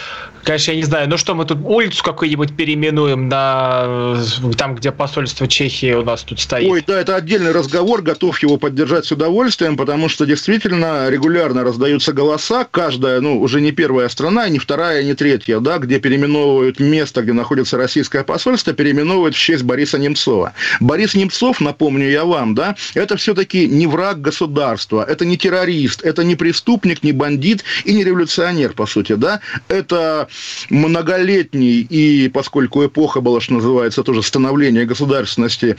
Конечно, 0.45 0.73
я 0.73 0.77
не 0.77 0.83
знаю, 0.83 1.09
ну 1.09 1.17
что, 1.17 1.35
мы 1.35 1.47
тут 1.47 1.59
улицу 1.65 2.05
какую-нибудь 2.05 2.55
переименуем 2.55 3.29
на 3.29 4.17
там, 4.59 4.75
где 4.75 4.93
посольство 4.93 5.49
Чехии 5.49 5.95
у 5.95 6.05
нас 6.05 6.23
тут 6.23 6.39
стоит? 6.39 6.71
Ой, 6.71 6.85
да, 6.87 7.01
это 7.01 7.17
отдельный 7.17 7.53
разговор, 7.53 8.03
готов 8.03 8.39
его 8.41 8.59
поддержать 8.59 9.07
с 9.07 9.13
удовольствием, 9.13 9.77
потому 9.77 10.09
что 10.11 10.27
действительно 10.27 11.09
регулярно 11.09 11.65
раздаются 11.65 12.13
голоса, 12.13 12.67
каждая, 12.71 13.21
ну, 13.21 13.41
уже 13.41 13.63
не 13.63 13.73
первая 13.73 14.09
страна, 14.11 14.49
не 14.51 14.59
вторая, 14.59 15.03
не 15.03 15.15
третья, 15.15 15.61
да, 15.61 15.79
где 15.79 15.99
переименовывают 15.99 16.79
место, 16.79 17.23
где 17.23 17.33
находится 17.33 17.79
российское 17.79 18.23
посольство, 18.23 18.75
переименовывают 18.75 19.35
в 19.35 19.39
честь 19.39 19.63
Бориса 19.63 19.99
Немцова. 19.99 20.53
Борис 20.79 21.15
Немцов, 21.15 21.61
напомню 21.61 22.11
я 22.11 22.27
вам, 22.27 22.34
да, 22.55 22.77
это 22.95 23.17
все-таки 23.17 23.67
не 23.69 23.87
враг 23.87 24.21
государства, 24.21 25.05
это 25.09 25.25
не 25.25 25.37
террорист, 25.37 26.03
это 26.03 26.25
не 26.25 26.37
преступник, 26.37 27.03
не 27.03 27.13
бандит 27.13 27.65
и 27.85 27.95
не 27.95 28.05
революционер, 28.05 28.73
по 28.73 28.87
сути, 28.87 29.15
да, 29.15 29.41
это 29.69 30.29
многолетний, 30.71 31.81
и 31.81 32.29
поскольку 32.29 32.85
эпоха 32.85 33.21
была, 33.21 33.41
что 33.41 33.55
называется, 33.55 34.03
тоже 34.03 34.23
становление 34.23 34.85
государственности, 34.87 35.77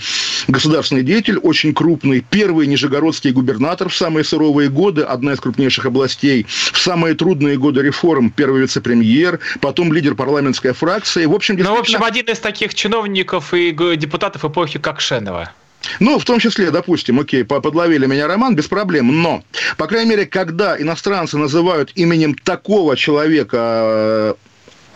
государственный 0.48 1.04
деятель, 1.04 1.38
очень 1.38 1.74
крупный, 1.74 2.26
первый 2.28 2.68
нижегородский 2.68 3.32
губернатор 3.32 3.90
в 3.90 3.96
самые 3.96 4.24
суровые 4.24 4.70
годы, 4.70 5.02
одна 5.02 5.34
из 5.34 5.40
крупнейших 5.40 5.86
областей, 5.86 6.46
в 6.48 6.78
самые 6.78 7.16
трудные 7.16 7.58
годы 7.58 7.82
реформ, 7.82 8.30
первый 8.30 8.62
вице-премьер, 8.62 9.40
потом 9.62 9.92
лидер 9.92 10.16
парламентской 10.16 10.74
фракции. 10.74 11.26
В 11.26 11.34
общем, 11.34 11.56
действительно... 11.56 11.70
Ну, 11.70 11.78
в 11.78 11.80
общем, 11.82 12.04
один 12.04 12.26
из 12.26 12.40
таких 12.40 12.74
чиновников 12.74 13.54
и 13.54 13.72
депутатов 13.72 14.46
эпохи 14.46 14.80
Кокшенова. 14.80 15.52
Ну, 16.00 16.20
в 16.20 16.26
том 16.26 16.40
числе, 16.40 16.72
допустим, 16.72 17.20
окей, 17.20 17.44
подловили 17.44 18.06
меня 18.06 18.28
роман, 18.28 18.56
без 18.56 18.68
проблем, 18.68 19.22
но, 19.22 19.44
по 19.78 19.88
крайней 19.88 20.12
мере, 20.12 20.26
когда 20.26 20.80
иностранцы 20.80 21.38
называют 21.38 21.92
именем 21.96 22.36
такого 22.36 22.96
человека 22.96 24.36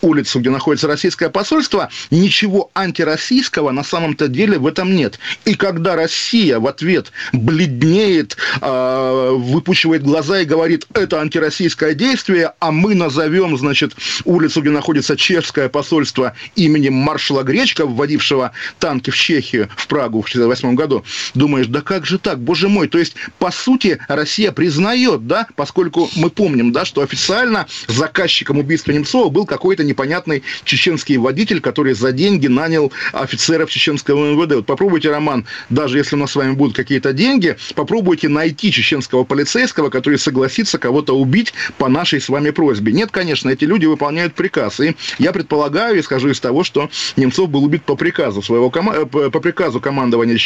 улицу, 0.01 0.39
где 0.39 0.49
находится 0.49 0.87
российское 0.87 1.29
посольство, 1.29 1.89
ничего 2.11 2.71
антироссийского 2.73 3.71
на 3.71 3.83
самом-то 3.83 4.27
деле 4.27 4.57
в 4.57 4.67
этом 4.67 4.95
нет. 4.95 5.19
И 5.45 5.55
когда 5.55 5.95
Россия 5.95 6.59
в 6.59 6.67
ответ 6.67 7.11
бледнеет, 7.33 8.37
э, 8.61 9.29
выпучивает 9.35 10.03
глаза 10.03 10.41
и 10.41 10.45
говорит, 10.45 10.87
это 10.93 11.21
антироссийское 11.21 11.93
действие, 11.93 12.53
а 12.59 12.71
мы 12.71 12.95
назовем, 12.95 13.57
значит, 13.57 13.93
улицу, 14.25 14.61
где 14.61 14.71
находится 14.71 15.17
чешское 15.17 15.69
посольство 15.69 16.33
именем 16.55 16.93
маршала 16.93 17.43
Гречка, 17.43 17.85
вводившего 17.85 18.51
танки 18.79 19.09
в 19.09 19.15
Чехию, 19.15 19.69
в 19.75 19.87
Прагу 19.87 20.21
в 20.21 20.27
1968 20.27 20.75
году, 20.75 21.03
думаешь, 21.33 21.67
да 21.67 21.81
как 21.81 22.05
же 22.05 22.17
так, 22.19 22.39
боже 22.39 22.69
мой, 22.69 22.87
то 22.87 22.97
есть, 22.97 23.15
по 23.37 23.51
сути, 23.51 23.99
Россия 24.07 24.51
признает, 24.51 25.27
да, 25.27 25.47
поскольку 25.55 26.09
мы 26.15 26.29
помним, 26.29 26.71
да, 26.71 26.85
что 26.85 27.01
официально 27.01 27.67
заказчиком 27.87 28.57
убийства 28.57 28.91
Немцова 28.91 29.29
был 29.29 29.45
какой-то 29.45 29.83
непонятный 29.89 30.43
чеченский 30.63 31.17
водитель, 31.17 31.59
который 31.59 31.93
за 31.93 32.11
деньги 32.11 32.47
нанял 32.47 32.91
офицеров 33.11 33.69
чеченского 33.69 34.33
МВД. 34.33 34.55
Вот 34.55 34.65
попробуйте, 34.65 35.11
Роман, 35.11 35.45
даже 35.69 35.97
если 35.97 36.15
у 36.15 36.19
нас 36.19 36.31
с 36.31 36.35
вами 36.35 36.53
будут 36.53 36.75
какие-то 36.75 37.13
деньги, 37.13 37.57
попробуйте 37.75 38.29
найти 38.29 38.71
чеченского 38.71 39.23
полицейского, 39.23 39.89
который 39.89 40.19
согласится 40.19 40.77
кого-то 40.77 41.17
убить 41.17 41.53
по 41.77 41.89
нашей 41.89 42.21
с 42.21 42.29
вами 42.29 42.51
просьбе. 42.51 42.93
Нет, 42.93 43.11
конечно, 43.11 43.49
эти 43.49 43.65
люди 43.65 43.85
выполняют 43.85 44.33
приказ. 44.33 44.79
И 44.79 44.95
я 45.17 45.31
предполагаю, 45.33 45.99
исхожу 45.99 46.29
из 46.29 46.39
того, 46.39 46.63
что 46.63 46.89
Немцов 47.15 47.49
был 47.49 47.63
убит 47.63 47.83
по 47.83 47.95
приказу 47.95 48.41
своего 48.41 48.71
э, 48.73 49.05
по 49.05 49.39
приказу 49.39 49.79
командования 49.79 50.37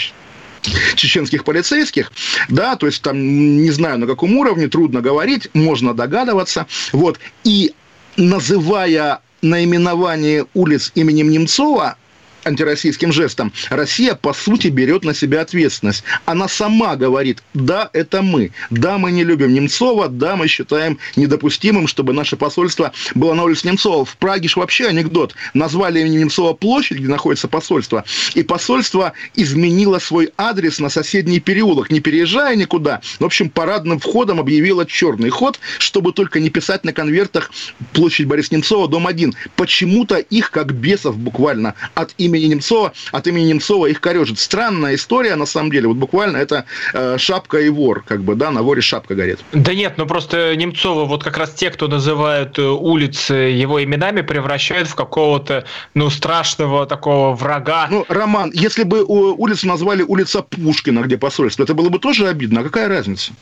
чеченских 0.96 1.44
полицейских, 1.44 2.12
да, 2.50 2.76
то 2.76 2.86
есть 2.86 3.02
там 3.02 3.18
не 3.62 3.72
знаю 3.72 4.00
на 4.00 4.08
каком 4.08 4.36
уровне, 4.38 4.68
трудно 4.68 5.02
говорить, 5.02 5.50
можно 5.54 5.94
догадываться, 5.94 6.68
вот, 6.92 7.20
и 7.44 7.74
называя 8.16 9.20
наименование 9.44 10.48
улиц 10.54 10.92
именем 10.96 11.30
Немцова 11.30 11.98
антироссийским 12.46 13.12
жестом, 13.12 13.52
Россия, 13.70 14.16
по 14.16 14.34
сути, 14.34 14.68
берет 14.68 15.04
на 15.04 15.14
себя 15.14 15.42
ответственность. 15.42 16.04
Она 16.26 16.48
сама 16.48 16.96
говорит, 16.96 17.44
да, 17.54 17.90
это 17.94 18.22
мы, 18.22 18.52
да, 18.70 18.98
мы 18.98 19.12
не 19.12 19.24
любим 19.24 19.54
Немцова, 19.54 20.10
да, 20.10 20.36
мы 20.36 20.48
считаем 20.48 21.00
недопустимым, 21.16 21.88
чтобы 21.88 22.14
наше 22.14 22.36
посольство 22.36 22.92
было 23.16 23.34
на 23.34 23.44
улице 23.44 23.68
Немцова. 23.68 24.06
В 24.06 24.18
Праге 24.18 24.48
же 24.48 24.60
вообще 24.60 24.88
анекдот. 24.88 25.36
Назвали 25.54 26.08
Немцова 26.08 26.54
площадь, 26.54 26.98
где 26.98 27.08
находится 27.08 27.48
посольство, 27.48 28.04
и 28.36 28.44
посольство 28.44 29.14
изменило 29.36 30.00
свой 30.00 30.32
адрес 30.38 30.80
на 30.80 30.90
соседний 30.90 31.40
переулок, 31.40 31.92
не 31.92 32.00
переезжая 32.00 32.56
никуда. 32.56 33.02
В 33.20 33.26
общем, 33.26 33.50
парадным 33.50 34.00
входом 34.00 34.40
объявило 34.40 34.86
черный 34.86 35.30
ход, 35.30 35.60
чтобы 35.80 36.14
только 36.14 36.40
не 36.40 36.50
писать 36.50 36.84
на 36.84 36.94
конвертах 36.94 37.52
площадь 37.94 38.28
Бориса 38.28 38.54
Немцова, 38.56 38.88
дом 38.88 39.08
1. 39.08 39.34
Почему-то 39.56 40.18
их, 40.18 40.52
как 40.52 40.74
бесов 40.74 41.18
буквально, 41.18 41.76
от 41.94 42.14
имени 42.18 42.33
имени 42.34 42.46
Немцова, 42.46 42.94
от 43.12 43.28
имени 43.28 43.46
Немцова 43.46 43.88
их 43.88 44.02
корежит. 44.02 44.40
Странная 44.40 44.96
история, 44.96 45.36
на 45.36 45.46
самом 45.46 45.72
деле. 45.72 45.88
Вот 45.88 45.98
буквально 45.98 46.38
это 46.38 46.66
э, 46.94 47.18
шапка 47.18 47.60
и 47.60 47.70
вор, 47.70 48.04
как 48.08 48.24
бы, 48.24 48.36
да, 48.36 48.52
на 48.52 48.64
воре 48.64 48.82
шапка 48.82 49.16
горит. 49.16 49.40
Да 49.52 49.74
нет, 49.74 49.94
ну 49.98 50.06
просто 50.06 50.56
Немцова, 50.56 51.06
вот 51.06 51.24
как 51.24 51.38
раз 51.38 51.52
те, 51.52 51.70
кто 51.70 51.88
называют 51.88 52.58
э, 52.60 52.64
улицы 52.64 53.34
его 53.34 53.84
именами, 53.84 54.22
превращают 54.22 54.88
в 54.88 54.96
какого-то, 54.96 55.66
ну, 55.94 56.10
страшного 56.10 56.86
такого 56.86 57.36
врага. 57.36 57.88
Ну, 57.90 58.06
Роман, 58.10 58.52
если 58.54 58.84
бы 58.84 59.04
улицу 59.04 59.68
назвали 59.68 60.04
улица 60.04 60.42
Пушкина, 60.42 61.02
где 61.02 61.18
посольство, 61.18 61.64
это 61.64 61.74
было 61.74 61.90
бы 61.90 62.00
тоже 62.00 62.28
обидно. 62.28 62.62
А 62.62 62.64
какая 62.64 62.88
разница? 62.88 63.34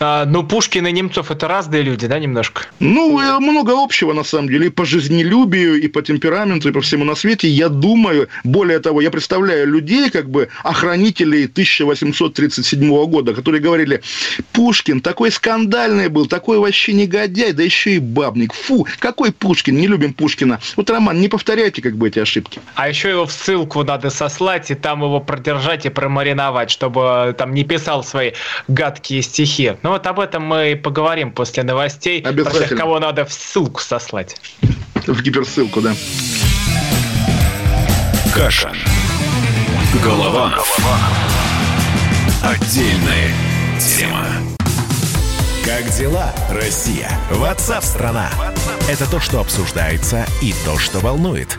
А, 0.00 0.24
ну, 0.24 0.44
Пушкин 0.44 0.86
и 0.86 0.92
Немцов– 0.92 1.30
это 1.32 1.48
разные 1.48 1.82
люди, 1.82 2.06
да, 2.06 2.18
немножко? 2.18 2.62
Ну, 2.78 3.18
много 3.40 3.72
общего, 3.72 4.12
на 4.12 4.24
самом 4.24 4.48
деле, 4.48 4.66
и 4.66 4.70
по 4.70 4.84
жизнелюбию, 4.84 5.80
и 5.80 5.88
по 5.88 6.02
темпераменту, 6.02 6.68
и 6.68 6.72
по 6.72 6.80
всему 6.80 7.04
на 7.04 7.14
свете. 7.14 7.48
Я 7.48 7.68
думаю, 7.68 8.28
более 8.44 8.78
того, 8.78 9.00
я 9.00 9.10
представляю 9.10 9.66
людей, 9.66 10.10
как 10.10 10.30
бы, 10.30 10.48
охранителей 10.62 11.46
1837 11.46 13.06
года, 13.06 13.34
которые 13.34 13.60
говорили, 13.60 14.02
Пушкин 14.52 15.00
такой 15.00 15.30
скандальный 15.32 16.08
был, 16.08 16.26
такой 16.26 16.58
вообще 16.58 16.92
негодяй, 16.92 17.52
да 17.52 17.62
еще 17.62 17.96
и 17.96 17.98
бабник. 17.98 18.52
Фу, 18.54 18.86
какой 19.00 19.32
Пушкин, 19.32 19.76
не 19.76 19.86
любим 19.86 20.12
Пушкина. 20.14 20.60
Вот, 20.76 20.88
Роман, 20.90 21.20
не 21.20 21.28
повторяйте, 21.28 21.82
как 21.82 21.96
бы, 21.96 22.08
эти 22.08 22.20
ошибки. 22.20 22.60
А 22.74 22.88
еще 22.88 23.10
его 23.10 23.26
в 23.26 23.32
ссылку 23.32 23.82
надо 23.82 24.10
сослать, 24.10 24.70
и 24.70 24.74
там 24.74 25.02
его 25.02 25.20
продержать 25.20 25.86
и 25.86 25.88
промариновать, 25.88 26.70
чтобы 26.70 27.28
э, 27.28 27.32
там 27.32 27.52
не 27.52 27.64
писал 27.64 28.04
свои 28.04 28.32
гадкие 28.68 29.22
стихи. 29.22 29.72
Ну 29.88 29.94
вот 29.94 30.06
об 30.06 30.20
этом 30.20 30.42
мы 30.42 30.72
и 30.72 30.74
поговорим 30.74 31.32
после 31.32 31.62
новостей. 31.62 32.20
Про 32.20 32.34
тех, 32.34 32.76
кого 32.76 33.00
надо 33.00 33.24
в 33.24 33.32
ссылку 33.32 33.80
сослать. 33.80 34.38
В 35.06 35.22
гиперссылку, 35.22 35.80
да. 35.80 35.94
Каша. 38.34 38.70
Голова. 40.04 40.52
Отдельная 42.44 43.32
тема. 43.80 44.26
Как 45.64 45.90
дела, 45.96 46.34
Россия? 46.50 47.10
Ватсап-страна! 47.30 48.28
Это 48.90 49.10
то, 49.10 49.20
что 49.20 49.40
обсуждается 49.40 50.26
и 50.42 50.52
то, 50.66 50.76
что 50.76 50.98
волнует. 50.98 51.58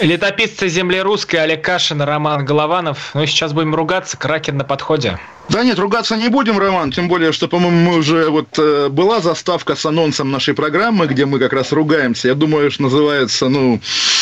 Летописцы 0.00 0.68
земли 0.68 1.02
русской 1.02 1.36
Олег 1.36 1.62
Кашин, 1.62 2.00
Роман 2.00 2.46
Голованов. 2.46 3.10
Ну, 3.12 3.26
сейчас 3.26 3.52
будем 3.52 3.74
ругаться. 3.74 4.16
Кракен 4.16 4.56
на 4.56 4.64
подходе. 4.64 5.18
Да 5.50 5.64
нет, 5.64 5.78
ругаться 5.80 6.16
не 6.16 6.28
будем, 6.28 6.58
Роман, 6.58 6.92
тем 6.92 7.08
более, 7.08 7.32
что, 7.32 7.48
по-моему, 7.48 7.90
мы 7.90 7.98
уже 7.98 8.30
вот 8.30 8.56
э, 8.56 8.88
была 8.88 9.20
заставка 9.20 9.74
с 9.74 9.84
анонсом 9.84 10.30
нашей 10.30 10.54
программы, 10.54 11.06
где 11.06 11.26
мы 11.26 11.40
как 11.40 11.52
раз 11.52 11.72
ругаемся. 11.72 12.28
Я 12.28 12.34
думаю, 12.34 12.70
что 12.70 12.84
называется, 12.84 13.48
ну, 13.48 13.80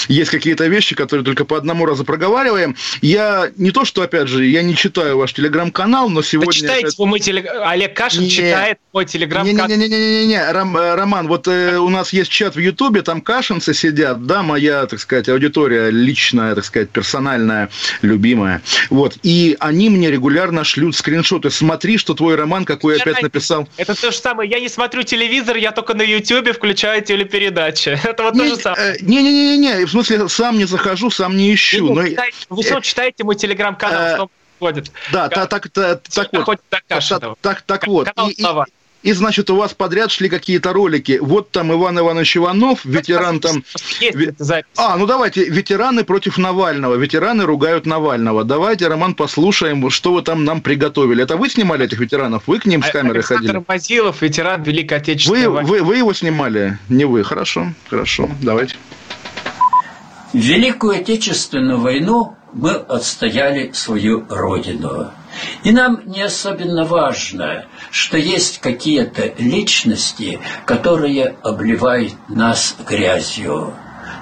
есть 0.08 0.30
какие-то 0.30 0.66
вещи, 0.66 0.94
которые 0.94 1.24
только 1.24 1.44
по 1.44 1.58
одному 1.58 1.84
разу 1.84 2.04
проговариваем. 2.04 2.76
Я 3.02 3.50
не 3.56 3.72
то, 3.72 3.84
что, 3.84 4.00
опять 4.00 4.28
же, 4.28 4.46
я 4.46 4.62
не 4.62 4.74
читаю 4.74 5.18
ваш 5.18 5.34
телеграм-канал, 5.34 6.08
но 6.08 6.22
сегодня... 6.22 6.48
Почитайте, 6.48 6.86
это... 6.86 7.04
мы 7.04 7.18
телег... 7.20 7.46
Олег 7.62 7.94
Кашин 7.94 8.22
не, 8.22 8.30
читает 8.30 8.78
мой 8.94 9.04
телеграм-канал. 9.04 9.68
Не-не-не, 9.68 10.50
Роман, 10.50 11.28
вот 11.28 11.46
э, 11.46 11.76
у 11.78 11.90
нас 11.90 12.12
есть 12.14 12.30
чат 12.30 12.56
в 12.56 12.58
Ютубе, 12.58 13.02
там 13.02 13.20
кашинцы 13.20 13.74
сидят, 13.74 14.24
да, 14.24 14.42
моя, 14.42 14.86
так 14.86 14.98
сказать, 14.98 15.28
аудитория 15.28 15.90
личная, 15.90 16.54
так 16.54 16.64
сказать, 16.64 16.88
персональная, 16.88 17.68
любимая. 18.00 18.62
Вот, 18.88 19.18
и 19.22 19.56
они 19.60 19.90
мне 19.90 20.10
регулярно 20.10 20.64
шлют 20.64 20.96
скриншоты. 21.18 21.50
Смотри, 21.50 21.98
что 21.98 22.14
твой 22.14 22.36
роман, 22.36 22.64
какой 22.64 22.96
я 22.96 23.02
опять 23.02 23.22
написал. 23.22 23.68
Это 23.76 23.94
то 24.00 24.10
же 24.10 24.16
самое. 24.16 24.50
Я 24.50 24.60
не 24.60 24.68
смотрю 24.68 25.02
телевизор, 25.02 25.56
я 25.56 25.72
только 25.72 25.94
на 25.94 26.02
Ютубе 26.02 26.52
включаю 26.52 27.02
телепередачи. 27.02 27.90
Это 28.04 28.22
вот 28.22 28.34
не, 28.34 28.40
то 28.40 28.48
же 28.48 28.56
самое. 28.56 28.94
Э, 28.94 28.96
Не-не-не, 29.00 29.86
в 29.86 29.90
смысле, 29.90 30.28
сам 30.28 30.58
не 30.58 30.64
захожу, 30.64 31.10
сам 31.10 31.36
не 31.36 31.54
ищу. 31.54 31.86
Ну, 31.86 31.94
но... 31.94 32.08
читайте, 32.08 32.36
вы 32.48 32.62
все 32.62 32.80
читаете 32.80 33.24
мой 33.24 33.36
телеграм-канал, 33.36 34.02
э, 34.02 34.14
что 34.14 34.30
происходит. 34.58 34.92
Да, 35.12 35.28
так, 35.28 35.48
так, 35.48 35.68
так, 35.68 36.02
так 36.08 36.46
вот. 36.46 36.60
Так, 36.68 36.84
так, 37.40 37.62
так 37.62 37.86
вот. 37.86 38.08
И, 38.28 38.30
и, 38.30 38.46
значит, 39.12 39.48
у 39.50 39.56
вас 39.56 39.74
подряд 39.74 40.10
шли 40.10 40.28
какие-то 40.28 40.72
ролики. 40.72 41.18
Вот 41.20 41.50
там 41.50 41.72
Иван 41.72 41.98
Иванович 41.98 42.38
Иванов, 42.38 42.84
ветеран 42.84 43.40
там... 43.40 43.64
А, 44.76 44.96
ну 44.96 45.06
давайте, 45.06 45.48
ветераны 45.48 46.04
против 46.04 46.36
Навального. 46.38 46.94
Ветераны 46.96 47.44
ругают 47.44 47.86
Навального. 47.86 48.44
Давайте, 48.44 48.88
Роман, 48.88 49.14
послушаем, 49.14 49.88
что 49.90 50.12
вы 50.12 50.22
там 50.22 50.44
нам 50.44 50.60
приготовили. 50.60 51.22
Это 51.22 51.36
вы 51.36 51.48
снимали 51.48 51.84
этих 51.86 52.00
ветеранов? 52.00 52.44
Вы 52.46 52.58
к 52.58 52.66
ним 52.66 52.82
с 52.82 52.88
а, 52.88 52.92
камерой 52.92 53.18
Александр 53.18 53.36
ходили? 53.36 53.50
Александр 53.50 53.66
Базилов, 53.68 54.22
ветеран 54.22 54.62
Великой 54.62 54.98
Отечественной 54.98 55.46
вы, 55.46 55.52
войны. 55.52 55.68
Вы, 55.68 55.82
вы 55.82 55.96
его 55.98 56.12
снимали? 56.12 56.78
Не 56.88 57.04
вы. 57.04 57.22
Хорошо, 57.22 57.72
хорошо. 57.88 58.28
Давайте. 58.42 58.76
Великую 60.32 60.98
Отечественную 61.00 61.80
войну 61.80 62.36
мы 62.52 62.72
отстояли 62.72 63.72
свою 63.72 64.26
родину. 64.28 65.12
И 65.62 65.70
нам 65.70 66.02
не 66.06 66.22
особенно 66.22 66.84
важно, 66.84 67.66
что 67.90 68.16
есть 68.16 68.58
какие-то 68.60 69.32
личности, 69.38 70.40
которые 70.64 71.36
обливают 71.42 72.14
нас 72.28 72.76
грязью. 72.86 73.74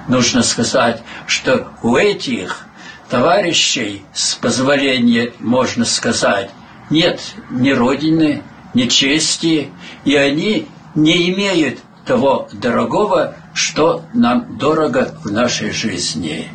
Нужно 0.09 0.43
сказать, 0.43 1.03
что 1.27 1.69
у 1.83 1.97
этих 1.97 2.67
товарищей, 3.11 4.05
с 4.13 4.35
позволения 4.35 5.33
можно 5.39 5.85
сказать, 5.85 6.51
нет 6.91 7.21
ни 7.51 7.71
родины, 7.71 8.43
ни 8.75 8.87
чести, 8.87 9.71
и 10.05 10.15
они 10.15 10.69
не 10.95 11.31
имеют 11.31 11.81
того 12.05 12.49
дорогого, 12.53 13.35
что 13.53 14.05
нам 14.15 14.59
дорого 14.59 15.15
в 15.25 15.31
нашей 15.31 15.73
жизни. 15.73 16.49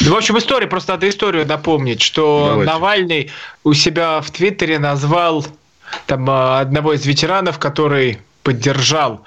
В 0.00 0.14
общем, 0.14 0.38
история, 0.38 0.66
просто 0.66 0.92
надо 0.92 1.08
историю 1.08 1.46
напомнить, 1.46 2.00
что 2.02 2.48
Давайте. 2.50 2.72
Навальный 2.72 3.30
у 3.64 3.74
себя 3.74 4.20
в 4.20 4.30
Твиттере 4.30 4.78
назвал 4.78 5.46
там 6.06 6.28
э, 6.28 6.60
одного 6.60 6.92
из 6.92 7.04
ветеранов, 7.04 7.58
который 7.58 8.18
поддержал 8.42 9.24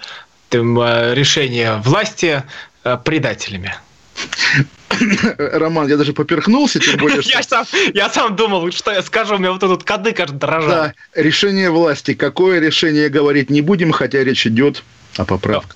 там, 0.50 0.80
э, 0.80 1.14
решение 1.14 1.78
власти 1.84 2.44
э, 2.84 2.98
предателями. 3.04 3.76
Роман, 5.38 5.88
я 5.88 5.98
даже 5.98 6.14
поперхнулся, 6.14 6.80
тем 6.80 6.98
более, 6.98 7.22
что... 7.22 7.32
я, 7.32 7.44
сам, 7.44 7.66
я 7.94 8.10
сам 8.10 8.36
думал, 8.36 8.72
что 8.72 8.92
я 8.92 9.02
скажу, 9.02 9.36
у 9.36 9.38
меня 9.38 9.52
вот 9.52 9.64
этот 9.64 9.84
кадык 9.84 10.20
аж 10.20 10.32
дрожал. 10.32 10.70
Да, 10.70 10.94
решение 11.16 11.70
власти. 11.70 12.14
Какое 12.14 12.60
решение 12.60 13.10
говорить 13.10 13.50
не 13.50 13.62
будем, 13.62 13.92
хотя 13.92 14.24
речь 14.24 14.46
идет 14.46 14.84
о 15.18 15.26
поправках. 15.26 15.76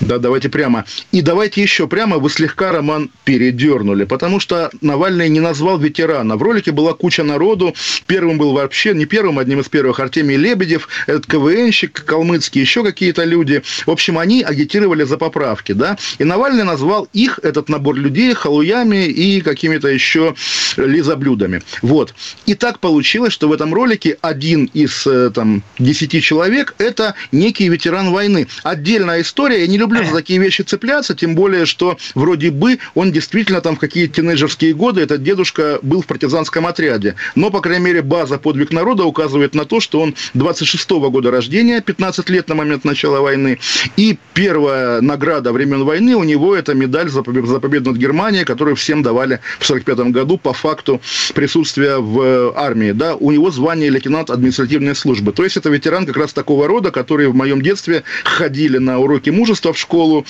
Да, 0.00 0.18
давайте 0.18 0.48
прямо. 0.48 0.84
И 1.12 1.22
давайте 1.22 1.62
еще 1.62 1.86
прямо 1.86 2.18
вы 2.18 2.28
слегка 2.28 2.72
роман 2.72 3.10
передернули, 3.24 4.04
потому 4.04 4.40
что 4.40 4.70
Навальный 4.80 5.28
не 5.28 5.40
назвал 5.40 5.78
ветерана. 5.78 6.36
В 6.36 6.42
ролике 6.42 6.72
была 6.72 6.94
куча 6.94 7.22
народу. 7.22 7.74
Первым 8.06 8.36
был 8.36 8.52
вообще, 8.52 8.92
не 8.92 9.06
первым, 9.06 9.38
одним 9.38 9.60
из 9.60 9.68
первых 9.68 10.00
Артемий 10.00 10.36
Лебедев, 10.36 10.88
этот 11.06 11.26
КВНщик, 11.26 12.04
калмыцкий, 12.04 12.60
еще 12.60 12.82
какие-то 12.82 13.24
люди. 13.24 13.62
В 13.86 13.90
общем, 13.90 14.18
они 14.18 14.42
агитировали 14.42 15.04
за 15.04 15.16
поправки, 15.16 15.72
да. 15.72 15.96
И 16.18 16.24
Навальный 16.24 16.64
назвал 16.64 17.08
их, 17.12 17.38
этот 17.42 17.68
набор 17.68 17.94
людей, 17.94 18.34
халуями 18.34 19.06
и 19.06 19.40
какими-то 19.40 19.88
еще 19.88 20.34
лизоблюдами. 20.76 21.62
Вот. 21.82 22.14
И 22.46 22.54
так 22.54 22.80
получилось, 22.80 23.32
что 23.32 23.48
в 23.48 23.52
этом 23.52 23.72
ролике 23.72 24.18
один 24.22 24.64
из 24.74 25.06
э, 25.06 25.30
там 25.30 25.62
десяти 25.78 26.20
человек– 26.20 26.74
это 26.78 27.14
некий 27.30 27.68
ветеран 27.68 28.10
войны. 28.10 28.48
Отдельная 28.64 29.22
история, 29.22 29.60
я 29.60 29.66
не 29.66 29.78
люблю 29.84 30.04
за 30.04 30.12
такие 30.12 30.40
вещи 30.40 30.62
цепляться, 30.62 31.14
тем 31.14 31.34
более, 31.34 31.66
что 31.66 31.96
вроде 32.14 32.50
бы 32.50 32.78
он 32.94 33.12
действительно 33.12 33.60
там 33.60 33.76
в 33.76 33.78
какие-то 33.78 34.14
тинейджерские 34.14 34.74
годы, 34.74 35.02
этот 35.02 35.22
дедушка 35.22 35.78
был 35.82 36.02
в 36.02 36.06
партизанском 36.06 36.66
отряде. 36.66 37.14
Но, 37.34 37.50
по 37.50 37.60
крайней 37.60 37.84
мере, 37.84 38.02
база 38.02 38.38
«Подвиг 38.38 38.72
народа» 38.72 39.04
указывает 39.04 39.54
на 39.54 39.64
то, 39.64 39.80
что 39.80 40.00
он 40.00 40.14
26-го 40.34 41.10
года 41.10 41.30
рождения, 41.30 41.80
15 41.80 42.30
лет 42.30 42.48
на 42.48 42.54
момент 42.54 42.84
начала 42.84 43.20
войны, 43.20 43.58
и 43.96 44.18
первая 44.32 45.00
награда 45.00 45.52
времен 45.52 45.84
войны 45.84 46.16
у 46.16 46.24
него 46.24 46.56
это 46.56 46.74
медаль 46.74 47.08
за, 47.08 47.22
побед, 47.22 47.46
за 47.46 47.60
победу 47.60 47.90
над 47.90 47.98
Германией, 47.98 48.44
которую 48.44 48.76
всем 48.76 49.02
давали 49.02 49.40
в 49.58 49.66
45 49.66 49.98
году 50.10 50.38
по 50.38 50.52
факту 50.52 51.00
присутствия 51.34 51.98
в 51.98 52.56
армии. 52.56 52.92
Да, 52.92 53.16
у 53.16 53.30
него 53.30 53.50
звание 53.50 53.90
лейтенант 53.90 54.30
административной 54.30 54.94
службы. 54.94 55.32
То 55.32 55.44
есть 55.44 55.56
это 55.56 55.68
ветеран 55.68 56.06
как 56.06 56.16
раз 56.16 56.32
такого 56.32 56.66
рода, 56.66 56.90
которые 56.90 57.28
в 57.28 57.34
моем 57.34 57.60
детстве 57.60 58.02
ходили 58.24 58.78
на 58.78 58.98
уроки 58.98 59.30
мужества 59.30 59.72
в 59.74 59.78
школу 59.80 60.26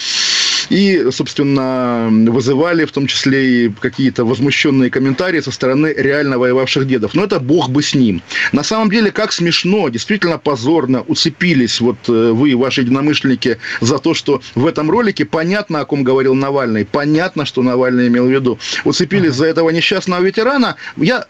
и, 0.70 1.08
собственно, 1.10 2.08
вызывали 2.10 2.84
в 2.84 2.92
том 2.92 3.06
числе 3.06 3.66
и 3.66 3.68
какие-то 3.68 4.24
возмущенные 4.24 4.90
комментарии 4.90 5.40
со 5.40 5.50
стороны 5.50 5.94
реально 5.96 6.38
воевавших 6.38 6.86
дедов. 6.86 7.14
Но 7.14 7.24
это 7.24 7.40
бог 7.40 7.70
бы 7.70 7.82
с 7.82 7.94
ним. 7.94 8.22
На 8.52 8.62
самом 8.62 8.90
деле, 8.90 9.10
как 9.10 9.32
смешно, 9.32 9.88
действительно 9.88 10.38
позорно 10.38 11.02
уцепились 11.02 11.80
вот 11.80 11.98
э, 12.08 12.30
вы 12.32 12.50
и 12.50 12.54
ваши 12.54 12.82
единомышленники 12.82 13.58
за 13.80 13.98
то, 13.98 14.14
что 14.14 14.40
в 14.54 14.66
этом 14.66 14.90
ролике 14.90 15.24
понятно, 15.24 15.80
о 15.80 15.84
ком 15.84 16.04
говорил 16.04 16.34
Навальный, 16.34 16.84
понятно, 16.84 17.44
что 17.44 17.62
Навальный 17.62 18.08
имел 18.08 18.26
в 18.26 18.30
виду. 18.30 18.58
Уцепились 18.84 19.34
за 19.34 19.46
этого 19.46 19.70
несчастного 19.70 20.22
ветерана. 20.22 20.76
Я 20.96 21.26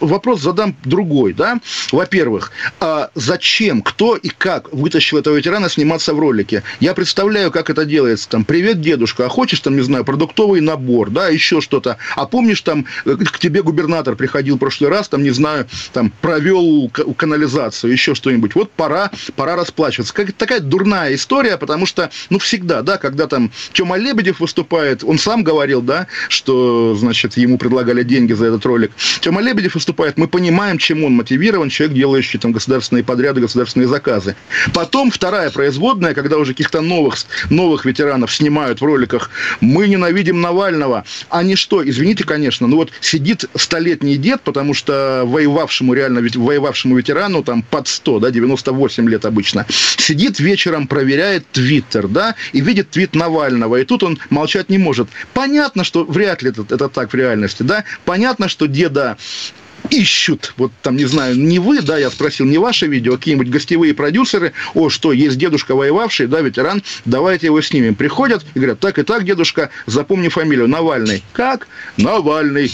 вопрос 0.00 0.40
задам 0.40 0.76
другой, 0.84 1.32
да. 1.32 1.60
Во-первых, 1.92 2.52
а 2.80 3.10
зачем, 3.14 3.82
кто 3.82 4.16
и 4.16 4.28
как 4.28 4.72
вытащил 4.72 5.18
этого 5.18 5.36
ветерана 5.36 5.68
сниматься 5.68 6.14
в 6.14 6.18
ролике? 6.18 6.62
Я 6.80 6.94
представляю, 6.94 7.50
как 7.50 7.70
это 7.70 7.84
делается. 7.84 8.28
Там, 8.28 8.44
привет, 8.44 8.80
дедушка, 8.80 9.26
а 9.26 9.28
хочешь 9.28 9.60
там, 9.60 9.76
не 9.76 9.82
знаю, 9.82 10.04
продуктовый 10.04 10.60
набор, 10.60 11.10
да, 11.10 11.28
еще 11.28 11.60
что-то. 11.60 11.98
А 12.16 12.26
помнишь, 12.26 12.60
там, 12.62 12.86
э, 13.04 13.16
к 13.16 13.38
тебе 13.38 13.62
губернатор 13.62 14.16
приходил 14.16 14.56
в 14.56 14.58
прошлый 14.58 14.90
раз, 14.90 15.08
там, 15.08 15.22
не 15.22 15.30
знаю, 15.30 15.66
там, 15.92 16.12
провел 16.20 16.90
канализацию, 17.16 17.92
еще 17.92 18.14
что-нибудь. 18.14 18.54
Вот 18.54 18.70
пора, 18.72 19.10
пора 19.36 19.56
расплачиваться. 19.56 20.12
Как, 20.12 20.32
такая 20.32 20.60
дурная 20.60 21.14
история, 21.14 21.56
потому 21.56 21.86
что, 21.86 22.10
ну, 22.30 22.38
всегда, 22.38 22.82
да, 22.82 22.98
когда 22.98 23.26
там 23.26 23.50
Тёма 23.72 23.96
Лебедев 23.96 24.40
выступает, 24.40 25.04
он 25.04 25.18
сам 25.18 25.44
говорил, 25.44 25.82
да, 25.82 26.06
что, 26.28 26.94
значит, 26.94 27.36
ему 27.36 27.58
предлагали 27.58 28.02
деньги 28.02 28.32
за 28.32 28.46
этот 28.46 28.64
ролик. 28.66 28.92
Тёма 29.20 29.40
Лебедев 29.40 29.75
выступает, 29.76 30.18
мы 30.18 30.26
понимаем, 30.26 30.78
чем 30.78 31.04
он 31.04 31.12
мотивирован, 31.12 31.68
человек, 31.68 31.96
делающий 31.96 32.38
там 32.38 32.52
государственные 32.52 33.04
подряды, 33.04 33.40
государственные 33.40 33.88
заказы. 33.88 34.34
Потом 34.74 35.10
вторая 35.10 35.50
производная, 35.50 36.14
когда 36.14 36.38
уже 36.38 36.52
каких-то 36.52 36.80
новых, 36.80 37.16
новых 37.50 37.84
ветеранов 37.84 38.34
снимают 38.34 38.80
в 38.80 38.84
роликах, 38.84 39.30
мы 39.60 39.86
ненавидим 39.88 40.40
Навального. 40.40 41.04
Они 41.28 41.56
что, 41.56 41.88
извините, 41.88 42.24
конечно, 42.24 42.66
ну 42.66 42.76
вот 42.76 42.90
сидит 43.00 43.44
столетний 43.54 44.16
дед, 44.16 44.40
потому 44.42 44.74
что 44.74 45.22
воевавшему 45.24 45.94
реально, 45.94 46.20
воевавшему 46.20 46.96
ветерану 46.96 47.42
там 47.42 47.62
под 47.62 47.88
100, 47.88 48.20
да, 48.20 48.30
98 48.30 49.08
лет 49.08 49.24
обычно, 49.24 49.66
сидит 49.68 50.40
вечером, 50.40 50.86
проверяет 50.86 51.46
Твиттер, 51.52 52.08
да, 52.08 52.34
и 52.52 52.60
видит 52.60 52.90
твит 52.90 53.14
Навального, 53.14 53.76
и 53.76 53.84
тут 53.84 54.02
он 54.02 54.18
молчать 54.30 54.70
не 54.70 54.78
может. 54.78 55.08
Понятно, 55.34 55.84
что 55.84 56.04
вряд 56.04 56.42
ли 56.42 56.50
это, 56.50 56.62
это 56.62 56.88
так 56.88 57.12
в 57.12 57.14
реальности, 57.14 57.62
да, 57.62 57.84
понятно, 58.04 58.48
что 58.48 58.66
деда 58.66 59.16
ищут, 59.90 60.54
вот 60.56 60.72
там, 60.82 60.96
не 60.96 61.04
знаю, 61.06 61.36
не 61.38 61.58
вы, 61.58 61.80
да, 61.82 61.98
я 61.98 62.10
спросил, 62.10 62.46
не 62.46 62.58
ваше 62.58 62.86
видео, 62.86 63.14
а 63.14 63.16
какие-нибудь 63.16 63.48
гостевые 63.48 63.94
продюсеры, 63.94 64.52
о, 64.74 64.88
что, 64.88 65.12
есть 65.12 65.38
дедушка 65.38 65.74
воевавший, 65.74 66.26
да, 66.26 66.40
ветеран, 66.40 66.82
давайте 67.04 67.46
его 67.46 67.60
снимем. 67.60 67.94
Приходят 67.94 68.44
и 68.54 68.58
говорят, 68.58 68.80
так 68.80 68.98
и 68.98 69.02
так, 69.02 69.24
дедушка, 69.24 69.70
запомни 69.86 70.28
фамилию, 70.28 70.68
Навальный. 70.68 71.22
Как? 71.32 71.68
Навальный. 71.96 72.70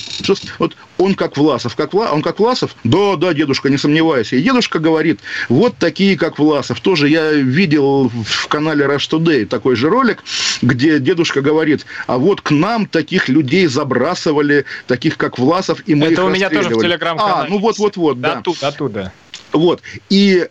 Вот 0.58 0.76
он 0.98 1.14
как 1.14 1.36
Власов. 1.36 1.76
Как 1.76 1.92
Вла... 1.92 2.12
Он 2.12 2.22
как 2.22 2.38
Власов? 2.38 2.74
Да, 2.84 3.16
да, 3.16 3.34
дедушка, 3.34 3.68
не 3.70 3.78
сомневайся. 3.78 4.36
И 4.36 4.42
дедушка 4.42 4.78
говорит, 4.78 5.20
вот 5.48 5.76
такие, 5.78 6.16
как 6.16 6.38
Власов. 6.38 6.80
Тоже 6.80 7.08
я 7.08 7.32
видел 7.32 8.08
в 8.08 8.48
канале 8.48 8.84
Rush 8.84 9.10
Today 9.10 9.46
такой 9.46 9.76
же 9.76 9.88
ролик, 9.88 10.22
где 10.60 10.98
дедушка 10.98 11.40
говорит, 11.40 11.86
а 12.06 12.18
вот 12.18 12.40
к 12.40 12.50
нам 12.50 12.86
таких 12.86 13.28
людей 13.28 13.66
забрасывали, 13.66 14.64
таких 14.86 15.16
как 15.16 15.38
Власов, 15.38 15.82
и 15.86 15.94
мы 15.94 16.06
Это 16.06 16.22
их 16.22 16.28
у 16.28 16.30
меня 16.30 16.50
тоже 16.50 16.68
в 16.70 16.80
телеграм-канале. 16.80 17.46
А, 17.46 17.50
ну 17.50 17.58
вот-вот-вот, 17.58 18.20
да. 18.20 18.38
Оттуда, 18.38 18.68
оттуда. 18.68 19.12
Вот. 19.52 19.82
И 20.08 20.48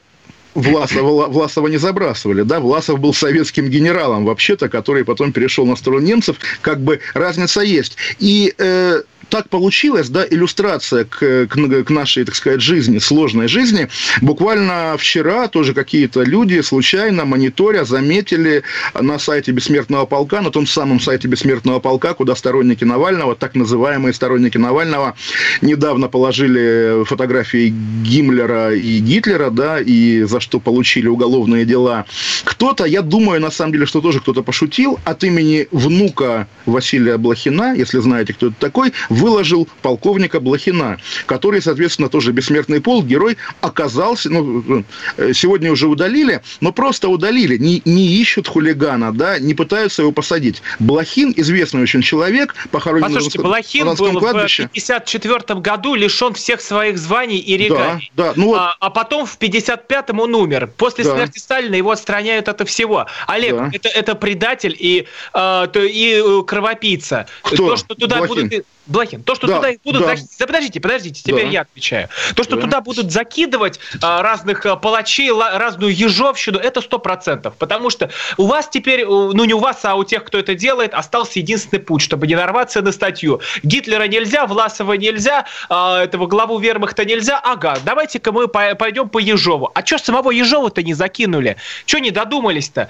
Власова, 0.53 1.27
Власова 1.27 1.67
не 1.67 1.77
забрасывали, 1.77 2.41
да, 2.41 2.59
Власов 2.59 2.99
был 2.99 3.13
советским 3.13 3.69
генералом 3.69 4.25
вообще-то, 4.25 4.67
который 4.69 5.05
потом 5.05 5.31
перешел 5.31 5.65
на 5.65 5.75
сторону 5.75 6.05
немцев, 6.05 6.37
как 6.61 6.81
бы 6.81 6.99
разница 7.13 7.61
есть. 7.61 7.95
И 8.19 8.53
э, 8.57 9.01
так 9.31 9.49
получилось, 9.49 10.09
да, 10.09 10.25
иллюстрация 10.29 11.05
к, 11.05 11.47
к, 11.47 11.83
к 11.85 11.89
нашей, 11.89 12.25
так 12.25 12.35
сказать, 12.35 12.61
жизни, 12.61 12.99
сложной 12.99 13.47
жизни. 13.47 13.87
Буквально 14.21 14.95
вчера 14.99 15.47
тоже 15.47 15.73
какие-то 15.73 16.23
люди 16.23 16.59
случайно 16.61 17.23
мониторя 17.23 17.85
заметили 17.85 18.63
на 18.93 19.17
сайте 19.19 19.53
Бессмертного 19.53 20.05
полка, 20.05 20.41
на 20.41 20.51
том 20.51 20.67
самом 20.67 20.99
сайте 20.99 21.29
Бессмертного 21.29 21.79
полка, 21.79 22.13
куда 22.13 22.35
сторонники 22.35 22.83
Навального, 22.83 23.35
так 23.35 23.55
называемые 23.55 24.13
сторонники 24.13 24.57
Навального, 24.57 25.15
недавно 25.61 26.09
положили 26.09 27.05
фотографии 27.05 27.73
Гиммлера 28.03 28.75
и 28.75 28.99
Гитлера, 28.99 29.49
да, 29.49 29.79
и 29.79 30.23
за 30.23 30.41
что 30.41 30.59
получили 30.59 31.07
уголовные 31.07 31.63
дела. 31.63 32.05
Кто-то, 32.43 32.83
я 32.83 33.01
думаю, 33.01 33.39
на 33.39 33.49
самом 33.49 33.71
деле, 33.71 33.85
что 33.85 34.01
тоже 34.01 34.19
кто-то 34.19 34.43
пошутил, 34.43 34.99
от 35.05 35.23
имени 35.23 35.69
внука 35.71 36.49
Василия 36.65 37.17
Блохина, 37.17 37.73
если 37.73 37.99
знаете, 37.99 38.33
кто 38.33 38.47
это 38.47 38.55
такой, 38.59 38.91
выложил 39.21 39.67
полковника 39.81 40.39
Блохина, 40.39 40.97
который, 41.25 41.61
соответственно, 41.61 42.09
тоже 42.09 42.31
бессмертный 42.31 42.81
пол, 42.81 43.03
герой, 43.03 43.37
оказался, 43.61 44.29
ну, 44.29 44.83
э, 45.17 45.33
сегодня 45.33 45.71
уже 45.71 45.87
удалили, 45.87 46.41
но 46.59 46.71
просто 46.71 47.07
удалили, 47.09 47.57
не, 47.57 47.81
не 47.85 48.07
ищут 48.21 48.47
хулигана, 48.47 49.13
да, 49.13 49.39
не 49.39 49.53
пытаются 49.53 50.01
его 50.01 50.11
посадить. 50.11 50.61
Блохин, 50.79 51.33
известный 51.37 51.81
очень 51.83 52.01
человек, 52.01 52.55
похоронен 52.71 53.05
Послушайте, 53.05 53.39
на 53.39 53.43
Блохин 53.43 53.95
был 53.95 54.19
кладбище. 54.19 54.67
в 54.67 54.71
54 54.71 55.59
году 55.59 55.95
лишен 55.95 56.33
всех 56.33 56.61
своих 56.61 56.97
званий 56.97 57.37
и 57.37 57.57
регалий. 57.57 58.11
Да, 58.15 58.27
да, 58.27 58.33
ну 58.35 58.47
вот... 58.47 58.57
а, 58.59 58.75
а 58.79 58.89
потом 58.89 59.25
в 59.25 59.37
55-м 59.37 60.19
он 60.19 60.35
умер. 60.35 60.71
После 60.77 61.03
да. 61.03 61.15
смерти 61.15 61.39
Сталина 61.39 61.75
его 61.75 61.91
отстраняют 61.91 62.49
от 62.49 62.67
всего. 62.67 63.07
Олег, 63.27 63.55
да. 63.55 63.69
это, 63.73 63.89
это 63.89 64.15
предатель 64.15 64.75
и, 64.77 65.07
э, 65.33 65.67
и 65.75 66.21
э, 66.23 66.43
кровопийца. 66.45 67.27
Кто? 67.43 67.55
То, 67.55 67.77
что 67.77 67.95
туда 67.95 68.17
Блохин. 68.17 68.49
будут... 68.49 68.65
Блохин, 68.91 69.23
то, 69.23 69.35
что 69.35 69.47
да, 69.47 69.55
туда 69.55 69.71
будут... 69.83 70.01
Да. 70.01 70.15
Да, 70.39 70.45
подождите, 70.45 70.79
подождите, 70.81 71.21
теперь 71.23 71.45
да. 71.45 71.51
я 71.51 71.61
отвечаю. 71.61 72.09
То, 72.35 72.43
что 72.43 72.57
да. 72.57 72.63
туда 72.63 72.81
будут 72.81 73.11
закидывать 73.11 73.79
а, 74.01 74.21
разных 74.21 74.65
а, 74.65 74.75
палачей, 74.75 75.31
ла, 75.31 75.57
разную 75.57 75.95
ежовщину, 75.95 76.59
это 76.59 76.81
сто 76.81 76.99
процентов. 76.99 77.55
Потому 77.57 77.89
что 77.89 78.09
у 78.37 78.47
вас 78.47 78.67
теперь, 78.69 79.05
ну 79.05 79.45
не 79.45 79.53
у 79.53 79.59
вас, 79.59 79.83
а 79.85 79.95
у 79.95 80.03
тех, 80.03 80.25
кто 80.25 80.37
это 80.37 80.55
делает, 80.55 80.93
остался 80.93 81.39
единственный 81.39 81.79
путь, 81.79 82.01
чтобы 82.01 82.27
не 82.27 82.35
нарваться 82.35 82.81
на 82.81 82.91
статью. 82.91 83.39
Гитлера 83.63 84.07
нельзя, 84.07 84.45
Власова 84.45 84.93
нельзя, 84.93 85.45
а, 85.69 86.03
этого 86.03 86.27
главу 86.27 86.59
вермахта 86.59 87.05
нельзя. 87.05 87.39
Ага, 87.39 87.77
давайте-ка 87.85 88.33
мы 88.33 88.49
пойдем 88.49 89.07
по 89.07 89.19
Ежову. 89.19 89.71
А 89.73 89.85
что 89.85 89.97
самого 89.99 90.31
Ежова-то 90.31 90.83
не 90.83 90.93
закинули? 90.93 91.55
Что 91.85 91.99
не 91.99 92.11
додумались-то? 92.11 92.89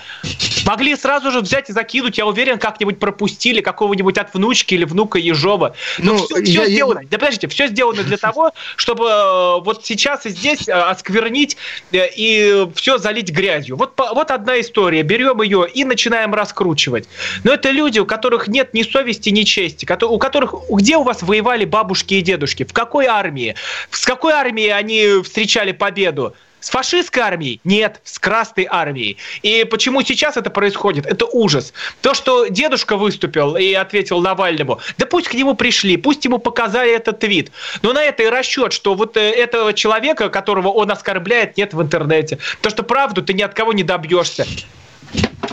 Могли 0.66 0.96
сразу 0.96 1.32
же 1.32 1.42
взять 1.42 1.70
и 1.70 1.74
закинуть, 1.74 2.18
я 2.18 2.26
уверен, 2.26 2.58
как-нибудь 2.58 3.00
пропустили 3.00 3.62
какого-нибудь 3.62 4.18
от 4.18 4.34
внучки 4.34 4.74
или 4.74 4.86
внука 4.86 5.20
Ежова. 5.20 5.76
Но 6.00 6.14
ну, 6.14 6.26
все, 6.26 6.44
все 6.44 6.64
я, 6.64 6.70
сделано. 6.70 7.00
Я... 7.00 7.08
Да 7.10 7.18
подождите, 7.18 7.48
все 7.48 7.68
сделано 7.68 8.04
для 8.04 8.18
того, 8.18 8.52
чтобы 8.76 9.06
э, 9.06 9.62
вот 9.62 9.86
сейчас 9.86 10.26
и 10.26 10.30
здесь 10.30 10.68
э, 10.68 10.72
осквернить 10.72 11.58
э, 11.92 12.08
и 12.16 12.68
все 12.76 12.98
залить 12.98 13.32
грязью. 13.32 13.78
Вот, 13.78 13.94
вот 13.98 14.32
одна 14.32 14.60
история. 14.60 15.04
Берем 15.04 15.42
ее 15.42 15.68
и 15.72 15.84
начинаем 15.84 16.34
раскручивать. 16.34 17.08
Но 17.44 17.54
это 17.54 17.72
люди, 17.72 18.00
у 18.00 18.06
которых 18.06 18.48
нет 18.48 18.74
ни 18.74 18.84
совести, 18.84 19.30
ни 19.30 19.44
чести, 19.44 19.88
у 20.04 20.18
которых 20.18 20.56
где 20.70 20.98
у 20.98 21.04
вас 21.04 21.22
воевали 21.22 21.66
бабушки 21.66 22.16
и 22.16 22.22
дедушки? 22.22 22.64
В 22.64 22.74
какой 22.74 23.06
армии? 23.06 23.56
С 23.90 24.06
какой 24.06 24.34
армией 24.34 24.70
они 24.70 25.22
встречали 25.24 25.72
победу? 25.72 26.36
С 26.62 26.70
фашистской 26.70 27.24
армией? 27.24 27.60
Нет, 27.64 28.00
с 28.04 28.20
Красной 28.20 28.68
армией. 28.70 29.18
И 29.42 29.66
почему 29.66 30.02
сейчас 30.04 30.38
это 30.38 30.50
происходит? 30.50 31.06
Это 31.06 31.26
ужас. 31.26 31.74
То, 32.02 32.14
что 32.14 32.48
дедушка 32.48 32.98
выступил 32.98 33.56
и 33.56 33.74
ответил 33.74 34.22
Навальному, 34.22 34.80
да 34.98 35.06
пусть 35.06 35.28
к 35.28 35.34
нему 35.34 35.56
пришли, 35.56 35.98
пусть 35.98 36.24
ему 36.24 36.38
показали 36.38 36.96
этот 36.96 37.20
твит. 37.20 37.52
Но 37.82 37.94
на 37.94 38.04
это 38.04 38.24
и 38.24 38.28
расчет, 38.28 38.74
что 38.74 38.94
вот 38.94 39.18
э, 39.18 39.32
этого 39.32 39.74
человека, 39.74 40.30
которого 40.30 40.70
он 40.70 40.92
оскорбляет, 40.92 41.58
нет 41.58 41.74
в 41.74 41.82
интернете. 41.82 42.38
То, 42.62 42.70
что 42.70 42.84
правду 42.84 43.24
ты 43.24 43.34
ни 43.34 43.42
от 43.42 43.54
кого 43.54 43.74
не 43.74 43.84
добьешься. 43.84 44.46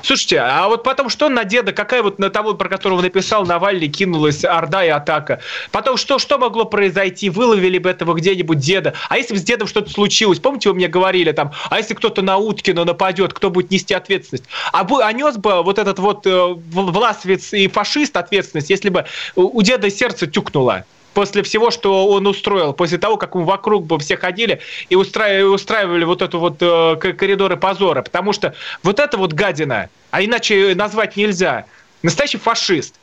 Слушайте, 0.03 0.39
а 0.41 0.69
вот 0.69 0.83
потом 0.83 1.09
что 1.09 1.29
на 1.29 1.45
деда, 1.45 1.73
какая 1.73 2.03
вот 2.03 2.19
на 2.19 2.31
того, 2.31 2.55
про 2.55 2.69
которого 2.69 3.01
написал 3.03 3.45
Навальный, 3.45 3.89
кинулась 3.89 4.45
орда 4.45 4.85
и 4.85 4.89
атака? 4.89 5.41
Потом 5.71 5.97
что, 5.97 6.19
что 6.19 6.39
могло 6.39 6.65
произойти? 6.65 7.31
Выловили 7.31 7.79
бы 7.79 7.91
этого 7.91 8.15
где-нибудь 8.15 8.59
деда? 8.59 8.95
А 9.09 9.19
если 9.19 9.35
бы 9.35 9.41
с 9.41 9.43
дедом 9.43 9.69
что-то 9.69 9.91
случилось? 9.91 10.39
Помните, 10.39 10.69
вы 10.69 10.77
мне 10.77 10.89
говорили 10.89 11.33
там, 11.33 11.53
а 11.71 11.79
если 11.79 11.95
кто-то 11.95 12.23
на 12.23 12.37
Уткина 12.37 12.85
нападет, 12.85 13.33
кто 13.33 13.51
будет 13.51 13.71
нести 13.71 13.95
ответственность? 13.95 14.45
А, 14.73 14.85
бы, 14.85 15.03
а 15.03 15.13
нес 15.13 15.37
бы 15.37 15.63
вот 15.63 15.79
этот 15.79 15.99
вот 15.99 16.27
э, 16.27 16.55
власовец 16.57 17.53
и 17.53 17.69
фашист 17.69 18.17
ответственность, 18.17 18.71
если 18.71 18.89
бы 18.89 19.07
у 19.35 19.61
деда 19.63 19.91
сердце 19.91 20.27
тюкнуло? 20.27 20.85
После 21.15 21.43
всего, 21.43 21.71
что 21.71 22.09
он 22.09 22.27
устроил, 22.27 22.73
после 22.73 22.99
того, 22.99 23.17
как 23.17 23.35
вокруг 23.35 23.87
бы 23.87 23.99
все 23.99 24.17
ходили 24.17 24.61
и 24.89 24.97
устраивали, 24.97 25.43
устраивали 25.43 26.05
вот 26.05 26.23
эту 26.23 26.39
вот 26.39 26.57
э, 26.61 26.97
коридоры 26.97 27.57
позора. 27.57 28.03
Потому 28.03 28.33
что 28.33 28.55
вот 28.83 29.01
это 29.01 29.17
вот 29.17 29.33
гадина, 29.33 29.89
а 30.11 30.23
иначе 30.23 30.75
назвать 30.75 31.17
нельзя, 31.17 31.67
настоящий 32.03 32.39
фашист. 32.39 32.95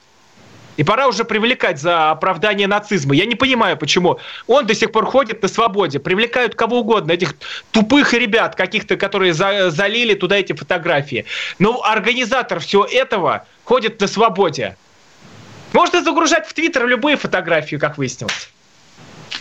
И 0.77 0.83
пора 0.83 1.07
уже 1.07 1.23
привлекать 1.23 1.79
за 1.79 2.11
оправдание 2.11 2.67
нацизма. 2.67 3.15
Я 3.15 3.25
не 3.25 3.35
понимаю, 3.35 3.77
почему. 3.77 4.19
Он 4.47 4.65
до 4.65 4.75
сих 4.75 4.91
пор 4.91 5.05
ходит 5.05 5.41
на 5.41 5.47
свободе. 5.47 5.99
Привлекают 5.99 6.55
кого 6.55 6.79
угодно. 6.79 7.13
Этих 7.13 7.35
тупых 7.71 8.13
ребят 8.13 8.55
каких-то, 8.55 8.97
которые 8.97 9.33
за, 9.33 9.69
залили 9.69 10.15
туда 10.15 10.37
эти 10.37 10.53
фотографии. 10.53 11.25
Но 11.59 11.81
организатор 11.83 12.59
всего 12.59 12.83
этого 12.83 13.45
ходит 13.63 14.01
на 14.01 14.07
свободе. 14.07 14.75
Можно 15.75 16.01
загружать 16.01 16.47
в 16.47 16.53
Твиттер 16.53 16.87
любые 16.87 17.17
фотографии, 17.17 17.75
как 17.75 17.97
выяснилось. 17.97 18.49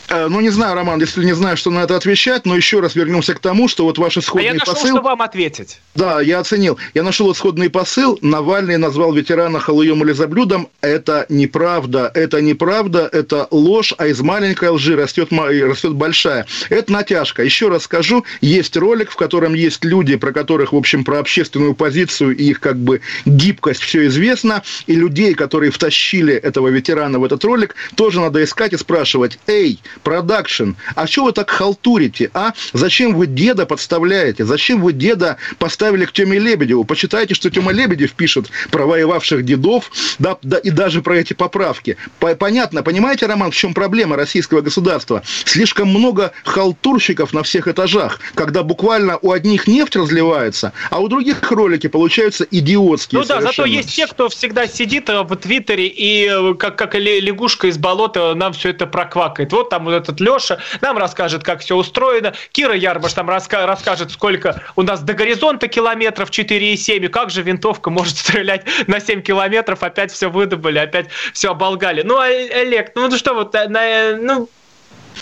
Э, 0.08 0.28
ну, 0.28 0.40
не 0.40 0.50
знаю, 0.50 0.74
Роман, 0.74 1.00
если 1.00 1.24
не 1.24 1.34
знаю, 1.34 1.56
что 1.56 1.70
на 1.70 1.80
это 1.80 1.96
отвечать, 1.96 2.44
но 2.44 2.56
еще 2.56 2.80
раз 2.80 2.94
вернемся 2.94 3.34
к 3.34 3.40
тому, 3.40 3.68
что 3.68 3.84
вот 3.84 3.98
ваши 3.98 4.20
исходный 4.20 4.50
посыл... 4.50 4.52
А 4.52 4.54
я 4.54 4.58
нашел, 4.58 4.74
посыл... 4.74 4.96
что 4.96 5.02
вам 5.02 5.22
ответить. 5.22 5.80
Да, 5.94 6.20
я 6.20 6.40
оценил. 6.40 6.78
Я 6.92 7.02
нашел 7.02 7.32
исходный 7.32 7.70
посыл. 7.70 8.18
Навальный 8.20 8.76
назвал 8.76 9.12
ветерана 9.12 9.60
халуем 9.60 10.02
или 10.04 10.12
заблюдом. 10.12 10.68
Это 10.80 11.26
неправда. 11.28 12.10
Это 12.14 12.40
неправда, 12.40 13.08
это 13.10 13.48
ложь, 13.50 13.94
а 13.96 14.06
из 14.06 14.20
маленькой 14.20 14.70
лжи 14.70 14.96
растет, 14.96 15.30
растет 15.32 15.94
большая. 15.94 16.46
Это 16.68 16.92
натяжка. 16.92 17.42
Еще 17.42 17.68
раз 17.68 17.84
скажу, 17.84 18.24
есть 18.40 18.76
ролик, 18.76 19.10
в 19.10 19.16
котором 19.16 19.54
есть 19.54 19.84
люди, 19.84 20.16
про 20.16 20.32
которых, 20.32 20.72
в 20.72 20.76
общем, 20.76 21.04
про 21.04 21.18
общественную 21.18 21.74
позицию 21.74 22.36
и 22.36 22.44
их 22.44 22.60
как 22.60 22.76
бы 22.76 23.00
гибкость 23.24 23.82
все 23.82 24.06
известно. 24.06 24.62
И 24.86 24.94
людей, 24.94 25.34
которые 25.34 25.70
втащили 25.70 26.34
этого 26.34 26.68
ветерана 26.68 27.18
в 27.18 27.24
этот 27.24 27.42
ролик, 27.44 27.74
тоже 27.94 28.20
надо 28.20 28.42
искать 28.44 28.72
и 28.72 28.76
спрашивать, 28.76 29.38
эй, 29.46 29.80
продакшн. 30.02 30.72
А 30.94 31.06
что 31.06 31.24
вы 31.24 31.32
так 31.32 31.50
халтурите, 31.50 32.30
а? 32.34 32.52
Зачем 32.72 33.14
вы 33.14 33.26
деда 33.26 33.66
подставляете? 33.66 34.44
Зачем 34.44 34.80
вы 34.80 34.92
деда 34.92 35.36
поставили 35.58 36.04
к 36.04 36.12
Теме 36.12 36.38
Лебедеву? 36.38 36.84
Почитайте, 36.84 37.34
что 37.34 37.50
Тема 37.50 37.72
Лебедев 37.72 38.12
пишет 38.12 38.46
про 38.70 38.86
воевавших 38.86 39.44
дедов, 39.44 39.90
да, 40.18 40.36
да 40.42 40.58
и 40.58 40.70
даже 40.70 41.02
про 41.02 41.16
эти 41.18 41.32
поправки. 41.32 41.96
Понятно, 42.18 42.82
понимаете, 42.82 43.26
Роман, 43.26 43.50
в 43.50 43.56
чем 43.56 43.74
проблема 43.74 44.16
российского 44.16 44.60
государства? 44.60 45.22
Слишком 45.44 45.88
много 45.88 46.32
халтурщиков 46.44 47.32
на 47.32 47.42
всех 47.42 47.68
этажах, 47.68 48.20
когда 48.34 48.62
буквально 48.62 49.18
у 49.18 49.32
одних 49.32 49.66
нефть 49.66 49.96
разливается, 49.96 50.72
а 50.90 51.00
у 51.00 51.08
других 51.08 51.50
ролики 51.50 51.86
получаются 51.86 52.46
идиотские. 52.50 53.20
Ну 53.20 53.26
да, 53.26 53.40
зато 53.40 53.64
есть 53.64 53.94
те, 53.94 54.06
кто 54.06 54.28
всегда 54.28 54.66
сидит 54.66 55.08
э, 55.08 55.22
в 55.22 55.36
Твиттере 55.36 55.86
и 55.86 56.28
э, 56.28 56.54
как, 56.54 56.76
как 56.76 56.94
лягушка 56.94 57.68
из 57.68 57.78
болота 57.78 58.34
нам 58.34 58.52
все 58.52 58.70
это 58.70 58.86
проквакает. 58.86 59.52
Вот 59.52 59.70
там 59.70 59.83
вот 59.84 59.94
этот 59.94 60.20
Леша 60.20 60.58
нам 60.80 60.98
расскажет, 60.98 61.42
как 61.42 61.60
все 61.60 61.76
устроено. 61.76 62.34
Кира 62.52 62.74
Ярмаш 62.74 63.12
там 63.12 63.28
раска- 63.28 63.66
расскажет, 63.66 64.10
сколько 64.10 64.62
у 64.76 64.82
нас 64.82 65.00
до 65.00 65.14
горизонта 65.14 65.68
километров 65.68 66.30
4,7, 66.30 67.04
и 67.04 67.08
как 67.08 67.30
же 67.30 67.42
винтовка 67.42 67.90
может 67.90 68.16
стрелять 68.18 68.66
на 68.86 69.00
7 69.00 69.22
километров, 69.22 69.82
опять 69.82 70.12
все 70.12 70.30
выдумали, 70.30 70.78
опять 70.78 71.08
все 71.32 71.50
оболгали. 71.50 72.02
Ну, 72.02 72.18
а, 72.18 72.26
Олег, 72.26 72.92
ну 72.94 73.10
что 73.16 73.34
вот, 73.34 73.54
на, 73.54 74.16
ну, 74.16 74.48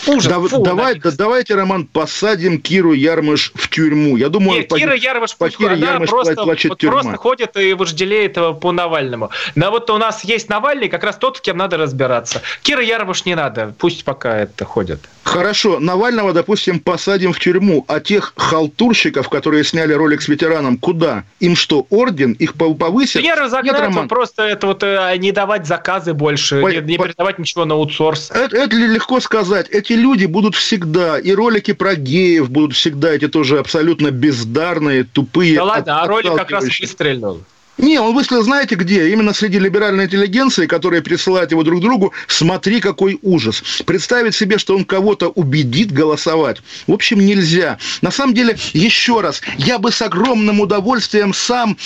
Ужас, 0.07 0.25
да, 0.25 0.39
фу, 0.39 0.63
давай, 0.63 0.99
да, 0.99 1.11
давайте, 1.11 1.55
Роман, 1.55 1.85
посадим 1.85 2.59
Киру 2.59 2.93
Ярмыш 2.93 3.51
в 3.55 3.69
тюрьму. 3.69 4.17
Я 4.17 4.29
думаю, 4.29 4.59
Нет, 4.59 4.67
по, 4.67 4.77
Кира 4.77 4.95
Ярмыш, 4.95 5.35
по 5.35 5.49
Кире 5.49 5.77
Ярмыш 5.77 6.09
просто, 6.09 6.43
вот 6.43 6.77
просто 6.79 7.17
ходит 7.17 7.57
и 7.57 7.73
вожделеет 7.73 8.37
по 8.59 8.71
Навальному. 8.71 9.29
Но 9.55 9.71
вот 9.71 9.89
у 9.89 9.97
нас 9.97 10.23
есть 10.23 10.49
Навальный, 10.49 10.89
как 10.89 11.03
раз 11.03 11.17
тот, 11.17 11.37
с 11.37 11.41
кем 11.41 11.57
надо 11.57 11.77
разбираться. 11.77 12.41
Кира 12.61 12.81
Ярмыш 12.81 13.25
не 13.25 13.35
надо, 13.35 13.73
пусть 13.77 14.03
пока 14.03 14.37
это 14.39 14.65
ходит. 14.65 14.99
Хорошо, 15.23 15.79
Навального, 15.79 16.33
допустим, 16.33 16.79
посадим 16.79 17.31
в 17.33 17.39
тюрьму, 17.39 17.85
а 17.87 17.99
тех 17.99 18.33
халтурщиков, 18.35 19.29
которые 19.29 19.63
сняли 19.63 19.93
ролик 19.93 20.21
с 20.21 20.27
ветераном, 20.27 20.77
куда? 20.77 21.23
Им 21.39 21.55
что, 21.55 21.87
орден? 21.89 22.33
Их 22.33 22.55
повысят? 22.55 23.23
Не 23.23 23.33
разогнать, 23.33 23.73
Нет, 23.73 23.81
Роман. 23.81 24.07
просто 24.09 24.43
это 24.43 24.67
вот 24.67 24.83
э, 24.83 25.15
не 25.17 25.31
давать 25.31 25.65
заказы 25.65 26.13
больше, 26.13 26.61
по, 26.61 26.67
не, 26.67 26.81
не 26.81 26.97
передавать 26.97 27.39
ничего 27.39 27.63
на 27.65 27.75
аутсорс. 27.75 28.31
Это, 28.31 28.57
это 28.57 28.75
легко 28.75 29.19
сказать. 29.21 29.69
Эти 29.83 29.93
люди 29.93 30.25
будут 30.27 30.55
всегда, 30.55 31.19
и 31.19 31.33
ролики 31.33 31.73
про 31.73 31.95
геев 31.95 32.49
будут 32.49 32.73
всегда 32.73 33.11
эти 33.11 33.27
тоже 33.27 33.59
абсолютно 33.59 34.11
бездарные, 34.11 35.03
тупые. 35.03 35.55
Да 35.55 35.65
ладно, 35.65 36.01
а 36.01 36.07
ролик 36.07 36.35
как 36.35 36.51
раз 36.51 36.63
выстрелил. 36.63 37.43
Не, 37.77 37.99
он 37.99 38.13
выстрелил, 38.13 38.43
знаете 38.43 38.75
где? 38.75 39.09
Именно 39.09 39.33
среди 39.33 39.57
либеральной 39.57 40.05
интеллигенции, 40.05 40.67
которая 40.67 41.01
присылает 41.01 41.51
его 41.51 41.63
друг 41.63 41.81
другу. 41.81 42.13
Смотри, 42.27 42.79
какой 42.79 43.17
ужас. 43.23 43.63
Представить 43.85 44.35
себе, 44.35 44.59
что 44.59 44.75
он 44.75 44.85
кого-то 44.85 45.29
убедит 45.29 45.91
голосовать. 45.91 46.61
В 46.85 46.93
общем, 46.93 47.19
нельзя. 47.19 47.79
На 48.01 48.11
самом 48.11 48.35
деле, 48.35 48.57
еще 48.73 49.21
раз, 49.21 49.41
я 49.57 49.79
бы 49.79 49.91
с 49.91 50.01
огромным 50.01 50.59
удовольствием 50.59 51.33
сам, 51.33 51.77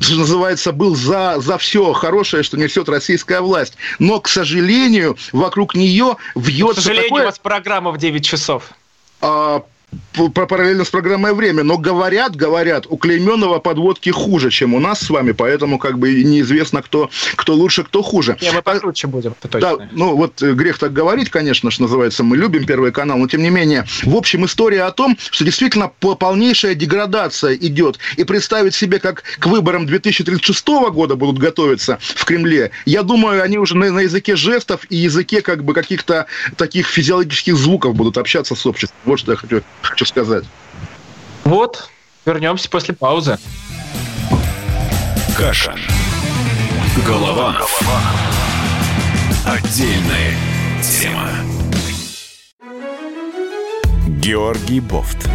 что 0.00 0.16
называется, 0.16 0.72
был 0.72 0.96
за, 0.96 1.36
за 1.40 1.58
все 1.58 1.92
хорошее, 1.92 2.42
что 2.42 2.56
несет 2.56 2.88
российская 2.88 3.40
власть. 3.40 3.74
Но, 3.98 4.20
к 4.20 4.28
сожалению, 4.28 5.18
вокруг 5.32 5.74
нее 5.74 6.16
вьется 6.34 6.80
К 6.80 6.84
сожалению, 6.84 7.08
такое... 7.10 7.22
у 7.22 7.26
вас 7.26 7.38
программа 7.38 7.90
в 7.92 7.98
9 7.98 8.24
часов. 8.24 8.70
А, 9.20 9.62
параллельно 10.34 10.84
с 10.84 10.90
программой 10.90 11.34
«Время». 11.34 11.62
Но 11.62 11.78
говорят, 11.78 12.36
говорят, 12.36 12.86
у 12.88 12.96
Клейменова 12.96 13.58
подводки 13.58 14.10
хуже, 14.10 14.50
чем 14.50 14.74
у 14.74 14.80
нас 14.80 15.00
с 15.00 15.10
вами, 15.10 15.32
поэтому 15.32 15.78
как 15.78 15.98
бы 15.98 16.22
неизвестно, 16.22 16.82
кто, 16.82 17.10
кто 17.36 17.54
лучше, 17.54 17.84
кто 17.84 18.02
хуже. 18.02 18.36
Не, 18.40 18.52
мы 18.52 18.62
покруче 18.62 19.06
будем, 19.06 19.34
это 19.38 19.48
точно. 19.48 19.76
Да, 19.78 19.88
ну 19.92 20.16
вот 20.16 20.42
э, 20.42 20.52
грех 20.52 20.78
так 20.78 20.92
говорить, 20.92 21.30
конечно, 21.30 21.70
что 21.70 21.82
называется, 21.82 22.24
мы 22.24 22.36
любим 22.36 22.64
Первый 22.64 22.92
канал, 22.92 23.18
но 23.18 23.28
тем 23.28 23.42
не 23.42 23.50
менее, 23.50 23.84
в 24.04 24.16
общем, 24.16 24.44
история 24.44 24.84
о 24.84 24.90
том, 24.90 25.16
что 25.30 25.44
действительно 25.44 25.88
полнейшая 25.88 26.74
деградация 26.74 27.54
идет, 27.54 27.98
и 28.16 28.24
представить 28.24 28.74
себе, 28.74 28.98
как 28.98 29.22
к 29.38 29.46
выборам 29.46 29.86
2036 29.86 30.66
года 30.92 31.16
будут 31.16 31.38
готовиться 31.38 31.98
в 32.00 32.24
Кремле, 32.24 32.70
я 32.86 33.02
думаю, 33.02 33.42
они 33.42 33.58
уже 33.58 33.76
на, 33.76 33.90
на 33.90 34.00
языке 34.00 34.36
жестов 34.36 34.86
и 34.88 34.96
языке 34.96 35.42
как 35.42 35.64
бы 35.64 35.74
каких-то 35.74 36.26
таких 36.56 36.86
физиологических 36.86 37.56
звуков 37.56 37.94
будут 37.94 38.18
общаться 38.18 38.54
с 38.54 38.66
обществом. 38.66 38.96
Вот 39.04 39.20
что 39.20 39.32
я 39.32 39.36
хочу 39.36 39.62
хочу 39.84 40.04
сказать. 40.04 40.44
Вот, 41.44 41.90
вернемся 42.24 42.68
после 42.68 42.94
паузы. 42.94 43.38
Каша. 45.36 45.74
Голова. 47.06 47.52
Голова. 47.52 48.00
Отдельная 49.46 50.32
тема. 50.82 51.28
Георгий 54.06 54.80
Бофт. 54.80 55.28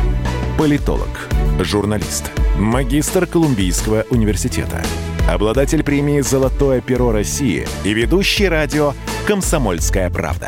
Политолог, 0.58 1.30
журналист, 1.60 2.32
магистр 2.58 3.26
Колумбийского 3.26 4.06
университета, 4.10 4.84
обладатель 5.30 5.84
премии 5.84 6.22
«Золотое 6.22 6.82
перо 6.82 7.12
России» 7.12 7.68
и 7.84 7.94
ведущий 7.94 8.50
радио 8.50 8.94
«Комсомольская 9.28 10.10
правда» 10.10 10.48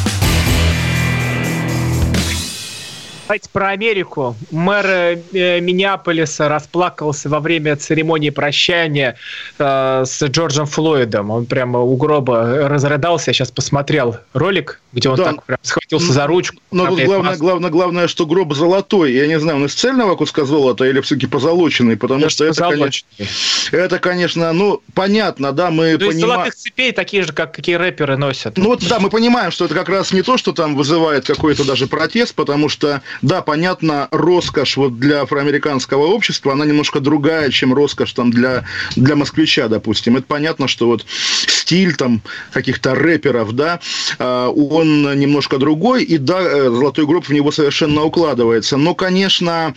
Давайте 3.31 3.49
про 3.49 3.69
Америку. 3.69 4.35
Мэр 4.51 4.85
э, 5.31 5.61
Миннеаполиса 5.61 6.49
расплакался 6.49 7.29
во 7.29 7.39
время 7.39 7.77
церемонии 7.77 8.29
прощания 8.29 9.15
э, 9.57 10.03
с 10.05 10.21
Джорджем 10.21 10.65
Флойдом. 10.65 11.29
Он 11.29 11.45
прямо 11.45 11.79
у 11.79 11.95
гроба 11.95 12.67
разрыдался. 12.67 13.29
Я 13.29 13.33
сейчас 13.33 13.49
посмотрел 13.49 14.17
ролик, 14.33 14.81
где 14.91 15.07
он 15.07 15.15
да. 15.15 15.23
так 15.31 15.43
прям 15.45 15.59
схватился 15.61 16.11
за 16.11 16.27
ручку. 16.27 16.57
Но 16.71 16.87
тут 16.87 17.03
главное, 17.03 17.37
главное, 17.37 17.69
главное, 17.69 18.07
что 18.09 18.25
гроб 18.25 18.53
золотой. 18.53 19.13
Я 19.13 19.27
не 19.27 19.39
знаю, 19.39 19.59
он 19.59 19.65
из 19.67 19.75
цельного 19.75 20.15
куска 20.15 20.43
золота 20.43 20.83
или 20.83 20.99
все-таки 20.99 21.27
позолоченный, 21.27 21.95
потому 21.95 22.29
что 22.29 22.43
это, 22.43 22.61
конечно, 22.69 23.07
это, 23.71 23.99
конечно, 23.99 24.51
ну, 24.51 24.81
понятно, 24.93 25.53
да, 25.53 25.71
мы 25.71 25.97
понимаем... 25.97 26.19
золотых 26.19 26.55
цепей 26.55 26.91
такие 26.91 27.23
же, 27.23 27.31
как 27.31 27.53
какие 27.53 27.75
рэперы 27.75 28.17
носят. 28.17 28.57
Ну 28.57 28.65
вот, 28.65 28.85
да, 28.89 28.99
мы 28.99 29.09
понимаем, 29.09 29.51
что 29.51 29.63
это 29.63 29.73
как 29.73 29.87
раз 29.87 30.11
не 30.11 30.21
то, 30.21 30.35
что 30.35 30.51
там 30.51 30.75
вызывает 30.75 31.25
какой-то 31.25 31.63
даже 31.63 31.87
протест, 31.87 32.35
потому 32.35 32.67
что 32.67 33.01
да, 33.21 33.41
понятно, 33.41 34.07
роскошь 34.11 34.77
вот 34.77 34.99
для 34.99 35.21
афроамериканского 35.21 36.07
общества, 36.07 36.53
она 36.53 36.65
немножко 36.65 36.99
другая, 36.99 37.49
чем 37.51 37.73
роскошь 37.73 38.13
там 38.13 38.31
для, 38.31 38.65
для 38.95 39.15
москвича, 39.15 39.67
допустим. 39.67 40.17
Это 40.17 40.25
понятно, 40.27 40.67
что 40.67 40.87
вот 40.87 41.05
стиль 41.47 41.95
там 41.95 42.21
каких-то 42.51 42.95
рэперов, 42.95 43.53
да, 43.53 43.79
а, 44.19 44.49
он 44.49 45.19
немножко 45.19 45.57
другой, 45.57 46.03
и 46.03 46.17
да, 46.17 46.41
э, 46.41 46.69
«Золотой 46.69 47.05
гроб» 47.05 47.25
в 47.25 47.33
него 47.33 47.51
совершенно 47.51 48.03
укладывается. 48.03 48.77
Но, 48.77 48.95
конечно, 48.95 49.73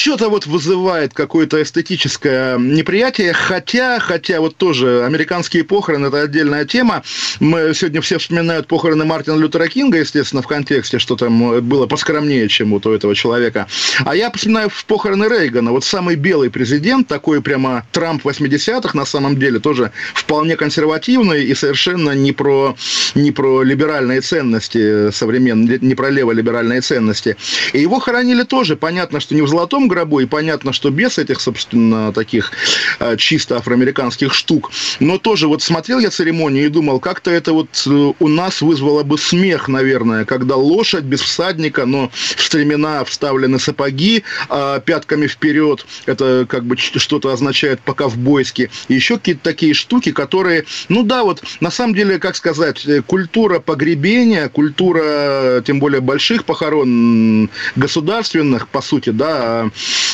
что-то 0.00 0.30
вот 0.30 0.46
вызывает 0.46 1.12
какое-то 1.12 1.62
эстетическое 1.62 2.56
неприятие, 2.56 3.34
хотя, 3.34 3.98
хотя 3.98 4.40
вот 4.40 4.56
тоже 4.56 5.04
американские 5.04 5.62
похороны– 5.62 6.06
это 6.08 6.22
отдельная 6.22 6.64
тема. 6.64 7.02
Мы 7.38 7.74
сегодня 7.74 8.00
все 8.00 8.18
вспоминают 8.18 8.66
похороны 8.66 9.04
Мартина 9.04 9.36
Лютера 9.36 9.68
Кинга, 9.68 9.98
естественно, 9.98 10.40
в 10.40 10.46
контексте, 10.46 10.98
что 10.98 11.16
там 11.16 11.60
было 11.60 11.86
поскромнее, 11.86 12.48
чем 12.48 12.70
вот 12.70 12.86
у 12.86 12.92
этого 12.92 13.14
человека. 13.14 13.66
А 14.06 14.16
я 14.16 14.30
вспоминаю 14.30 14.70
похороны 14.86 15.26
Рейгана. 15.26 15.70
Вот 15.70 15.84
самый 15.84 16.16
белый 16.16 16.48
президент, 16.48 17.06
такой 17.06 17.42
прямо 17.42 17.86
Трамп 17.92 18.24
80-х 18.24 18.96
на 18.96 19.04
самом 19.04 19.38
деле, 19.38 19.58
тоже 19.58 19.92
вполне 20.14 20.56
консервативный 20.56 21.44
и 21.44 21.54
совершенно 21.54 22.12
не 22.12 22.32
про, 22.32 22.74
не 23.14 23.32
про 23.32 23.62
либеральные 23.62 24.22
ценности 24.22 25.10
современные, 25.10 25.78
не 25.82 25.94
про 25.94 26.08
леволиберальные 26.08 26.80
ценности. 26.80 27.36
И 27.74 27.80
его 27.80 27.98
хоронили 27.98 28.44
тоже, 28.44 28.76
понятно, 28.76 29.20
что 29.20 29.34
не 29.34 29.42
в 29.42 29.48
золотом 29.48 29.89
гробу, 29.90 30.20
и 30.20 30.26
понятно, 30.26 30.72
что 30.72 30.90
без 30.90 31.18
этих, 31.18 31.40
собственно, 31.40 32.12
таких 32.12 32.52
э, 32.98 33.16
чисто 33.16 33.56
афроамериканских 33.56 34.32
штук. 34.32 34.70
Но 35.00 35.18
тоже 35.18 35.48
вот 35.48 35.62
смотрел 35.62 35.98
я 35.98 36.10
церемонию 36.10 36.66
и 36.66 36.68
думал, 36.68 37.00
как-то 37.00 37.30
это 37.30 37.52
вот 37.52 37.68
э, 37.86 38.12
у 38.18 38.28
нас 38.28 38.62
вызвало 38.62 39.02
бы 39.02 39.18
смех, 39.18 39.68
наверное, 39.68 40.24
когда 40.24 40.56
лошадь 40.56 41.04
без 41.04 41.20
всадника, 41.20 41.84
но 41.86 42.10
в 42.36 42.42
стремена 42.42 43.04
вставлены 43.04 43.58
сапоги 43.58 44.24
а 44.48 44.80
пятками 44.80 45.26
вперед. 45.26 45.86
Это 46.06 46.46
как 46.48 46.64
бы 46.64 46.76
что-то 46.76 47.32
означает 47.32 47.80
по-ковбойски. 47.80 48.70
И 48.88 48.94
еще 48.94 49.16
какие-то 49.16 49.42
такие 49.42 49.74
штуки, 49.74 50.12
которые, 50.12 50.64
ну 50.88 51.02
да, 51.02 51.24
вот 51.24 51.42
на 51.60 51.70
самом 51.70 51.94
деле, 51.94 52.18
как 52.18 52.36
сказать, 52.36 52.86
э, 52.86 53.02
культура 53.02 53.58
погребения, 53.58 54.48
культура, 54.48 55.62
тем 55.66 55.80
более 55.80 56.00
больших 56.00 56.44
похорон 56.44 57.50
государственных, 57.76 58.68
по 58.68 58.80
сути, 58.80 59.10
да, 59.10 59.70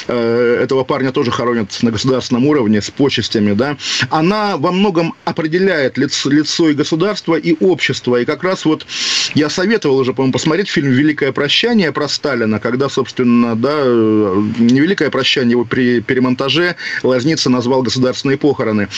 Э, 0.09 0.61
этого 0.62 0.85
парня 0.85 1.12
тоже 1.12 1.31
хоронят 1.31 1.83
на 1.83 1.91
государственном 1.91 2.47
уровне 2.47 2.81
с 2.81 2.91
почестями, 2.91 3.53
да, 3.53 3.77
она 4.11 4.57
во 4.57 4.73
многом 4.73 5.14
определяет 5.25 5.99
лицо, 5.99 6.31
лицо 6.31 6.71
и 6.71 6.75
государства, 6.75 7.35
и 7.35 7.57
общества. 7.61 8.21
И 8.21 8.25
как 8.25 8.45
раз 8.45 8.64
вот 8.64 8.87
я 9.35 9.51
советовал 9.51 9.99
уже, 9.99 10.12
по-моему, 10.12 10.33
посмотреть 10.33 10.69
фильм 10.69 10.91
«Великое 10.91 11.33
прощание» 11.33 11.93
про 11.93 12.09
Сталина, 12.09 12.61
когда, 12.61 12.89
собственно, 12.89 13.57
да, 13.57 13.75
э, 13.75 14.43
не 14.59 14.81
«Великое 14.81 15.11
прощание», 15.11 15.53
его 15.53 15.64
при 15.64 16.01
перемонтаже 16.01 16.77
Лазница 17.03 17.51
назвал 17.51 17.83
государственные 17.83 18.39
похороны. 18.39 18.89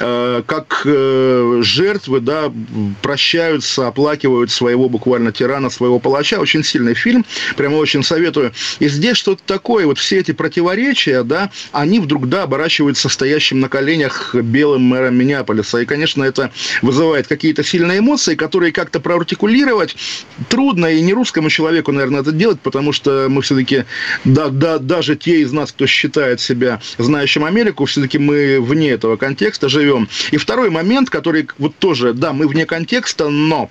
Э, 0.00 0.42
как 0.46 0.82
жертвы, 0.84 2.20
да, 2.20 2.52
прощаются, 3.02 3.86
оплакивают 3.86 4.50
своего 4.50 4.88
буквально 4.88 5.32
тирана, 5.32 5.70
своего 5.70 5.98
палача. 5.98 6.38
Очень 6.38 6.62
сильный 6.62 6.94
фильм, 6.94 7.24
прямо 7.56 7.76
очень 7.76 8.02
советую. 8.02 8.52
И 8.78 8.88
здесь 8.88 9.16
что-то 9.16 9.42
такое, 9.46 9.86
вот 9.86 9.98
все 9.98 10.17
эти 10.18 10.32
противоречия, 10.32 11.22
да, 11.22 11.50
они 11.72 12.00
вдруг, 12.00 12.28
да, 12.28 12.42
оборачиваются 12.42 13.08
стоящим 13.08 13.60
на 13.60 13.68
коленях 13.68 14.34
белым 14.34 14.82
мэром 14.82 15.16
Миннеаполиса. 15.16 15.78
И, 15.78 15.86
конечно, 15.86 16.24
это 16.24 16.50
вызывает 16.82 17.26
какие-то 17.26 17.62
сильные 17.64 18.00
эмоции, 18.00 18.34
которые 18.34 18.72
как-то 18.72 19.00
проартикулировать 19.00 19.96
трудно, 20.48 20.86
и 20.86 21.00
не 21.00 21.12
русскому 21.12 21.50
человеку, 21.50 21.92
наверное, 21.92 22.20
это 22.20 22.32
делать, 22.32 22.60
потому 22.60 22.92
что 22.92 23.26
мы 23.28 23.42
все-таки, 23.42 23.84
да, 24.24 24.48
да, 24.48 24.78
даже 24.78 25.16
те 25.16 25.40
из 25.40 25.52
нас, 25.52 25.72
кто 25.72 25.86
считает 25.86 26.40
себя 26.40 26.80
знающим 26.98 27.44
Америку, 27.44 27.84
все-таки 27.84 28.18
мы 28.18 28.60
вне 28.60 28.90
этого 28.90 29.16
контекста 29.16 29.68
живем. 29.68 30.08
И 30.30 30.36
второй 30.36 30.70
момент, 30.70 31.10
который 31.10 31.48
вот 31.58 31.76
тоже, 31.76 32.12
да, 32.12 32.32
мы 32.32 32.48
вне 32.48 32.66
контекста, 32.66 33.28
но 33.28 33.70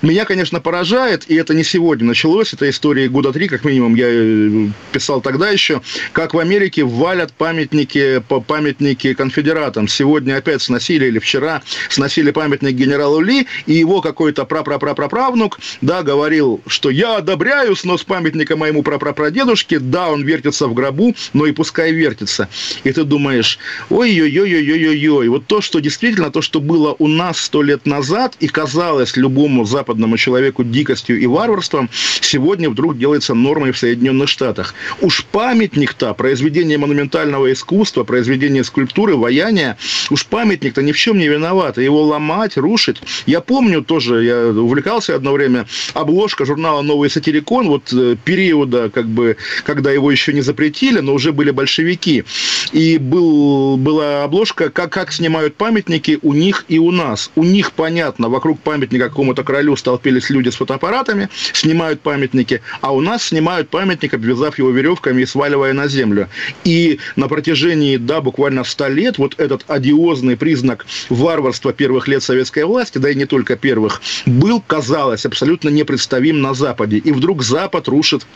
меня, 0.00 0.24
конечно, 0.24 0.60
поражает, 0.60 1.24
и 1.28 1.34
это 1.34 1.54
не 1.54 1.64
сегодня 1.64 2.06
началось, 2.06 2.52
это 2.54 2.68
история 2.68 3.08
года 3.08 3.32
три, 3.32 3.48
как 3.48 3.64
минимум, 3.64 3.94
я 3.94 4.06
э, 4.08 4.68
писал 4.92 5.20
тогда 5.20 5.50
еще, 5.50 5.81
как 6.12 6.34
в 6.34 6.38
Америке 6.38 6.84
валят 6.84 7.32
памятники, 7.32 8.22
памятники 8.46 9.14
конфедератам. 9.14 9.88
Сегодня 9.88 10.36
опять 10.36 10.62
сносили, 10.62 11.06
или 11.06 11.18
вчера 11.18 11.62
сносили 11.88 12.30
памятник 12.30 12.74
генералу 12.74 13.20
Ли, 13.20 13.46
и 13.66 13.72
его 13.72 14.00
какой-то 14.00 14.44
прапрапраправнук, 14.44 15.58
да, 15.80 16.02
говорил, 16.02 16.60
что 16.66 16.90
я 16.90 17.16
одобряю 17.16 17.76
снос 17.76 18.04
памятника 18.04 18.56
моему 18.56 18.82
прапрапрадедушке, 18.82 19.78
да, 19.78 20.10
он 20.10 20.22
вертится 20.24 20.66
в 20.66 20.74
гробу, 20.74 21.14
но 21.32 21.46
и 21.46 21.52
пускай 21.52 21.92
вертится. 21.92 22.48
И 22.84 22.92
ты 22.92 23.04
думаешь, 23.04 23.58
ой-ой-ой-ой-ой-ой, 23.90 25.28
вот 25.28 25.46
то, 25.46 25.60
что 25.60 25.80
действительно, 25.80 26.30
то, 26.30 26.42
что 26.42 26.60
было 26.60 26.94
у 26.98 27.08
нас 27.08 27.38
сто 27.38 27.62
лет 27.62 27.86
назад 27.86 28.36
и 28.40 28.48
казалось 28.48 29.16
любому 29.16 29.64
западному 29.64 30.16
человеку 30.16 30.64
дикостью 30.64 31.20
и 31.20 31.26
варварством, 31.26 31.90
сегодня 32.20 32.70
вдруг 32.70 32.98
делается 32.98 33.34
нормой 33.34 33.72
в 33.72 33.78
Соединенных 33.78 34.28
Штатах. 34.28 34.74
Уж 35.00 35.24
памятник-то, 35.72 36.12
произведение 36.14 36.76
монументального 36.76 37.50
искусства, 37.50 38.04
произведение 38.04 38.62
скульптуры, 38.62 39.16
ваяния, 39.16 39.78
уж 40.10 40.26
памятник-то 40.26 40.82
ни 40.82 40.92
в 40.92 40.98
чем 40.98 41.18
не 41.18 41.28
виноват. 41.28 41.78
Его 41.78 42.02
ломать, 42.02 42.56
рушить. 42.56 42.98
Я 43.26 43.40
помню 43.40 43.82
тоже, 43.82 44.22
я 44.22 44.48
увлекался 44.48 45.14
одно 45.14 45.32
время, 45.32 45.66
обложка 45.94 46.44
журнала 46.44 46.82
«Новый 46.82 47.08
сатирикон», 47.08 47.68
вот 47.68 47.92
э, 47.92 48.16
периода, 48.22 48.90
как 48.90 49.06
бы, 49.06 49.36
когда 49.64 49.90
его 49.90 50.10
еще 50.10 50.32
не 50.32 50.42
запретили, 50.42 51.00
но 51.00 51.14
уже 51.14 51.32
были 51.32 51.50
большевики. 51.50 52.24
И 52.72 52.98
был, 52.98 53.76
была 53.78 54.24
обложка, 54.24 54.68
как, 54.68 54.92
как 54.92 55.12
снимают 55.12 55.56
памятники 55.56 56.18
у 56.22 56.34
них 56.34 56.64
и 56.68 56.78
у 56.78 56.90
нас. 56.90 57.30
У 57.34 57.44
них, 57.44 57.72
понятно, 57.72 58.28
вокруг 58.28 58.60
памятника 58.60 59.08
какому-то 59.08 59.42
королю 59.42 59.76
столпились 59.76 60.28
люди 60.30 60.50
с 60.50 60.56
фотоаппаратами, 60.56 61.28
снимают 61.54 62.00
памятники, 62.00 62.60
а 62.82 62.92
у 62.92 63.00
нас 63.00 63.24
снимают 63.24 63.70
памятник, 63.70 64.14
обвязав 64.14 64.58
его 64.58 64.70
веревками 64.70 65.22
и 65.22 65.26
сваливая 65.26 65.61
на 65.70 65.86
землю. 65.86 66.28
И 66.64 66.98
на 67.14 67.28
протяжении, 67.28 67.96
да, 67.96 68.20
буквально 68.20 68.64
100 68.64 68.88
лет 68.88 69.18
вот 69.18 69.38
этот 69.38 69.64
одиозный 69.68 70.36
признак 70.36 70.84
варварства 71.08 71.72
первых 71.72 72.08
лет 72.08 72.24
советской 72.24 72.64
власти, 72.64 72.98
да 72.98 73.10
и 73.10 73.14
не 73.14 73.26
только 73.26 73.56
первых, 73.56 74.02
был, 74.26 74.60
казалось, 74.60 75.24
абсолютно 75.24 75.68
непредставим 75.68 76.40
на 76.40 76.54
Западе. 76.54 76.98
И 76.98 77.12
вдруг 77.12 77.44
Запад 77.44 77.86
рушит 77.86 78.26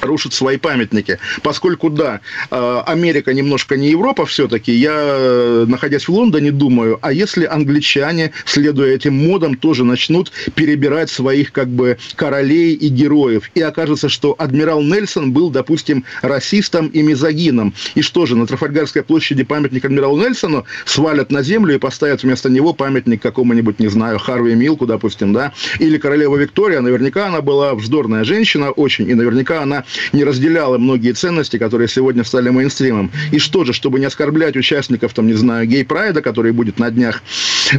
рушит 0.00 0.34
свои 0.34 0.56
памятники. 0.56 1.18
Поскольку, 1.42 1.90
да, 1.90 2.20
э, 2.50 2.82
Америка 2.86 3.32
немножко 3.32 3.76
не 3.76 3.90
Европа 3.90 4.26
все-таки, 4.26 4.72
я, 4.72 4.94
э, 4.96 5.64
находясь 5.68 6.08
в 6.08 6.12
Лондоне, 6.12 6.50
думаю, 6.50 6.98
а 7.02 7.12
если 7.12 7.44
англичане, 7.44 8.32
следуя 8.44 8.94
этим 8.94 9.14
модам, 9.14 9.56
тоже 9.56 9.84
начнут 9.84 10.32
перебирать 10.54 11.10
своих 11.10 11.52
как 11.52 11.68
бы 11.68 11.98
королей 12.16 12.74
и 12.74 12.88
героев, 12.88 13.50
и 13.54 13.60
окажется, 13.60 14.08
что 14.08 14.34
адмирал 14.38 14.82
Нельсон 14.82 15.32
был, 15.32 15.50
допустим, 15.50 16.04
расистом 16.22 16.88
и 16.88 17.02
мизогином, 17.02 17.74
и 17.94 18.02
что 18.02 18.26
же, 18.26 18.36
на 18.36 18.46
Трафальгарской 18.46 19.02
площади 19.02 19.44
памятник 19.44 19.84
адмиралу 19.84 20.18
Нельсону 20.18 20.64
свалят 20.84 21.30
на 21.30 21.42
землю 21.42 21.74
и 21.74 21.78
поставят 21.78 22.22
вместо 22.22 22.50
него 22.50 22.72
памятник 22.72 23.22
какому-нибудь, 23.22 23.78
не 23.78 23.88
знаю, 23.88 24.18
Харви 24.18 24.54
Милку, 24.54 24.86
допустим, 24.86 25.32
да, 25.32 25.52
или 25.78 25.98
королева 25.98 26.36
Виктория, 26.36 26.80
наверняка 26.80 27.26
она 27.26 27.40
была 27.40 27.74
вздорная 27.74 28.24
женщина 28.24 28.70
очень, 28.70 29.08
и 29.08 29.14
наверняка 29.14 29.62
она 29.62 29.83
не 30.12 30.24
разделяла 30.24 30.78
многие 30.78 31.12
ценности, 31.12 31.58
которые 31.58 31.88
сегодня 31.88 32.24
стали 32.24 32.50
мейнстримом. 32.50 33.10
И 33.32 33.38
что 33.38 33.64
же, 33.64 33.72
чтобы 33.72 34.00
не 34.00 34.06
оскорблять 34.06 34.56
участников, 34.56 35.12
там, 35.14 35.26
не 35.26 35.34
знаю, 35.34 35.66
гей-прайда, 35.66 36.22
который 36.22 36.52
будет 36.52 36.78
на 36.78 36.90
днях, 36.90 37.22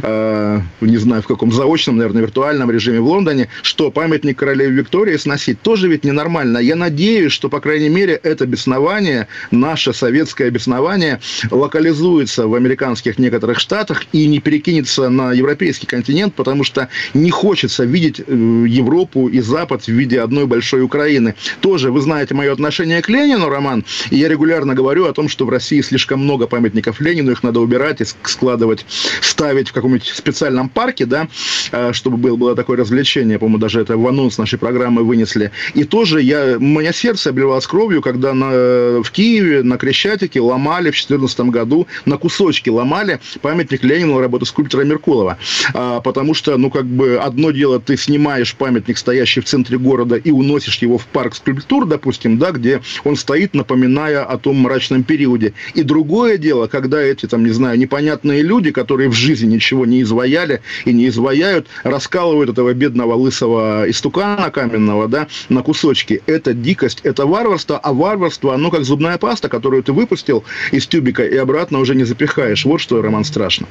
э, 0.02 0.60
не 0.80 0.96
знаю, 0.96 1.22
в 1.22 1.26
каком 1.26 1.52
заочном, 1.52 1.96
наверное, 1.96 2.22
виртуальном 2.22 2.70
режиме 2.70 3.00
в 3.00 3.06
Лондоне, 3.06 3.48
что 3.62 3.90
памятник 3.90 4.38
королеве 4.38 4.72
Виктории 4.72 5.16
сносить, 5.16 5.60
тоже 5.62 5.88
ведь 5.88 6.04
ненормально. 6.04 6.58
Я 6.58 6.76
надеюсь, 6.76 7.32
что, 7.32 7.48
по 7.48 7.60
крайней 7.60 7.88
мере, 7.88 8.14
это 8.22 8.46
беснование, 8.46 9.28
наше 9.50 9.92
советское 9.92 10.50
беснование, 10.50 11.20
локализуется 11.50 12.46
в 12.46 12.54
американских 12.54 13.18
некоторых 13.18 13.58
штатах 13.60 14.04
и 14.12 14.26
не 14.26 14.40
перекинется 14.40 15.08
на 15.08 15.32
европейский 15.32 15.86
континент, 15.86 16.34
потому 16.34 16.64
что 16.64 16.88
не 17.14 17.30
хочется 17.30 17.84
видеть 17.84 18.20
э, 18.20 18.64
Европу 18.68 19.28
и 19.28 19.40
Запад 19.40 19.84
в 19.84 19.88
виде 19.88 20.20
одной 20.20 20.46
большой 20.46 20.82
Украины. 20.82 21.34
Тоже 21.60 21.90
вы 21.96 22.02
знаете 22.02 22.34
мое 22.34 22.52
отношение 22.52 23.00
к 23.00 23.08
Ленину, 23.08 23.48
Роман, 23.48 23.82
и 24.10 24.16
я 24.16 24.28
регулярно 24.28 24.74
говорю 24.74 25.06
о 25.06 25.14
том, 25.14 25.30
что 25.30 25.46
в 25.46 25.48
России 25.48 25.80
слишком 25.80 26.20
много 26.20 26.46
памятников 26.46 27.00
Ленину, 27.00 27.32
их 27.32 27.42
надо 27.42 27.60
убирать 27.60 28.02
и 28.02 28.04
складывать, 28.04 28.84
ставить 29.22 29.68
в 29.70 29.72
каком-нибудь 29.72 30.06
специальном 30.06 30.68
парке, 30.68 31.06
да, 31.06 31.28
э, 31.72 31.94
чтобы 31.94 32.18
было, 32.18 32.36
было 32.36 32.54
такое 32.54 32.76
развлечение, 32.76 33.38
по-моему, 33.38 33.56
даже 33.56 33.80
это 33.80 33.96
в 33.96 34.06
анонс 34.06 34.36
нашей 34.36 34.58
программы 34.58 35.04
вынесли. 35.04 35.52
И 35.72 35.84
тоже 35.84 36.20
я, 36.20 36.56
меня 36.58 36.92
сердце 36.92 37.30
обливалось 37.30 37.66
кровью, 37.66 38.02
когда 38.02 38.34
на, 38.34 39.00
в 39.02 39.10
Киеве 39.10 39.62
на 39.62 39.78
Крещатике 39.78 40.40
ломали 40.40 40.90
в 40.90 40.96
2014 40.96 41.40
году, 41.46 41.86
на 42.04 42.18
кусочки 42.18 42.68
ломали 42.68 43.20
памятник 43.40 43.82
Ленину 43.82 44.20
работы 44.20 44.44
скульптора 44.44 44.84
Меркулова. 44.84 45.38
А, 45.72 46.02
потому 46.02 46.34
что, 46.34 46.58
ну, 46.58 46.70
как 46.70 46.84
бы, 46.84 47.16
одно 47.16 47.52
дело, 47.52 47.80
ты 47.80 47.96
снимаешь 47.96 48.54
памятник, 48.54 48.98
стоящий 48.98 49.40
в 49.40 49.46
центре 49.46 49.78
города, 49.78 50.16
и 50.16 50.30
уносишь 50.30 50.76
его 50.82 50.98
в 50.98 51.06
парк 51.06 51.34
скульптур, 51.34 51.75
допустим, 51.84 52.38
да, 52.38 52.52
где 52.52 52.80
он 53.04 53.16
стоит, 53.16 53.54
напоминая 53.54 54.24
о 54.24 54.38
том 54.38 54.56
мрачном 54.56 55.02
периоде. 55.02 55.52
И 55.74 55.82
другое 55.82 56.38
дело, 56.38 56.66
когда 56.66 57.00
эти, 57.00 57.26
там, 57.26 57.44
не 57.44 57.50
знаю, 57.50 57.78
непонятные 57.78 58.42
люди, 58.42 58.70
которые 58.70 59.08
в 59.08 59.14
жизни 59.14 59.54
ничего 59.54 59.84
не 59.86 60.02
изваяли 60.02 60.62
и 60.84 60.92
не 60.92 61.08
изваяют, 61.08 61.66
раскалывают 61.82 62.50
этого 62.50 62.72
бедного 62.72 63.14
лысого 63.14 63.88
истукана 63.88 64.50
каменного, 64.50 65.08
да, 65.08 65.28
на 65.48 65.62
кусочки. 65.62 66.22
Это 66.26 66.52
дикость, 66.52 67.00
это 67.02 67.26
варварство, 67.26 67.78
а 67.78 67.92
варварство, 67.92 68.54
оно 68.54 68.70
как 68.70 68.84
зубная 68.84 69.18
паста, 69.18 69.48
которую 69.48 69.82
ты 69.82 69.92
выпустил 69.92 70.44
из 70.72 70.86
тюбика 70.86 71.24
и 71.24 71.36
обратно 71.36 71.78
уже 71.80 71.94
не 71.94 72.04
запихаешь. 72.04 72.64
Вот 72.64 72.80
что, 72.80 73.02
Роман, 73.02 73.24
страшно. 73.24 73.66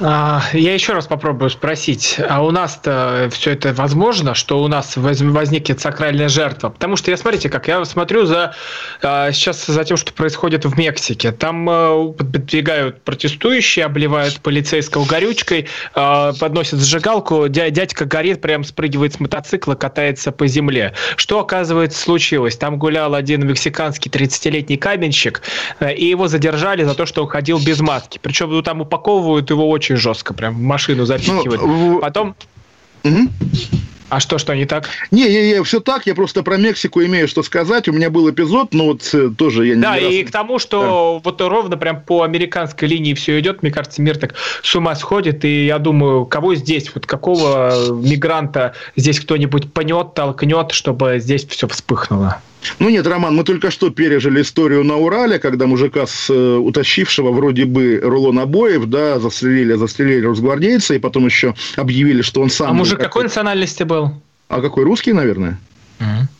А, 0.00 0.42
я 0.52 0.74
еще 0.74 0.92
раз 0.92 1.06
попробую 1.06 1.50
спросить, 1.50 2.20
а 2.28 2.44
у 2.44 2.50
нас-то 2.50 3.28
все 3.32 3.52
это 3.52 3.72
возможно, 3.72 4.34
что 4.34 4.62
у 4.62 4.68
нас 4.68 4.96
возникнет 4.96 5.80
сакральная 5.80 6.28
жертва? 6.28 6.68
Потому 6.68 6.96
что 6.96 7.10
я, 7.10 7.16
смотрите, 7.16 7.48
как 7.48 7.66
я 7.66 7.84
смотрю 7.84 8.24
за 8.24 8.54
а, 9.02 9.32
сейчас 9.32 9.66
за 9.66 9.84
тем, 9.84 9.96
что 9.96 10.12
происходит 10.12 10.64
в 10.64 10.78
Мексике. 10.78 11.32
Там 11.32 11.68
а, 11.68 12.12
подбегают 12.12 13.02
протестующие, 13.02 13.84
обливают 13.84 14.40
полицейского 14.40 15.04
горючкой, 15.04 15.66
подносят 15.94 16.78
зажигалку, 16.78 17.48
дядька 17.48 18.04
горит, 18.04 18.40
прям 18.40 18.64
спрыгивает 18.64 19.14
с 19.14 19.20
мотоцикла, 19.20 19.74
катается 19.74 20.32
по 20.32 20.46
земле. 20.46 20.92
Что, 21.16 21.40
оказывается, 21.40 22.00
случилось? 22.00 22.56
Там 22.56 22.78
гулял 22.78 23.14
один 23.14 23.46
мексиканский 23.46 24.10
30-летний 24.10 24.76
каменщик, 24.76 25.42
и 25.80 26.06
его 26.06 26.28
задержали 26.28 26.84
за 26.84 26.94
то, 26.94 27.06
что 27.06 27.22
он 27.22 27.28
ходил 27.28 27.58
без 27.58 27.80
маски. 27.80 28.18
Причем 28.22 28.50
ну, 28.50 28.62
там 28.62 28.80
упаковывают 28.80 29.50
его 29.50 29.68
очень 29.68 29.87
очень 29.88 29.96
жестко, 29.96 30.34
прям 30.34 30.54
в 30.54 30.60
машину 30.60 31.04
запихивают. 31.04 31.62
Ну, 31.62 31.98
Потом... 32.00 32.34
Угу. 33.04 33.28
А 34.10 34.20
что, 34.20 34.38
что 34.38 34.54
не 34.54 34.64
так? 34.64 34.88
Не, 35.10 35.28
не, 35.28 35.52
не, 35.52 35.62
все 35.62 35.80
так. 35.80 36.06
Я 36.06 36.14
просто 36.14 36.42
про 36.42 36.56
Мексику 36.56 37.02
имею 37.02 37.28
что 37.28 37.42
сказать. 37.42 37.88
У 37.88 37.92
меня 37.92 38.08
был 38.08 38.30
эпизод, 38.30 38.72
но 38.72 38.86
вот 38.86 39.10
э, 39.12 39.28
тоже 39.36 39.66
я 39.66 39.74
не 39.74 39.82
Да, 39.82 39.98
и 39.98 40.22
раз... 40.22 40.30
к 40.30 40.32
тому, 40.32 40.58
что 40.58 41.20
да. 41.22 41.30
вот 41.30 41.40
ровно 41.42 41.76
прям 41.76 42.00
по 42.00 42.22
американской 42.22 42.88
линии 42.88 43.12
все 43.12 43.38
идет, 43.38 43.62
мне 43.62 43.70
кажется, 43.70 44.00
мир 44.00 44.16
так 44.16 44.34
с 44.62 44.74
ума 44.74 44.94
сходит. 44.94 45.44
И 45.44 45.66
я 45.66 45.78
думаю, 45.78 46.24
кого 46.24 46.54
здесь, 46.54 46.90
вот 46.94 47.04
какого 47.04 47.92
мигранта 48.00 48.74
здесь 48.96 49.20
кто-нибудь 49.20 49.74
пнет, 49.74 50.14
толкнет, 50.14 50.72
чтобы 50.72 51.18
здесь 51.18 51.46
все 51.46 51.68
вспыхнуло? 51.68 52.40
Ну 52.78 52.88
нет, 52.88 53.06
Роман, 53.06 53.34
мы 53.34 53.44
только 53.44 53.70
что 53.70 53.90
пережили 53.90 54.42
историю 54.42 54.84
на 54.84 54.96
Урале, 54.96 55.38
когда 55.38 55.66
мужика, 55.66 56.06
с, 56.06 56.28
э, 56.30 56.56
утащившего 56.56 57.30
вроде 57.30 57.64
бы 57.64 58.00
рулон 58.02 58.38
обоев, 58.38 58.86
да, 58.86 59.18
застрелили, 59.18 59.74
застрелили 59.74 60.26
росгвардейца, 60.26 60.94
и 60.94 60.98
потом 60.98 61.26
еще 61.26 61.54
объявили, 61.76 62.22
что 62.22 62.40
он 62.40 62.50
сам... 62.50 62.70
А 62.70 62.72
мужик 62.72 62.98
какой 62.98 63.24
национальности 63.24 63.82
был? 63.82 64.12
А 64.48 64.60
какой, 64.60 64.84
русский, 64.84 65.12
наверное? 65.12 65.58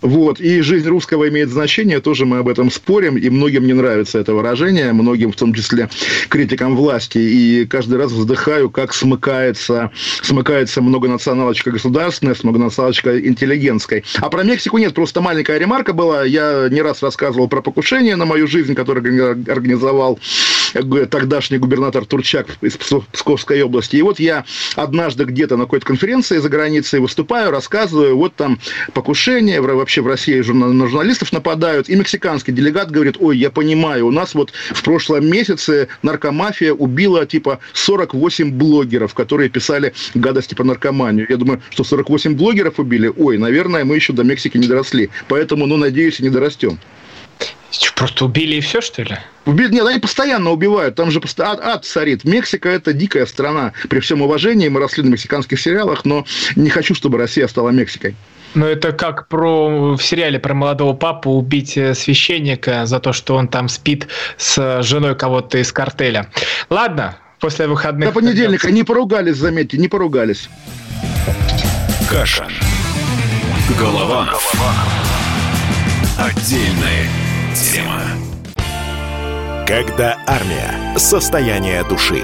Вот. 0.01 0.41
И 0.41 0.61
жизнь 0.61 0.89
русского 0.89 1.29
имеет 1.29 1.51
значение, 1.51 2.01
тоже 2.01 2.25
мы 2.25 2.39
об 2.39 2.49
этом 2.49 2.71
спорим, 2.71 3.17
и 3.17 3.29
многим 3.29 3.67
не 3.67 3.73
нравится 3.73 4.19
это 4.19 4.33
выражение, 4.33 4.93
многим, 4.93 5.33
в 5.33 5.37
том 5.37 5.53
числе 5.53 5.89
критикам 6.29 6.77
власти. 6.77 7.19
И 7.19 7.67
каждый 7.67 7.99
раз 7.99 8.13
вздыхаю, 8.13 8.71
как 8.71 8.95
смыкается, 8.95 9.91
смыкается 10.23 10.81
многонационалочка 10.81 11.71
государственная 11.71 12.35
с 12.35 12.45
многонационалочкой 12.45 13.27
интеллигентской. 13.27 14.05
А 14.19 14.29
про 14.31 14.45
Мексику 14.45 14.79
нет, 14.79 14.95
просто 14.95 15.21
маленькая 15.21 15.59
ремарка 15.59 15.93
была. 15.93 16.25
Я 16.25 16.69
не 16.71 16.81
раз 16.81 17.03
рассказывал 17.03 17.49
про 17.49 17.61
покушение 17.61 18.17
на 18.17 18.27
мою 18.27 18.47
жизнь, 18.47 18.75
которое 18.75 19.01
организовал 19.51 20.19
тогдашний 21.11 21.59
губернатор 21.59 22.05
Турчак 22.05 22.47
из 22.61 22.77
Псковской 22.77 23.63
области. 23.63 23.97
И 23.97 24.03
вот 24.03 24.21
я 24.21 24.45
однажды 24.77 25.25
где-то 25.25 25.57
на 25.57 25.65
какой-то 25.65 25.87
конференции 25.87 26.39
за 26.39 26.49
границей 26.49 27.01
выступаю, 27.01 27.51
рассказываю, 27.51 28.17
вот 28.17 28.35
там 28.35 28.61
покушение, 28.93 29.48
вообще 29.57 30.03
в 30.03 30.07
России 30.07 30.41
на 30.53 30.87
журналистов 30.87 31.33
нападают, 31.33 31.89
и 31.89 31.97
мексиканский 31.97 32.53
делегат 32.53 32.91
говорит, 32.91 33.17
ой, 33.19 33.39
я 33.39 33.51
понимаю, 33.51 34.07
у 34.07 34.11
нас 34.11 34.35
вот 34.35 34.53
в 34.71 34.83
прошлом 34.83 35.27
месяце 35.27 35.89
наркомафия 36.03 36.73
убила 36.73 37.27
типа 37.27 37.59
48 37.73 38.53
блогеров, 38.53 39.15
которые 39.15 39.49
писали 39.49 39.95
гадости 40.15 40.55
по 40.55 40.65
наркоманию. 40.65 41.27
Я 41.29 41.37
думаю, 41.37 41.63
что 41.71 41.85
48 41.85 42.35
блогеров 42.35 42.79
убили? 42.79 43.13
Ой, 43.17 43.39
наверное, 43.39 43.85
мы 43.85 43.97
еще 43.97 44.13
до 44.13 44.25
Мексики 44.25 44.59
не 44.59 44.67
доросли. 44.67 45.11
Поэтому, 45.29 45.67
ну, 45.67 45.77
надеюсь, 45.77 46.21
и 46.21 46.23
не 46.23 46.31
дорастем. 46.31 46.79
Просто 47.95 48.25
убили 48.25 48.57
и 48.57 48.61
все, 48.61 48.81
что 48.81 49.03
ли? 49.03 49.17
Убили, 49.45 49.75
нет, 49.75 49.87
они 49.87 49.99
постоянно 49.99 50.51
убивают, 50.51 50.95
там 50.95 51.11
же 51.11 51.21
ад, 51.39 51.61
ад 51.61 51.85
царит. 51.85 52.25
Мексика– 52.25 52.69
это 52.71 52.93
дикая 52.93 53.27
страна. 53.27 53.73
При 53.89 54.01
всем 54.01 54.23
уважении, 54.23 54.69
мы 54.69 54.81
росли 54.81 55.03
на 55.03 55.09
мексиканских 55.09 55.61
сериалах, 55.61 56.05
но 56.05 56.25
не 56.57 56.71
хочу, 56.71 56.95
чтобы 56.95 57.19
Россия 57.19 57.47
стала 57.49 57.71
Мексикой. 57.71 58.15
Ну, 58.55 58.67
это 58.67 58.93
как 58.93 59.29
про 59.29 59.95
в 59.97 60.03
сериале 60.03 60.39
про 60.39 60.55
молодого 60.55 60.95
папу 60.95 61.33
убить 61.33 61.77
э, 61.77 61.95
священника 61.95 62.87
за 62.87 62.99
то, 63.01 63.13
что 63.13 63.37
он 63.37 63.49
там 63.49 63.69
спит 63.69 64.09
с 64.37 64.83
женой 64.83 65.15
кого-то 65.15 65.59
из 65.59 65.73
картеля. 65.73 66.31
Ладно, 66.71 67.17
после 67.41 67.67
выходных... 67.67 68.09
До 68.09 68.15
понедельника 68.15 68.71
не 68.71 68.85
поругались, 68.85 69.37
заметьте, 69.37 69.77
не 69.79 69.89
поругались. 69.89 70.49
Каша. 72.11 72.49
Голова. 73.79 74.25
Голова. 74.25 74.75
Отдельная 76.19 77.07
тема. 77.55 78.03
Когда 79.67 80.17
армия. 80.27 80.97
Состояние 80.97 81.85
души. 81.85 82.23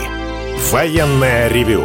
Военное 0.71 1.49
ревю 1.49 1.85